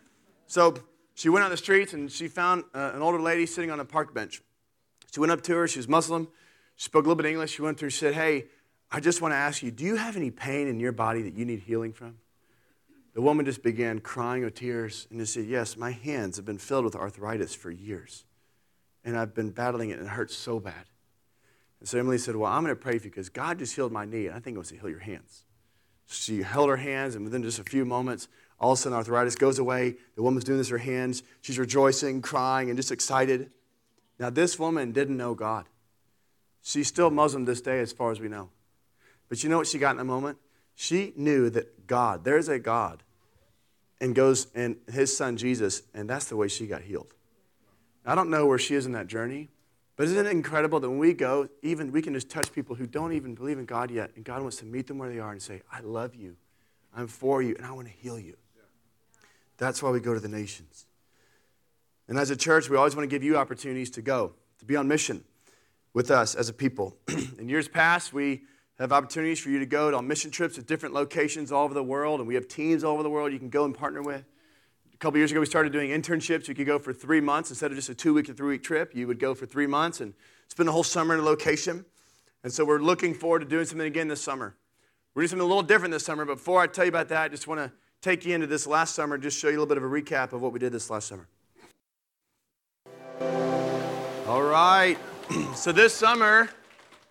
So 0.49 0.75
she 1.15 1.29
went 1.29 1.45
out 1.45 1.47
on 1.47 1.51
the 1.53 1.57
streets 1.57 1.93
and 1.93 2.11
she 2.11 2.27
found 2.27 2.65
uh, 2.75 2.91
an 2.95 3.01
older 3.01 3.21
lady 3.21 3.47
sitting 3.47 3.71
on 3.71 3.79
a 3.79 3.85
park 3.85 4.13
bench. 4.13 4.43
She 5.13 5.21
went 5.21 5.31
up 5.31 5.43
to 5.43 5.55
her. 5.55 5.69
She 5.69 5.79
was 5.79 5.87
Muslim. 5.89 6.27
She 6.75 6.87
spoke 6.87 7.05
a 7.05 7.09
little 7.09 7.17
bit 7.17 7.27
of 7.27 7.31
English. 7.31 7.53
She 7.53 7.63
went 7.63 7.81
her. 7.81 7.91
She 7.91 7.99
said, 7.99 8.15
hey, 8.15 8.47
I 8.91 8.99
just 8.99 9.23
want 9.23 9.33
to 9.33 9.37
ask 9.37 9.63
you, 9.63 9.71
do 9.71 9.85
you 9.85 9.95
have 9.95 10.17
any 10.17 10.33
pain 10.33 10.67
in 10.67 10.81
your 10.81 10.93
body 10.93 11.23
that 11.23 11.35
you 11.35 11.45
need 11.45 11.61
healing 11.61 11.93
from? 11.93 12.17
The 13.19 13.23
woman 13.23 13.47
just 13.47 13.65
began 13.65 13.99
crying 13.99 14.45
with 14.45 14.55
tears 14.55 15.09
and 15.11 15.19
just 15.19 15.35
said, 15.35 15.47
Yes, 15.47 15.77
my 15.77 15.91
hands 15.91 16.37
have 16.37 16.45
been 16.47 16.57
filled 16.57 16.85
with 16.85 16.95
arthritis 16.95 17.53
for 17.53 17.69
years. 17.69 18.25
And 19.05 19.19
I've 19.19 19.35
been 19.35 19.51
battling 19.51 19.91
it 19.91 19.99
and 19.99 20.07
it 20.07 20.11
hurts 20.11 20.37
so 20.37 20.61
bad. 20.61 20.85
And 21.81 21.89
so 21.89 21.99
Emily 21.99 22.19
said, 22.19 22.37
Well, 22.37 22.53
I'm 22.53 22.63
going 22.63 22.77
to 22.77 22.81
pray 22.81 22.97
for 22.97 23.07
you 23.07 23.11
because 23.11 23.29
God 23.29 23.59
just 23.59 23.75
healed 23.75 23.91
my 23.91 24.05
knee 24.05 24.29
and 24.29 24.37
I 24.37 24.39
think 24.39 24.55
it 24.55 24.59
was 24.61 24.69
to 24.69 24.77
heal 24.77 24.89
your 24.89 25.01
hands. 25.01 25.43
She 26.07 26.43
held 26.43 26.69
her 26.69 26.77
hands 26.77 27.17
and 27.17 27.25
within 27.25 27.43
just 27.43 27.59
a 27.59 27.65
few 27.65 27.85
moments, 27.85 28.29
all 28.61 28.71
of 28.71 28.79
a 28.79 28.83
sudden 28.83 28.97
arthritis 28.97 29.35
goes 29.35 29.59
away. 29.59 29.97
The 30.15 30.23
woman's 30.23 30.45
doing 30.45 30.59
this 30.59 30.71
with 30.71 30.81
her 30.81 30.87
hands. 30.89 31.25
She's 31.41 31.59
rejoicing, 31.59 32.23
crying, 32.23 32.71
and 32.71 32.77
just 32.77 32.93
excited. 32.93 33.51
Now, 34.21 34.31
this 34.31 34.61
woman 34.61 34.93
didn't 34.93 35.17
know 35.17 35.35
God. 35.35 35.65
She's 36.63 36.87
still 36.87 37.11
Muslim 37.11 37.47
this 37.47 37.63
day, 37.63 37.81
as 37.81 37.91
far 37.91 38.13
as 38.13 38.21
we 38.21 38.29
know. 38.29 38.51
But 39.29 39.43
you 39.43 39.51
know 39.51 39.59
what 39.59 39.67
she 39.67 39.81
got 39.81 39.97
in 39.97 40.01
a 40.01 40.05
moment? 40.05 40.39
She 40.77 41.13
knew 41.17 41.51
that 41.51 41.89
God, 41.89 42.23
there's 42.23 42.49
a 42.49 42.61
God 42.61 43.03
and 44.01 44.15
goes 44.15 44.47
and 44.55 44.77
his 44.91 45.17
son 45.17 45.37
Jesus, 45.37 45.83
and 45.95 46.09
that's 46.09 46.27
the 46.27 46.37
way 46.37 46.49
she 46.49 46.67
got 46.67 46.83
healed. 46.83 47.13
I 48.07 48.15
don't 48.15 48.31
know 48.31 48.47
where 48.47 48.59
she 48.59 48.75
is 48.75 48.87
in 48.87 48.93
that 48.93 49.07
journey, 49.07 49.51
but 49.97 50.07
isn't 50.07 50.27
it 50.27 50.31
incredible 50.31 50.81
that 50.81 50.89
when 50.89 50.99
we 50.99 51.13
go, 51.13 51.49
even 51.63 51.93
we 51.93 52.01
can 52.01 52.15
just 52.15 52.31
touch 52.31 52.53
people 52.53 52.77
who 52.77 52.87
don't 52.87 53.13
even 53.13 53.35
believe 53.35 53.59
in 53.59 53.65
God 53.65 53.91
yet, 53.91 54.13
and 54.17 54.25
God 54.25 54.41
wants 54.41 54.57
to 54.59 54.65
meet 54.65 54.87
them 54.87 54.99
where 54.99 55.11
they 55.11 55.19
are 55.19 55.33
and 55.33 55.43
say, 55.43 55.63
I 55.73 55.81
love 55.81 56.15
you, 56.15 56.37
I'm 56.97 57.07
for 57.07 57.43
you, 57.43 57.55
and 57.57 57.67
I 57.67 57.73
want 57.73 57.89
to 57.89 57.93
heal 57.93 58.19
you. 58.19 58.37
That's 59.59 59.83
why 59.83 59.91
we 59.91 60.01
go 60.01 60.15
to 60.15 60.21
the 60.21 60.29
nations. 60.29 60.87
And 62.07 62.19
as 62.19 62.31
a 62.31 62.37
church, 62.37 62.71
we 62.71 62.77
always 62.77 62.97
want 62.97 63.09
to 63.09 63.15
give 63.15 63.23
you 63.23 63.37
opportunities 63.37 63.91
to 63.91 64.03
go, 64.03 64.33
to 64.61 64.65
be 64.65 64.77
on 64.77 64.89
mission. 64.89 65.25
with 65.93 66.11
us 66.11 66.35
as 66.35 66.49
a 66.49 66.53
people. 66.53 66.97
In 67.39 67.49
years 67.49 67.67
past, 67.67 68.13
we 68.13 68.43
have 68.79 68.93
opportunities 68.93 69.41
for 69.41 69.51
you 69.51 69.59
to 69.59 69.67
go 69.67 69.97
on 69.97 70.07
mission 70.07 70.31
trips 70.31 70.55
to 70.55 70.63
different 70.63 70.95
locations 70.95 71.51
all 71.51 71.65
over 71.65 71.75
the 71.75 71.83
world, 71.83 72.21
and 72.21 72.29
we 72.29 72.35
have 72.35 72.47
teams 72.47 72.85
all 72.85 72.95
over 72.95 73.03
the 73.03 73.11
world 73.11 73.33
you 73.33 73.39
can 73.39 73.49
go 73.49 73.65
and 73.65 73.75
partner 73.77 74.03
with. 74.03 74.25
A 74.95 74.97
couple 74.99 75.19
years 75.19 75.31
ago, 75.31 75.41
we 75.41 75.47
started 75.47 75.73
doing 75.73 75.91
internships. 75.91 76.49
You 76.49 76.55
could 76.55 76.67
go 76.67 76.79
for 76.79 76.93
three 76.93 77.21
months 77.21 77.51
instead 77.51 77.71
of 77.71 77.77
just 77.77 77.89
a 77.89 77.95
two 77.95 78.15
week 78.15 78.29
or 78.29 78.33
three 78.33 78.49
week 78.51 78.63
trip. 78.63 78.95
You 78.95 79.07
would 79.07 79.19
go 79.19 79.35
for 79.35 79.47
three 79.47 79.67
months 79.67 80.01
and 80.01 80.15
spend 80.49 80.69
the 80.69 80.73
whole 80.73 80.85
summer 80.85 81.15
in 81.15 81.21
a 81.21 81.25
location. 81.25 81.85
And 82.43 82.53
so 82.53 82.65
we're 82.65 82.79
looking 82.79 83.15
forward 83.15 83.41
to 83.41 83.45
doing 83.45 83.65
something 83.65 83.87
again 83.87 84.09
this 84.09 84.23
summer. 84.23 84.57
We're 85.15 85.23
doing 85.23 85.31
something 85.31 85.45
a 85.45 85.49
little 85.49 85.63
different 85.63 85.93
this 85.93 86.05
summer, 86.05 86.25
but 86.25 86.35
before 86.35 86.61
I 86.61 86.67
tell 86.67 86.85
you 86.85 86.91
about 86.91 87.09
that, 87.09 87.23
I 87.23 87.29
just 87.29 87.47
want 87.47 87.61
to 87.61 87.73
take 88.01 88.25
you 88.25 88.35
into 88.35 88.47
this 88.47 88.67
last 88.67 88.95
summer 88.95 89.15
and 89.15 89.23
just 89.23 89.39
show 89.39 89.49
you 89.49 89.55
a 89.55 89.61
little 89.61 89.67
bit 89.67 89.79
of 89.79 89.85
a 89.85 89.87
recap 89.87 90.33
of 90.33 90.41
what 90.41 90.53
we 90.53 90.59
did 90.59 90.73
this 90.73 90.89
last 90.91 91.09
summer. 91.09 91.27
All 94.27 94.43
right. 94.43 94.97
so 95.55 95.73
this 95.73 95.95
summer, 95.95 96.49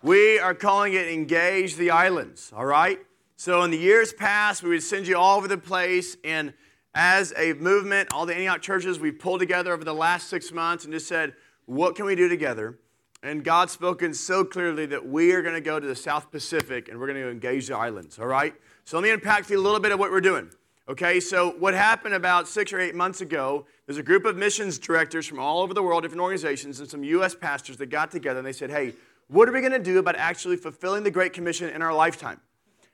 we 0.02 0.38
are 0.38 0.54
calling 0.54 0.94
it 0.94 1.08
Engage 1.08 1.76
the 1.76 1.90
Islands, 1.90 2.52
all 2.54 2.66
right? 2.66 3.00
So 3.36 3.62
in 3.62 3.70
the 3.70 3.78
years 3.78 4.12
past, 4.12 4.62
we 4.62 4.70
would 4.70 4.82
send 4.82 5.06
you 5.06 5.16
all 5.16 5.36
over 5.36 5.48
the 5.48 5.58
place, 5.58 6.16
and 6.24 6.54
as 6.94 7.32
a 7.36 7.52
movement, 7.54 8.12
all 8.12 8.26
the 8.26 8.34
Antioch 8.34 8.62
churches, 8.62 8.98
we 8.98 9.10
pulled 9.10 9.40
together 9.40 9.72
over 9.72 9.84
the 9.84 9.94
last 9.94 10.28
six 10.28 10.52
months 10.52 10.84
and 10.84 10.92
just 10.92 11.06
said, 11.06 11.34
what 11.66 11.94
can 11.94 12.04
we 12.04 12.14
do 12.14 12.28
together? 12.28 12.78
And 13.22 13.44
God's 13.44 13.72
spoken 13.72 14.14
so 14.14 14.44
clearly 14.44 14.86
that 14.86 15.06
we 15.06 15.32
are 15.32 15.42
going 15.42 15.54
to 15.54 15.60
go 15.60 15.80
to 15.80 15.86
the 15.86 15.96
South 15.96 16.30
Pacific 16.30 16.88
and 16.88 16.98
we're 16.98 17.06
going 17.06 17.20
to 17.20 17.30
engage 17.30 17.66
the 17.66 17.76
islands, 17.76 18.18
all 18.18 18.26
right? 18.26 18.54
So 18.84 18.96
let 18.96 19.02
me 19.02 19.10
unpack 19.10 19.44
for 19.44 19.52
you 19.52 19.60
a 19.60 19.62
little 19.62 19.80
bit 19.80 19.92
of 19.92 19.98
what 19.98 20.10
we're 20.10 20.20
doing. 20.20 20.50
Okay, 20.88 21.20
so 21.20 21.50
what 21.58 21.74
happened 21.74 22.14
about 22.14 22.48
six 22.48 22.72
or 22.72 22.80
eight 22.80 22.94
months 22.94 23.20
ago, 23.20 23.66
there's 23.86 23.98
a 23.98 24.02
group 24.02 24.24
of 24.24 24.36
missions 24.36 24.78
directors 24.78 25.26
from 25.26 25.38
all 25.38 25.60
over 25.60 25.74
the 25.74 25.82
world, 25.82 26.02
different 26.02 26.22
organizations, 26.22 26.80
and 26.80 26.88
some 26.88 27.04
U.S. 27.04 27.34
pastors 27.34 27.76
that 27.76 27.86
got 27.86 28.10
together 28.10 28.38
and 28.38 28.46
they 28.46 28.54
said, 28.54 28.70
hey, 28.70 28.94
what 29.28 29.48
are 29.48 29.52
we 29.52 29.60
going 29.60 29.72
to 29.72 29.78
do 29.78 29.98
about 29.98 30.16
actually 30.16 30.56
fulfilling 30.56 31.04
the 31.04 31.10
Great 31.10 31.32
Commission 31.32 31.68
in 31.68 31.82
our 31.82 31.94
lifetime? 31.94 32.40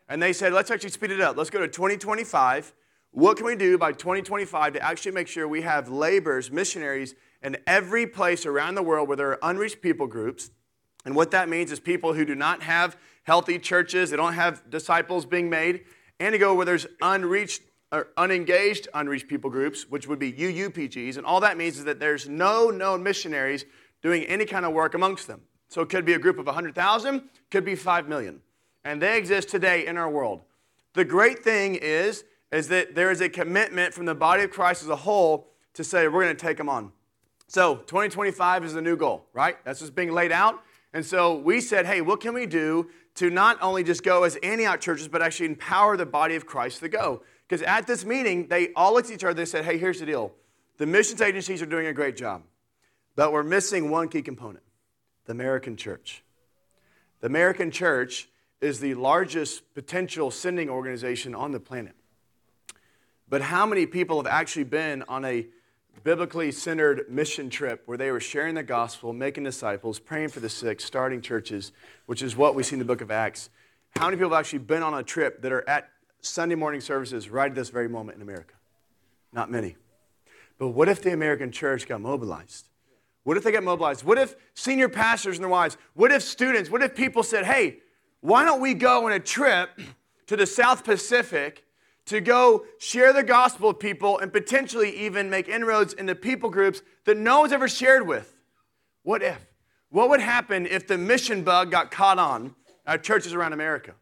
And 0.09 0.23
they 0.23 0.33
said, 0.33 0.53
let's 0.53 0.70
actually 0.70 0.90
speed 0.90 1.12
it 1.12 1.20
up. 1.20 1.37
Let's 1.37 1.51
go 1.51 1.61
to 1.61 1.68
2025. 1.68 2.75
What 3.12 3.37
can 3.37 3.47
we 3.47 3.57
do 3.57 3.79
by 3.79 3.92
2025 3.92 4.75
to 4.75 4.83
actually 4.83 5.12
make 5.12 5.29
sure 5.29 5.47
we 5.47 5.62
have 5.62 5.88
laborers, 5.88 6.51
missionaries 6.51 7.14
in 7.42 7.57
every 7.66 8.07
place 8.07 8.44
around 8.44 8.75
the 8.75 8.83
world 8.83 9.09
where 9.09 9.16
there 9.16 9.31
are 9.31 9.38
unreached 9.42 9.81
people 9.81 10.09
groups? 10.09 10.51
And 11.05 11.14
what 11.14 11.31
that 11.31 11.49
means 11.49 11.70
is 11.70 11.79
people 11.79 12.14
who 12.14 12.25
do 12.25 12.35
not 12.35 12.62
have 12.62 12.97
healthy 13.23 13.59
churches, 13.59 14.11
they 14.11 14.16
don't 14.16 14.35
have 14.35 14.68
disciples 14.68 15.25
being 15.27 15.49
made, 15.49 15.85
and 16.18 16.33
to 16.33 16.38
go 16.38 16.55
where 16.55 16.66
there's 16.66 16.87
unreached 17.01 17.62
or 17.92 18.09
unengaged 18.16 18.88
unreached 18.92 19.29
people 19.29 19.51
groups, 19.51 19.88
which 19.88 20.09
would 20.09 20.18
be 20.18 20.33
UUPGs. 20.33 21.16
And 21.16 21.25
all 21.25 21.40
that 21.40 21.57
means 21.57 21.79
is 21.79 21.85
that 21.85 22.01
there's 22.01 22.29
no 22.29 22.70
known 22.70 23.03
missionaries 23.05 23.64
doing 24.03 24.25
any 24.25 24.44
kind 24.44 24.64
of 24.66 24.73
work 24.73 24.94
amongst 24.94 25.29
them. 25.29 25.42
So 25.75 25.81
it 25.81 25.89
could 25.89 26.05
be 26.05 26.13
a 26.13 26.21
group 26.21 26.39
of 26.39 26.47
100,000, 26.47 27.21
could 27.51 27.65
be 27.65 27.75
5 27.75 28.09
million. 28.09 28.41
And 28.85 29.03
they 29.03 29.19
exist 29.19 29.49
today 29.49 29.89
in 29.89 29.97
our 29.97 30.09
world. 30.09 30.43
The 30.93 31.05
great 31.05 31.41
thing 31.41 31.75
is, 31.75 32.23
is 32.53 32.69
that 32.69 32.95
there 32.95 33.11
is 33.11 33.21
a 33.21 33.29
commitment 33.29 33.93
from 33.93 34.07
the 34.07 34.15
body 34.15 34.45
of 34.45 34.53
Christ 34.53 34.85
as 34.85 34.89
a 34.89 34.95
whole 34.95 35.49
to 35.73 35.83
say, 35.83 36.07
we're 36.07 36.23
going 36.23 36.37
to 36.37 36.41
take 36.41 36.59
them 36.59 36.69
on. 36.69 36.93
So 37.49 37.75
2025 37.75 38.65
is 38.65 38.75
the 38.75 38.83
new 38.83 38.97
goal, 38.97 39.27
right? 39.33 39.57
That's 39.65 39.81
what's 39.81 39.91
being 39.91 40.13
laid 40.13 40.31
out. 40.31 40.63
And 40.93 41.05
so 41.05 41.35
we 41.35 41.61
said, 41.61 41.87
hey, 41.87 42.03
what 42.03 42.21
can 42.21 42.35
we 42.35 42.47
do 42.47 42.89
to 43.17 43.29
not 43.29 43.61
only 43.61 43.83
just 43.83 44.05
go 44.05 44.23
as 44.23 44.37
Antioch 44.45 44.81
churches, 44.81 45.09
but 45.09 45.23
actually 45.23 45.47
empower 45.47 45.97
the 45.97 46.07
body 46.07 46.37
of 46.37 46.47
Christ 46.47 46.79
to 46.83 46.89
go? 46.89 47.25
Because 47.49 47.63
at 47.63 47.89
this 47.89 48.05
meeting, 48.05 48.47
they 48.47 48.73
all 48.75 48.95
looked 48.95 49.09
at 49.09 49.15
each 49.15 49.25
other 49.25 49.41
and 49.41 49.49
said, 49.49 49.65
hey, 49.65 49.77
here's 49.77 49.99
the 49.99 50.07
deal. 50.07 50.35
The 50.77 50.87
missions 50.87 51.21
agencies 51.21 51.61
are 51.63 51.67
doing 51.67 51.89
a 51.89 51.93
great 51.93 52.17
job, 52.17 52.43
but 53.17 53.33
we're 53.33 53.43
missing 53.43 53.91
one 53.91 54.07
key 54.07 54.23
component 54.23 54.63
the 55.27 55.33
American 55.33 55.77
church. 55.77 56.23
The 57.21 57.27
American 57.27 57.71
church 57.71 58.29
is 58.61 58.81
the 58.81 58.95
largest 58.95 59.75
potential 59.75 60.31
sending 60.31 60.69
organization 60.69 61.35
on 61.35 61.53
the 61.53 61.61
planet. 61.61 61.95
But 63.29 63.43
how 63.43 63.67
many 63.67 63.87
people 63.87 64.17
have 64.19 64.27
actually 64.27 64.65
been 64.65 65.03
on 65.09 65.25
a 65.25 65.47
biblically 66.03 66.53
centered 66.53 67.07
mission 67.09 67.49
trip 67.49 67.83
where 67.87 67.97
they 67.97 68.11
were 68.11 68.21
sharing 68.21 68.55
the 68.55 68.63
gospel, 68.63 69.13
making 69.13 69.45
disciples, 69.45 69.99
praying 69.99 70.29
for 70.29 70.41
the 70.41 70.49
sick, 70.49 70.81
starting 70.81 71.21
churches, 71.21 71.73
which 72.07 72.23
is 72.23 72.37
what 72.37 72.55
we 72.55 72.63
see 72.63 72.75
in 72.75 72.79
the 72.79 72.85
book 72.85 73.01
of 73.01 73.11
Acts? 73.11 73.49
How 73.97 74.07
many 74.07 74.17
people 74.17 74.31
have 74.31 74.41
actually 74.41 74.59
been 74.61 74.83
on 74.83 74.95
a 74.95 75.03
trip 75.03 75.43
that 75.43 75.53
are 75.53 75.69
at 75.69 75.89
Sunday 76.21 76.55
morning 76.57 76.81
services 76.81 77.31
right 77.31 77.51
at 77.51 77.55
this 77.55 77.71
very 77.71 77.89
moment 77.89 78.17
in 78.17 78.23
America? 78.23 78.55
Not 79.33 79.51
many. 79.51 79.77
But 80.59 80.69
what 80.69 80.89
if 80.89 81.03
the 81.03 81.13
American 81.13 81.51
church 81.53 81.89
got 81.89 82.01
mobilized? 82.01 82.69
What 83.25 83.37
if 83.37 83.43
they 83.43 83.53
got 83.53 83.65
mobilized? 83.65 84.05
What 84.05 84.19
if 84.19 84.37
senior 84.55 84.89
pastors 84.89 85.37
and 85.37 85.43
their 85.43 85.51
wives? 85.51 85.77
What 85.95 86.13
if 86.13 86.23
students? 86.23 86.71
What 86.71 86.83
if 86.83 86.95
people 86.95 87.23
said, 87.23 87.45
hey, 87.45 87.79
why 88.21 88.45
don't 88.45 88.61
we 88.61 88.75
go 88.75 89.07
on 89.07 89.13
a 89.13 89.19
trip 89.19 89.71
to 90.27 90.37
the 90.37 90.47
South 90.47 90.85
Pacific 90.85 91.65
to 92.07 92.21
go 92.21 92.65
share 92.79 93.15
the 93.15 93.23
gospel 93.23 93.69
with 93.69 93.79
people 93.79 94.19
and 94.19 94.31
potentially 94.31 94.95
even 94.99 95.31
make 95.31 95.49
inroads 95.49 95.95
into 95.95 96.15
people 96.15 96.51
groups 96.51 96.83
that 97.07 97.17
no 97.17 97.41
one's 97.41 97.53
ever 97.53 97.67
shared 97.67 98.07
with? 98.07 98.37
What 99.03 99.23
if? 99.23 99.45
What 99.89 100.11
would 100.11 100.21
happen 100.21 100.67
if 100.67 100.87
the 100.87 100.99
mission 100.99 101.45
bug 101.45 101.71
got 101.71 101.91
caught 101.91 102.19
on 102.19 102.55
at 102.87 103.03
churches 103.03 103.33
around 103.33 103.55
America? 103.55 103.95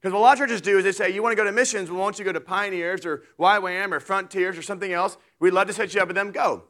Because 0.00 0.12
what 0.12 0.20
a 0.20 0.22
lot 0.22 0.32
of 0.34 0.38
churches 0.38 0.60
do 0.60 0.78
is 0.78 0.84
they 0.84 0.92
say, 0.92 1.10
you 1.10 1.22
want 1.22 1.32
to 1.32 1.36
go 1.36 1.44
to 1.44 1.52
missions, 1.52 1.90
well, 1.90 2.00
why 2.00 2.06
don't 2.06 2.18
you 2.18 2.24
go 2.24 2.32
to 2.32 2.40
Pioneers 2.40 3.06
or 3.06 3.24
YWAM 3.38 3.92
or 3.92 4.00
Frontiers 4.00 4.58
or 4.58 4.62
something 4.62 4.92
else? 4.92 5.16
We'd 5.40 5.52
love 5.52 5.66
to 5.68 5.72
set 5.72 5.94
you 5.94 6.00
up 6.00 6.08
with 6.08 6.16
them. 6.16 6.32
Go. 6.32 6.64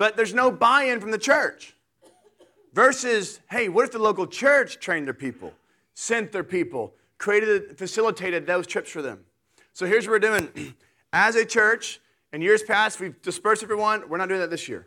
But 0.00 0.16
there's 0.16 0.32
no 0.32 0.50
buy 0.50 0.84
in 0.84 0.98
from 0.98 1.10
the 1.10 1.18
church. 1.18 1.76
Versus, 2.72 3.38
hey, 3.50 3.68
what 3.68 3.84
if 3.84 3.92
the 3.92 3.98
local 3.98 4.26
church 4.26 4.80
trained 4.80 5.06
their 5.06 5.12
people, 5.12 5.52
sent 5.92 6.32
their 6.32 6.42
people, 6.42 6.94
created, 7.18 7.76
facilitated 7.76 8.46
those 8.46 8.66
trips 8.66 8.90
for 8.90 9.02
them? 9.02 9.26
So 9.74 9.84
here's 9.84 10.06
what 10.06 10.12
we're 10.12 10.38
doing. 10.38 10.74
As 11.12 11.36
a 11.36 11.44
church, 11.44 12.00
in 12.32 12.40
years 12.40 12.62
past, 12.62 12.98
we've 12.98 13.20
dispersed 13.20 13.62
everyone. 13.62 14.08
We're 14.08 14.16
not 14.16 14.30
doing 14.30 14.40
that 14.40 14.48
this 14.48 14.70
year. 14.70 14.86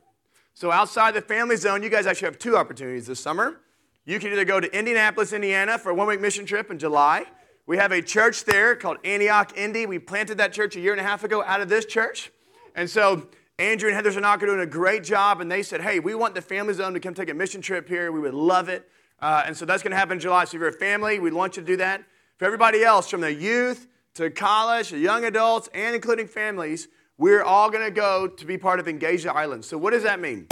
So 0.56 0.72
outside 0.72 1.14
the 1.14 1.22
family 1.22 1.58
zone, 1.58 1.84
you 1.84 1.90
guys 1.90 2.08
actually 2.08 2.30
have 2.30 2.40
two 2.40 2.58
opportunities 2.58 3.06
this 3.06 3.20
summer. 3.20 3.60
You 4.06 4.20
can 4.20 4.32
either 4.32 4.46
go 4.46 4.60
to 4.60 4.76
Indianapolis, 4.76 5.32
Indiana 5.32 5.78
for 5.78 5.92
a 5.92 5.94
one 5.94 6.08
week 6.08 6.22
mission 6.22 6.48
trip 6.48 6.72
in 6.72 6.80
July, 6.80 7.28
we 7.68 7.78
have 7.78 7.92
a 7.92 8.02
church 8.02 8.46
there 8.46 8.76
called 8.76 8.98
Antioch 9.06 9.56
Indy. 9.56 9.86
We 9.86 10.00
planted 10.00 10.40
that 10.40 10.54
church 10.54 10.76
a 10.76 10.80
year 10.80 10.92
and 10.92 11.00
a 11.00 11.04
half 11.04 11.24
ago 11.24 11.44
out 11.44 11.62
of 11.62 11.70
this 11.70 11.86
church. 11.86 12.32
And 12.76 12.90
so 12.90 13.30
Andrew 13.60 13.88
and 13.88 13.96
Heather 13.96 14.12
Zanaka 14.12 14.44
are 14.44 14.46
doing 14.48 14.60
a 14.62 14.66
great 14.66 15.04
job, 15.04 15.40
and 15.40 15.52
they 15.52 15.62
said, 15.62 15.82
hey, 15.82 16.00
we 16.00 16.16
want 16.16 16.34
the 16.34 16.42
family 16.42 16.74
zone 16.74 16.94
to 16.94 17.00
come 17.00 17.14
take 17.14 17.30
a 17.30 17.36
mission 17.36 17.62
trip 17.62 17.88
here. 17.88 18.12
We 18.12 18.20
would 18.20 18.34
love 18.34 18.68
it. 18.68 18.90
Uh, 19.22 19.44
and 19.46 19.56
so 19.56 19.64
that's 19.66 19.84
going 19.84 19.92
to 19.92 19.98
happen 19.98 20.14
in 20.14 20.20
July. 20.20 20.46
So 20.46 20.58
if 20.58 20.62
you're 20.62 20.70
a 20.70 20.74
family, 20.74 21.20
we'd 21.20 21.34
want 21.34 21.56
you 21.56 21.62
to 21.62 21.68
do 21.68 21.78
that. 21.78 22.04
For 22.38 22.46
everybody 22.46 22.84
else, 22.84 23.10
from 23.10 23.22
the 23.22 23.32
youth 23.32 23.88
to 24.16 24.32
college 24.32 24.90
to 24.90 24.98
young 24.98 25.24
adults 25.24 25.70
and 25.74 25.96
including 25.96 26.28
families, 26.28 26.88
we're 27.20 27.44
all 27.44 27.70
going 27.70 27.86
to 27.86 27.92
go 27.92 28.28
to 28.28 28.46
be 28.46 28.58
part 28.58 28.80
of 28.80 28.88
Engage 28.88 29.24
the 29.24 29.32
Islands. 29.32 29.68
So 29.68 29.78
what 29.78 29.92
does 29.92 30.04
that 30.04 30.20
mean? 30.20 30.48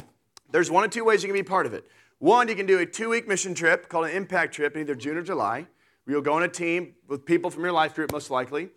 There's 0.52 0.70
one 0.70 0.84
or 0.84 0.88
two 0.88 1.04
ways 1.04 1.24
you 1.24 1.28
can 1.28 1.36
be 1.36 1.44
part 1.44 1.66
of 1.66 1.74
it. 1.74 1.86
One, 2.20 2.48
you 2.48 2.56
can 2.56 2.68
do 2.68 2.78
a 2.78 2.86
two-week 2.86 3.28
mission 3.28 3.56
trip 3.56 3.90
called 3.90 4.06
an 4.06 4.12
impact 4.12 4.54
trip 4.54 4.76
in 4.76 4.82
either 4.82 4.94
June 4.94 5.18
or 5.18 5.24
July. 5.24 5.66
You'll 6.06 6.22
go 6.22 6.34
on 6.34 6.44
a 6.44 6.48
team 6.48 6.94
with 7.08 7.26
people 7.26 7.50
from 7.50 7.64
your 7.64 7.72
life 7.72 7.96
group, 7.96 8.12
most 8.12 8.30
likely. 8.30 8.70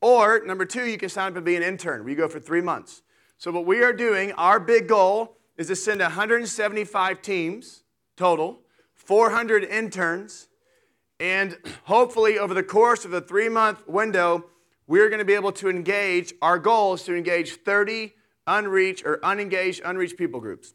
Or, 0.00 0.40
number 0.46 0.64
two, 0.64 0.84
you 0.84 0.98
can 0.98 1.08
sign 1.08 1.32
up 1.32 1.36
and 1.36 1.44
be 1.44 1.56
an 1.56 1.64
intern 1.64 2.02
where 2.02 2.10
you 2.10 2.16
go 2.16 2.28
for 2.28 2.38
three 2.38 2.60
months. 2.60 3.02
So, 3.42 3.50
what 3.50 3.66
we 3.66 3.82
are 3.82 3.92
doing, 3.92 4.30
our 4.34 4.60
big 4.60 4.86
goal 4.86 5.36
is 5.56 5.66
to 5.66 5.74
send 5.74 6.00
175 6.00 7.22
teams 7.22 7.82
total, 8.16 8.60
400 8.94 9.64
interns, 9.64 10.46
and 11.18 11.58
hopefully 11.82 12.38
over 12.38 12.54
the 12.54 12.62
course 12.62 13.04
of 13.04 13.10
the 13.10 13.20
three 13.20 13.48
month 13.48 13.88
window, 13.88 14.44
we're 14.86 15.08
going 15.08 15.18
to 15.18 15.24
be 15.24 15.34
able 15.34 15.50
to 15.54 15.68
engage. 15.68 16.32
Our 16.40 16.56
goal 16.56 16.94
is 16.94 17.02
to 17.02 17.16
engage 17.16 17.56
30 17.56 18.12
unreached 18.46 19.04
or 19.04 19.18
unengaged, 19.24 19.82
unreached 19.84 20.16
people 20.16 20.38
groups. 20.38 20.72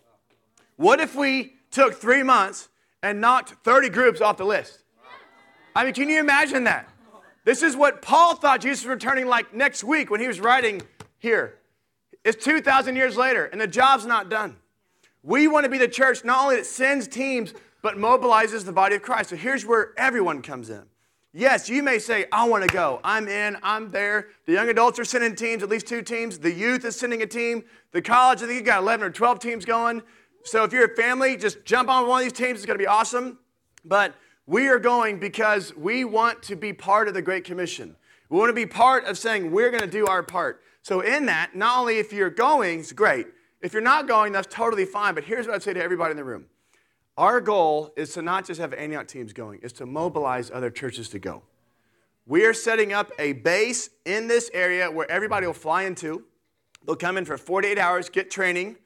What 0.75 0.99
if 0.99 1.15
we 1.15 1.53
took 1.71 1.93
three 1.93 2.21
months 2.21 2.67
and 3.01 3.21
knocked 3.21 3.51
30 3.63 3.88
groups 3.91 4.19
off 4.19 4.36
the 4.36 4.45
list? 4.45 4.84
I 5.73 5.86
mean, 5.86 5.93
can 5.93 6.10
you 6.10 6.19
imagine 6.19 6.65
that? 6.65 6.89
This 7.45 7.63
is 7.63 7.77
what 7.77 8.01
Paul 8.01 8.36
thought 8.36 8.60
Jesus 8.60 8.83
was 8.83 8.89
returning 8.89 9.27
like 9.27 9.54
next 9.54 9.85
week 9.85 10.10
when 10.10 10.19
he 10.19 10.27
was 10.27 10.42
writing 10.42 10.81
here. 11.17 11.60
It's 12.24 12.44
2,000 12.44 12.96
years 12.96 13.18
later, 13.18 13.46
and 13.46 13.60
the 13.60 13.68
job's 13.68 14.06
not 14.06 14.30
done. 14.30 14.58
We 15.24 15.48
want 15.48 15.65
to 15.65 15.70
be 15.70 15.78
the 15.78 15.88
church 15.88 16.24
not 16.24 16.44
only 16.44 16.56
that 16.58 16.65
sends 16.65 17.08
teams, 17.08 17.54
but 17.82 17.96
mobilizes 17.98 18.65
the 18.65 18.72
body 18.72 18.96
of 18.96 19.02
Christ. 19.02 19.30
So 19.30 19.36
here's 19.36 19.65
where 19.65 19.94
everyone 19.98 20.42
comes 20.42 20.70
in. 20.70 20.84
Yes, 21.34 21.70
you 21.70 21.84
may 21.84 22.00
say, 22.00 22.26
I 22.32 22.48
want 22.48 22.63
to 22.63 22.74
go. 22.74 23.00
I'm 23.04 23.28
in, 23.28 23.58
I'm 23.62 23.90
there. 23.92 24.30
The 24.46 24.54
young 24.54 24.70
adults 24.70 24.98
are 24.98 25.06
sending 25.06 25.36
teams, 25.36 25.62
at 25.62 25.70
least 25.70 25.86
two 25.86 26.02
teams. 26.02 26.40
The 26.40 26.52
youth 26.52 26.84
is 26.84 26.98
sending 26.98 27.22
a 27.22 27.28
team. 27.28 27.63
The 27.92 28.02
college, 28.02 28.42
I 28.42 28.48
think 28.48 28.60
you 28.60 28.65
got 28.65 28.82
11 28.82 29.06
or 29.06 29.10
12 29.12 29.40
teams 29.40 29.65
going. 29.65 30.02
So 30.44 30.63
if 30.63 30.74
you're 30.74 30.86
a 30.86 30.96
family, 30.96 31.38
just 31.38 31.63
jump 31.65 31.90
on 31.90 32.08
one 32.08 32.22
of 32.22 32.26
these 32.26 32.34
teams. 32.34 32.60
It's 32.60 32.65
going 32.65 32.80
to 32.80 32.84
be 32.84 32.88
awesome. 32.88 33.38
But 33.86 34.15
we 34.46 34.68
are 34.70 34.80
going 34.80 35.20
because 35.20 35.76
we 35.76 36.06
want 36.06 36.42
to 36.44 36.56
be 36.56 36.74
part 36.74 37.08
of 37.08 37.13
the 37.13 37.22
Great 37.22 37.44
Commission. 37.44 37.96
We 38.30 38.38
want 38.38 38.50
to 38.50 38.54
be 38.54 38.65
part 38.65 39.06
of 39.06 39.18
saying 39.18 39.52
we're 39.52 39.70
going 39.70 39.84
to 39.84 39.88
do 39.88 40.08
our 40.08 40.24
part. 40.24 40.63
So, 40.88 41.02
in 41.02 41.25
that, 41.25 41.54
not 41.54 41.79
only 41.79 41.98
if 41.98 42.13
you're 42.13 42.29
going, 42.29 42.79
it's 42.79 42.94
great. 42.94 43.27
If 43.62 43.73
you're 43.73 43.81
not 43.81 44.08
going, 44.08 44.31
that's 44.31 44.48
totally 44.50 44.85
fine. 44.85 45.15
But 45.15 45.25
here's 45.25 45.46
what 45.46 45.56
I'd 45.56 45.62
say 45.62 45.73
to 45.73 45.83
everybody 45.83 46.12
in 46.12 46.17
the 46.17 46.23
room 46.23 46.46
our 47.17 47.42
goal 47.42 47.92
is 47.98 48.13
to 48.13 48.21
not 48.21 48.48
just 48.48 48.62
have 48.62 48.73
Antioch 48.73 49.06
teams 49.06 49.33
going, 49.33 49.60
is 49.60 49.73
to 49.73 49.85
mobilize 49.85 50.50
other 50.50 50.69
churches 50.69 51.10
to 51.10 51.19
go. 51.19 51.42
We 52.25 52.46
are 52.46 52.54
setting 52.54 52.94
up 52.94 53.12
a 53.19 53.33
base 53.33 53.90
in 54.06 54.29
this 54.29 54.50
area 54.54 54.90
where 54.90 55.12
everybody 55.12 55.46
will 55.46 55.54
fly 55.54 55.83
into. 55.83 56.23
They'll 56.85 56.96
come 56.96 57.17
in 57.17 57.25
for 57.25 57.38
48 57.38 57.77
hours, 57.77 58.08
get 58.08 58.31
training, 58.31 58.77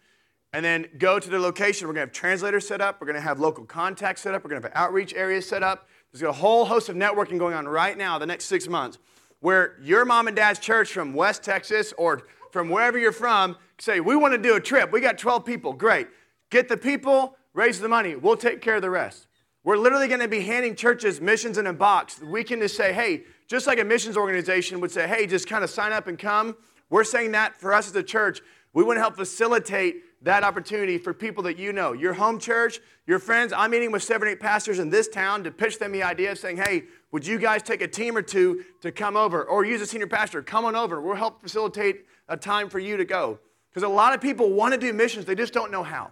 and 0.53 0.65
then 0.65 0.87
go 0.97 1.19
to 1.19 1.29
their 1.29 1.39
location. 1.39 1.87
We're 1.87 1.93
going 1.93 2.07
to 2.07 2.09
have 2.09 2.19
translators 2.19 2.67
set 2.67 2.81
up. 2.81 2.99
We're 2.99 3.05
going 3.05 3.13
to 3.13 3.21
have 3.21 3.39
local 3.39 3.63
contacts 3.63 4.21
set 4.21 4.33
up. 4.33 4.43
We're 4.43 4.49
going 4.49 4.63
to 4.63 4.69
have 4.69 4.75
outreach 4.75 5.13
areas 5.13 5.47
set 5.47 5.61
up. 5.61 5.87
There's 6.11 6.23
a 6.23 6.31
whole 6.31 6.65
host 6.65 6.89
of 6.89 6.95
networking 6.95 7.37
going 7.37 7.53
on 7.53 7.67
right 7.67 7.95
now 7.95 8.17
the 8.17 8.25
next 8.25 8.45
six 8.45 8.67
months 8.67 8.97
where 9.41 9.75
your 9.81 10.05
mom 10.05 10.27
and 10.27 10.35
dad's 10.35 10.59
church 10.59 10.93
from 10.93 11.13
West 11.13 11.43
Texas 11.43 11.93
or 11.97 12.23
from 12.51 12.69
wherever 12.69 12.97
you're 12.97 13.11
from 13.11 13.57
say, 13.79 13.99
We 13.99 14.15
want 14.15 14.33
to 14.33 14.37
do 14.37 14.55
a 14.55 14.61
trip. 14.61 14.91
We 14.91 15.01
got 15.01 15.17
12 15.17 15.43
people. 15.43 15.73
Great. 15.73 16.07
Get 16.49 16.69
the 16.69 16.77
people, 16.77 17.35
raise 17.53 17.79
the 17.79 17.89
money. 17.89 18.15
We'll 18.15 18.37
take 18.37 18.61
care 18.61 18.75
of 18.75 18.81
the 18.81 18.89
rest. 18.89 19.27
We're 19.63 19.77
literally 19.77 20.07
going 20.07 20.21
to 20.21 20.27
be 20.27 20.41
handing 20.41 20.75
churches 20.75 21.21
missions 21.21 21.57
in 21.57 21.67
a 21.67 21.73
box. 21.73 22.19
We 22.19 22.43
can 22.43 22.59
just 22.59 22.75
say, 22.75 22.93
hey, 22.93 23.23
just 23.47 23.67
like 23.67 23.79
a 23.79 23.83
missions 23.83 24.17
organization 24.17 24.79
would 24.81 24.91
say, 24.91 25.07
hey, 25.07 25.27
just 25.27 25.47
kind 25.47 25.63
of 25.63 25.69
sign 25.69 25.91
up 25.91 26.07
and 26.07 26.17
come. 26.17 26.55
We're 26.89 27.03
saying 27.03 27.33
that 27.33 27.55
for 27.55 27.73
us 27.73 27.87
as 27.87 27.95
a 27.95 28.03
church, 28.03 28.41
we 28.73 28.83
want 28.83 28.97
to 28.97 29.01
help 29.01 29.15
facilitate 29.15 30.03
that 30.23 30.43
opportunity 30.43 30.97
for 30.97 31.13
people 31.13 31.43
that 31.43 31.57
you 31.57 31.73
know, 31.73 31.93
your 31.93 32.13
home 32.13 32.39
church, 32.39 32.79
your 33.07 33.19
friends. 33.19 33.53
I'm 33.53 33.71
meeting 33.71 33.91
with 33.91 34.03
seven, 34.03 34.27
or 34.27 34.31
eight 34.31 34.39
pastors 34.39 34.79
in 34.79 34.89
this 34.89 35.07
town 35.07 35.43
to 35.43 35.51
pitch 35.51 35.79
them 35.79 35.91
the 35.91 36.03
idea 36.03 36.31
of 36.31 36.37
saying, 36.37 36.57
hey, 36.57 36.83
would 37.11 37.25
you 37.25 37.39
guys 37.39 37.63
take 37.63 37.81
a 37.81 37.87
team 37.87 38.15
or 38.15 38.21
two 38.21 38.63
to 38.81 38.91
come 38.91 39.17
over 39.17 39.43
or 39.43 39.65
use 39.65 39.81
a 39.81 39.85
senior 39.85 40.07
pastor? 40.07 40.41
Come 40.41 40.65
on 40.65 40.75
over. 40.75 41.01
We'll 41.01 41.15
help 41.15 41.41
facilitate 41.41 42.05
a 42.27 42.37
time 42.37 42.69
for 42.69 42.79
you 42.79 42.97
to 42.97 43.05
go. 43.05 43.39
Because 43.69 43.83
a 43.83 43.89
lot 43.89 44.13
of 44.13 44.21
people 44.21 44.51
want 44.51 44.73
to 44.73 44.79
do 44.79 44.93
missions, 44.93 45.25
they 45.25 45.35
just 45.35 45.53
don't 45.53 45.71
know 45.71 45.83
how. 45.83 46.11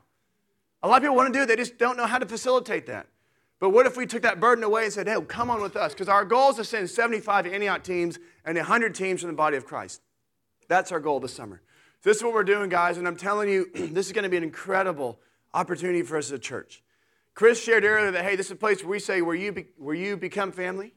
A 0.82 0.88
lot 0.88 0.98
of 0.98 1.04
people 1.04 1.16
want 1.16 1.32
to 1.32 1.38
do 1.38 1.44
it, 1.44 1.48
they 1.48 1.56
just 1.56 1.78
don't 1.78 1.98
know 1.98 2.06
how 2.06 2.18
to 2.18 2.26
facilitate 2.26 2.88
that. 2.88 3.08
But 3.60 3.72
what 3.72 3.86
if 3.86 3.98
we 3.98 4.06
took 4.06 4.22
that 4.22 4.40
burden 4.40 4.64
away 4.64 4.86
and 4.86 4.94
said, 4.94 5.08
hey, 5.08 5.20
come 5.28 5.52
on 5.52 5.62
with 5.62 5.76
us? 5.76 5.94
Because 5.94 6.08
our 6.08 6.24
goal 6.24 6.52
is 6.52 6.56
to 6.56 6.64
send 6.64 6.90
75 6.90 7.46
Antioch 7.46 7.84
teams 7.84 8.18
and 8.46 8.58
100 8.58 8.96
teams 8.96 9.20
from 9.22 9.30
the 9.30 9.36
body 9.36 9.58
of 9.58 9.66
Christ. 9.66 10.02
That's 10.70 10.94
our 10.94 11.02
goal 11.02 11.20
this 11.20 11.34
summer. 11.34 11.62
So 12.02 12.10
this 12.10 12.18
is 12.18 12.24
what 12.24 12.34
we're 12.34 12.44
doing, 12.44 12.70
guys, 12.70 12.98
and 12.98 13.06
I'm 13.06 13.18
telling 13.18 13.50
you, 13.50 13.70
this 13.74 14.08
is 14.08 14.14
going 14.14 14.24
to 14.24 14.30
be 14.30 14.38
an 14.38 14.44
incredible 14.44 15.20
opportunity 15.54 16.02
for 16.02 16.18
us 16.18 16.28
as 16.28 16.32
a 16.32 16.40
church. 16.40 16.82
Chris 17.34 17.62
shared 17.62 17.84
earlier 17.84 18.12
that, 18.12 18.24
hey, 18.24 18.36
this 18.36 18.46
is 18.48 18.54
a 18.54 18.56
place 18.56 18.82
where 18.82 18.92
we 18.92 19.00
say, 19.00 19.22
where 19.22 19.36
you, 19.36 19.52
be, 19.52 19.66
where 19.78 19.96
you 19.96 20.16
become 20.16 20.52
family. 20.52 20.94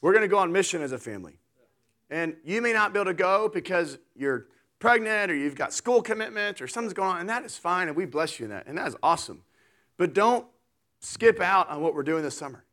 We're 0.00 0.12
going 0.12 0.22
to 0.22 0.28
go 0.28 0.38
on 0.38 0.52
mission 0.52 0.82
as 0.82 0.92
a 0.92 0.98
family. 0.98 1.38
And 2.10 2.36
you 2.44 2.60
may 2.60 2.72
not 2.72 2.92
be 2.92 2.98
able 2.98 3.10
to 3.10 3.14
go 3.14 3.48
because 3.48 3.98
you're 4.16 4.46
pregnant 4.80 5.30
or 5.30 5.34
you've 5.34 5.54
got 5.54 5.72
school 5.72 6.02
commitments 6.02 6.60
or 6.60 6.66
something's 6.66 6.92
going 6.92 7.10
on, 7.10 7.20
and 7.20 7.28
that 7.28 7.44
is 7.44 7.56
fine, 7.56 7.88
and 7.88 7.96
we 7.96 8.04
bless 8.04 8.38
you 8.38 8.44
in 8.46 8.50
that, 8.50 8.66
and 8.66 8.76
that 8.76 8.88
is 8.88 8.96
awesome. 9.02 9.42
But 9.96 10.12
don't 10.12 10.46
skip 11.00 11.40
out 11.40 11.70
on 11.70 11.80
what 11.80 11.94
we're 11.94 12.02
doing 12.02 12.22
this 12.22 12.36
summer. 12.36 12.64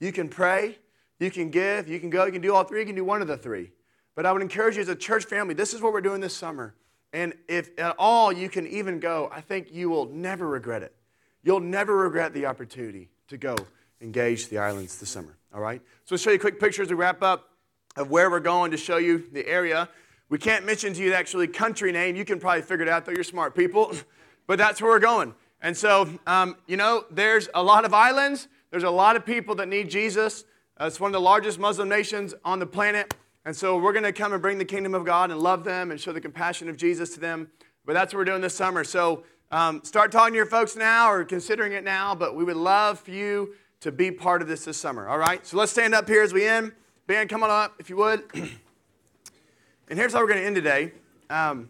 You 0.00 0.10
can 0.10 0.28
pray, 0.28 0.78
you 1.20 1.30
can 1.30 1.50
give, 1.50 1.88
you 1.88 2.00
can 2.00 2.10
go, 2.10 2.24
you 2.26 2.32
can 2.32 2.42
do 2.42 2.52
all 2.52 2.64
three, 2.64 2.80
you 2.80 2.86
can 2.86 2.96
do 2.96 3.04
one 3.04 3.22
of 3.22 3.28
the 3.28 3.36
three. 3.36 3.70
But 4.14 4.26
I 4.26 4.32
would 4.32 4.42
encourage 4.42 4.76
you 4.76 4.82
as 4.82 4.88
a 4.88 4.94
church 4.94 5.24
family, 5.24 5.54
this 5.54 5.74
is 5.74 5.82
what 5.82 5.92
we're 5.92 6.00
doing 6.00 6.20
this 6.20 6.36
summer. 6.36 6.74
And 7.12 7.34
if 7.48 7.70
at 7.78 7.94
all 7.98 8.32
you 8.32 8.48
can 8.48 8.66
even 8.66 9.00
go, 9.00 9.30
I 9.32 9.40
think 9.40 9.72
you 9.72 9.88
will 9.88 10.06
never 10.06 10.48
regret 10.48 10.82
it. 10.82 10.94
You'll 11.42 11.60
never 11.60 11.96
regret 11.96 12.32
the 12.32 12.46
opportunity 12.46 13.08
to 13.28 13.36
go 13.36 13.54
engage 14.00 14.48
the 14.48 14.58
islands 14.58 14.98
this 14.98 15.10
summer. 15.10 15.36
All 15.54 15.60
right? 15.60 15.80
So, 16.04 16.14
I'll 16.14 16.18
show 16.18 16.30
you 16.30 16.36
a 16.36 16.40
quick 16.40 16.58
picture 16.58 16.82
as 16.82 16.88
we 16.88 16.94
wrap 16.94 17.22
up 17.22 17.50
of 17.96 18.10
where 18.10 18.30
we're 18.30 18.40
going 18.40 18.72
to 18.72 18.76
show 18.76 18.96
you 18.96 19.24
the 19.32 19.46
area. 19.46 19.88
We 20.28 20.38
can't 20.38 20.64
mention 20.64 20.92
to 20.94 21.02
you 21.02 21.10
the 21.10 21.16
actually 21.16 21.46
country 21.46 21.92
name. 21.92 22.16
You 22.16 22.24
can 22.24 22.40
probably 22.40 22.62
figure 22.62 22.84
it 22.84 22.88
out, 22.88 23.04
though 23.04 23.12
you're 23.12 23.24
smart 23.24 23.54
people. 23.54 23.94
but 24.46 24.58
that's 24.58 24.82
where 24.82 24.90
we're 24.90 24.98
going. 24.98 25.34
And 25.60 25.76
so, 25.76 26.08
um, 26.26 26.56
you 26.66 26.76
know, 26.76 27.04
there's 27.10 27.48
a 27.54 27.62
lot 27.62 27.84
of 27.84 27.94
islands. 27.94 28.48
There's 28.70 28.82
a 28.82 28.90
lot 28.90 29.16
of 29.16 29.24
people 29.24 29.54
that 29.56 29.68
need 29.68 29.88
Jesus. 29.88 30.44
Uh, 30.80 30.86
it's 30.86 30.98
one 30.98 31.08
of 31.08 31.12
the 31.12 31.20
largest 31.20 31.58
Muslim 31.58 31.88
nations 31.88 32.34
on 32.44 32.58
the 32.58 32.66
planet. 32.66 33.14
And 33.46 33.54
so 33.54 33.76
we're 33.76 33.92
going 33.92 34.04
to 34.04 34.12
come 34.12 34.32
and 34.32 34.40
bring 34.40 34.56
the 34.56 34.64
kingdom 34.64 34.94
of 34.94 35.04
God 35.04 35.30
and 35.30 35.38
love 35.38 35.64
them 35.64 35.90
and 35.90 36.00
show 36.00 36.12
the 36.12 36.20
compassion 36.20 36.70
of 36.70 36.78
Jesus 36.78 37.12
to 37.14 37.20
them. 37.20 37.50
But 37.84 37.92
that's 37.92 38.14
what 38.14 38.20
we're 38.20 38.24
doing 38.24 38.40
this 38.40 38.54
summer. 38.54 38.84
So 38.84 39.24
um, 39.50 39.84
start 39.84 40.10
talking 40.10 40.32
to 40.32 40.36
your 40.36 40.46
folks 40.46 40.76
now 40.76 41.12
or 41.12 41.24
considering 41.24 41.72
it 41.72 41.84
now. 41.84 42.14
But 42.14 42.34
we 42.34 42.44
would 42.44 42.56
love 42.56 43.00
for 43.00 43.10
you 43.10 43.54
to 43.80 43.92
be 43.92 44.10
part 44.10 44.40
of 44.40 44.48
this 44.48 44.64
this 44.64 44.78
summer. 44.78 45.06
All 45.06 45.18
right? 45.18 45.46
So 45.46 45.58
let's 45.58 45.70
stand 45.70 45.94
up 45.94 46.08
here 46.08 46.22
as 46.22 46.32
we 46.32 46.46
end. 46.46 46.72
Band, 47.06 47.28
come 47.28 47.42
on 47.42 47.50
up 47.50 47.74
if 47.78 47.90
you 47.90 47.96
would. 47.96 48.22
and 48.34 49.98
here's 49.98 50.14
how 50.14 50.20
we're 50.20 50.28
going 50.28 50.40
to 50.40 50.46
end 50.46 50.56
today. 50.56 50.92
Um, 51.28 51.68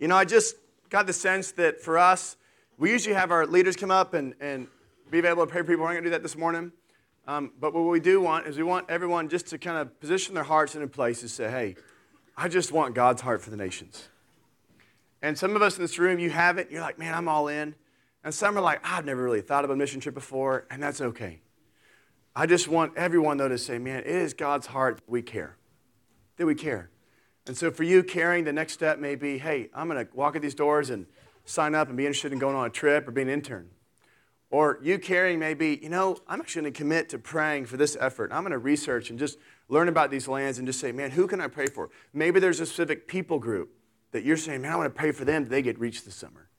you 0.00 0.08
know, 0.08 0.16
I 0.16 0.24
just 0.24 0.56
got 0.90 1.06
the 1.06 1.12
sense 1.12 1.52
that 1.52 1.80
for 1.80 1.98
us, 1.98 2.36
we 2.78 2.90
usually 2.90 3.14
have 3.14 3.30
our 3.30 3.46
leaders 3.46 3.76
come 3.76 3.92
up 3.92 4.14
and, 4.14 4.34
and 4.40 4.66
be 5.08 5.18
able 5.18 5.46
to 5.46 5.52
pray 5.52 5.60
for 5.60 5.68
people. 5.68 5.84
We're 5.84 5.90
not 5.90 5.92
going 5.92 6.04
to 6.04 6.10
do 6.10 6.14
that 6.14 6.24
this 6.24 6.36
morning. 6.36 6.72
Um, 7.26 7.52
but 7.60 7.72
what 7.72 7.82
we 7.82 8.00
do 8.00 8.20
want 8.20 8.46
is 8.46 8.56
we 8.56 8.64
want 8.64 8.90
everyone 8.90 9.28
just 9.28 9.46
to 9.48 9.58
kind 9.58 9.78
of 9.78 10.00
position 10.00 10.34
their 10.34 10.44
hearts 10.44 10.74
in 10.74 10.82
a 10.82 10.88
place 10.88 11.20
to 11.20 11.28
say, 11.28 11.50
hey, 11.50 11.76
I 12.36 12.48
just 12.48 12.72
want 12.72 12.94
God's 12.94 13.22
heart 13.22 13.42
for 13.42 13.50
the 13.50 13.56
nations. 13.56 14.08
And 15.20 15.38
some 15.38 15.54
of 15.54 15.62
us 15.62 15.76
in 15.76 15.82
this 15.82 15.98
room, 15.98 16.18
you 16.18 16.30
have 16.30 16.58
it, 16.58 16.70
you're 16.70 16.80
like, 16.80 16.98
man, 16.98 17.14
I'm 17.14 17.28
all 17.28 17.46
in. 17.46 17.76
And 18.24 18.34
some 18.34 18.56
are 18.56 18.60
like, 18.60 18.80
I've 18.84 19.04
never 19.04 19.22
really 19.22 19.40
thought 19.40 19.64
of 19.64 19.70
a 19.70 19.76
mission 19.76 20.00
trip 20.00 20.14
before, 20.14 20.66
and 20.70 20.82
that's 20.82 21.00
okay. 21.00 21.40
I 22.34 22.46
just 22.46 22.66
want 22.66 22.96
everyone, 22.96 23.36
though, 23.36 23.48
to 23.48 23.58
say, 23.58 23.78
man, 23.78 24.00
it 24.00 24.06
is 24.06 24.32
God's 24.34 24.68
heart 24.68 24.96
that 24.96 25.08
we 25.08 25.22
care. 25.22 25.56
That 26.36 26.46
we 26.46 26.54
care. 26.54 26.90
And 27.46 27.56
so 27.56 27.70
for 27.70 27.82
you, 27.82 28.02
caring, 28.02 28.44
the 28.44 28.52
next 28.52 28.72
step 28.72 28.98
may 28.98 29.16
be, 29.16 29.38
hey, 29.38 29.68
I'm 29.74 29.88
going 29.88 30.04
to 30.04 30.12
walk 30.14 30.36
at 30.36 30.42
these 30.42 30.54
doors 30.54 30.90
and 30.90 31.06
sign 31.44 31.74
up 31.74 31.88
and 31.88 31.96
be 31.96 32.06
interested 32.06 32.32
in 32.32 32.38
going 32.38 32.56
on 32.56 32.66
a 32.66 32.70
trip 32.70 33.06
or 33.06 33.10
being 33.10 33.28
an 33.28 33.34
intern. 33.34 33.68
Or 34.52 34.78
you 34.82 34.98
caring 34.98 35.38
maybe, 35.38 35.80
you 35.82 35.88
know, 35.88 36.18
I'm 36.28 36.38
actually 36.38 36.62
going 36.62 36.72
to 36.74 36.78
commit 36.78 37.08
to 37.08 37.18
praying 37.18 37.64
for 37.64 37.78
this 37.78 37.96
effort. 37.98 38.30
I'm 38.34 38.42
going 38.42 38.52
to 38.52 38.58
research 38.58 39.08
and 39.08 39.18
just 39.18 39.38
learn 39.70 39.88
about 39.88 40.10
these 40.10 40.28
lands 40.28 40.58
and 40.58 40.66
just 40.68 40.78
say, 40.78 40.92
man, 40.92 41.10
who 41.10 41.26
can 41.26 41.40
I 41.40 41.48
pray 41.48 41.68
for? 41.68 41.88
Maybe 42.12 42.38
there's 42.38 42.60
a 42.60 42.66
specific 42.66 43.08
people 43.08 43.38
group 43.38 43.70
that 44.10 44.24
you're 44.24 44.36
saying, 44.36 44.60
man, 44.60 44.72
I 44.72 44.76
want 44.76 44.94
to 44.94 45.00
pray 45.00 45.10
for 45.10 45.24
them 45.24 45.48
they 45.48 45.62
get 45.62 45.80
reached 45.80 46.04
this 46.04 46.16
summer. 46.16 46.50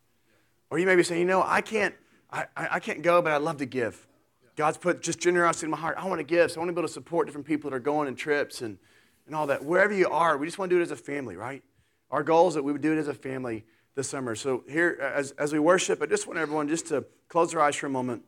Or 0.72 0.80
you 0.80 0.88
may 0.88 0.96
be 0.96 1.04
saying, 1.04 1.22
you 1.22 1.28
know, 1.28 1.44
I 1.46 1.62
can't, 1.62 1.94
I, 2.32 2.48
I 2.58 2.80
can't 2.80 3.04
go, 3.04 3.22
but 3.22 3.32
I'd 3.32 3.44
love 3.44 3.58
to 3.58 3.68
give. 3.68 4.08
God's 4.56 4.80
put 4.80 5.04
just 5.04 5.20
generosity 5.20 5.68
in 5.68 5.72
my 5.72 5.78
heart. 5.78 5.96
I 6.00 6.08
want 6.08 6.18
to 6.18 6.24
give, 6.24 6.50
so 6.50 6.56
I 6.56 6.60
want 6.62 6.70
to 6.70 6.74
be 6.74 6.80
able 6.80 6.88
to 6.88 6.94
support 6.94 7.28
different 7.28 7.46
people 7.46 7.70
that 7.70 7.76
are 7.76 7.80
going 7.80 8.08
on 8.08 8.16
trips 8.16 8.64
and, 8.64 8.80
and 9.28 9.36
all 9.36 9.46
that. 9.46 9.64
Wherever 9.64 9.94
you 9.94 10.10
are, 10.10 10.36
we 10.36 10.48
just 10.48 10.58
want 10.58 10.72
to 10.72 10.76
do 10.76 10.80
it 10.80 10.84
as 10.84 10.90
a 10.90 10.96
family, 10.96 11.36
right? 11.36 11.62
Our 12.10 12.24
goal 12.24 12.48
is 12.48 12.56
that 12.56 12.64
we 12.64 12.72
would 12.72 12.82
do 12.82 12.92
it 12.92 12.98
as 12.98 13.08
a 13.08 13.14
family 13.14 13.66
this 13.96 14.10
summer. 14.10 14.36
So 14.36 14.64
here, 14.68 14.98
as, 15.16 15.32
as 15.32 15.54
we 15.54 15.60
worship, 15.60 16.02
I 16.02 16.08
just 16.08 16.28
want 16.28 16.40
everyone 16.40 16.68
just 16.68 16.88
to 16.88 17.06
close 17.30 17.52
their 17.52 17.62
eyes 17.62 17.76
for 17.76 17.88
a 17.88 17.92
moment 17.92 18.24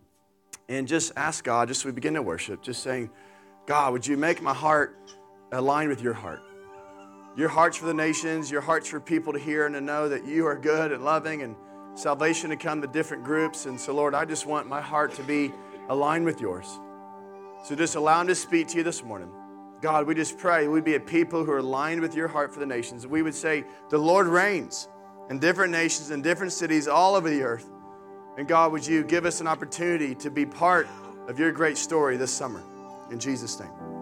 and 0.69 0.87
just 0.87 1.11
ask 1.15 1.43
God, 1.43 1.67
just 1.67 1.81
as 1.81 1.85
we 1.85 1.91
begin 1.91 2.13
to 2.13 2.21
worship, 2.21 2.61
just 2.61 2.83
saying, 2.83 3.09
God, 3.65 3.93
would 3.93 4.05
you 4.05 4.15
make 4.15 4.41
my 4.41 4.53
heart 4.53 4.97
align 5.51 5.89
with 5.89 6.01
your 6.01 6.13
heart? 6.13 6.41
Your 7.35 7.49
heart's 7.49 7.77
for 7.77 7.87
the 7.87 7.93
nations, 7.93 8.49
your 8.49 8.61
heart's 8.61 8.87
for 8.87 8.99
people 8.99 9.33
to 9.33 9.39
hear 9.39 9.65
and 9.65 9.75
to 9.75 9.81
know 9.81 10.07
that 10.07 10.25
you 10.25 10.45
are 10.45 10.55
good 10.55 10.91
and 10.91 11.03
loving 11.03 11.41
and 11.41 11.55
salvation 11.95 12.51
to 12.51 12.55
come 12.55 12.81
to 12.81 12.87
different 12.87 13.23
groups. 13.23 13.65
And 13.65 13.79
so, 13.79 13.93
Lord, 13.93 14.13
I 14.13 14.23
just 14.23 14.45
want 14.45 14.67
my 14.67 14.81
heart 14.81 15.13
to 15.15 15.23
be 15.23 15.51
aligned 15.89 16.25
with 16.25 16.39
yours. 16.39 16.79
So 17.65 17.75
just 17.75 17.95
allow 17.95 18.21
him 18.21 18.27
to 18.27 18.35
speak 18.35 18.67
to 18.69 18.77
you 18.77 18.83
this 18.83 19.03
morning. 19.03 19.31
God, 19.81 20.07
we 20.07 20.13
just 20.13 20.37
pray 20.37 20.67
we'd 20.67 20.83
be 20.83 20.95
a 20.95 20.99
people 20.99 21.43
who 21.43 21.51
are 21.51 21.57
aligned 21.57 22.01
with 22.01 22.15
your 22.15 22.27
heart 22.27 22.53
for 22.53 22.59
the 22.59 22.65
nations. 22.65 23.05
We 23.05 23.21
would 23.21 23.35
say, 23.35 23.65
The 23.89 23.97
Lord 23.97 24.27
reigns 24.27 24.87
in 25.29 25.39
different 25.39 25.71
nations 25.71 26.11
and 26.11 26.23
different 26.23 26.53
cities 26.53 26.87
all 26.87 27.15
over 27.15 27.29
the 27.29 27.41
earth. 27.41 27.67
And 28.37 28.47
God, 28.47 28.71
would 28.71 28.85
you 28.85 29.03
give 29.03 29.25
us 29.25 29.41
an 29.41 29.47
opportunity 29.47 30.13
to 30.15 30.29
be 30.29 30.45
part 30.45 30.87
of 31.27 31.39
your 31.39 31.51
great 31.51 31.77
story 31.77 32.17
this 32.17 32.31
summer? 32.31 32.61
In 33.11 33.19
Jesus' 33.19 33.59
name. 33.59 33.94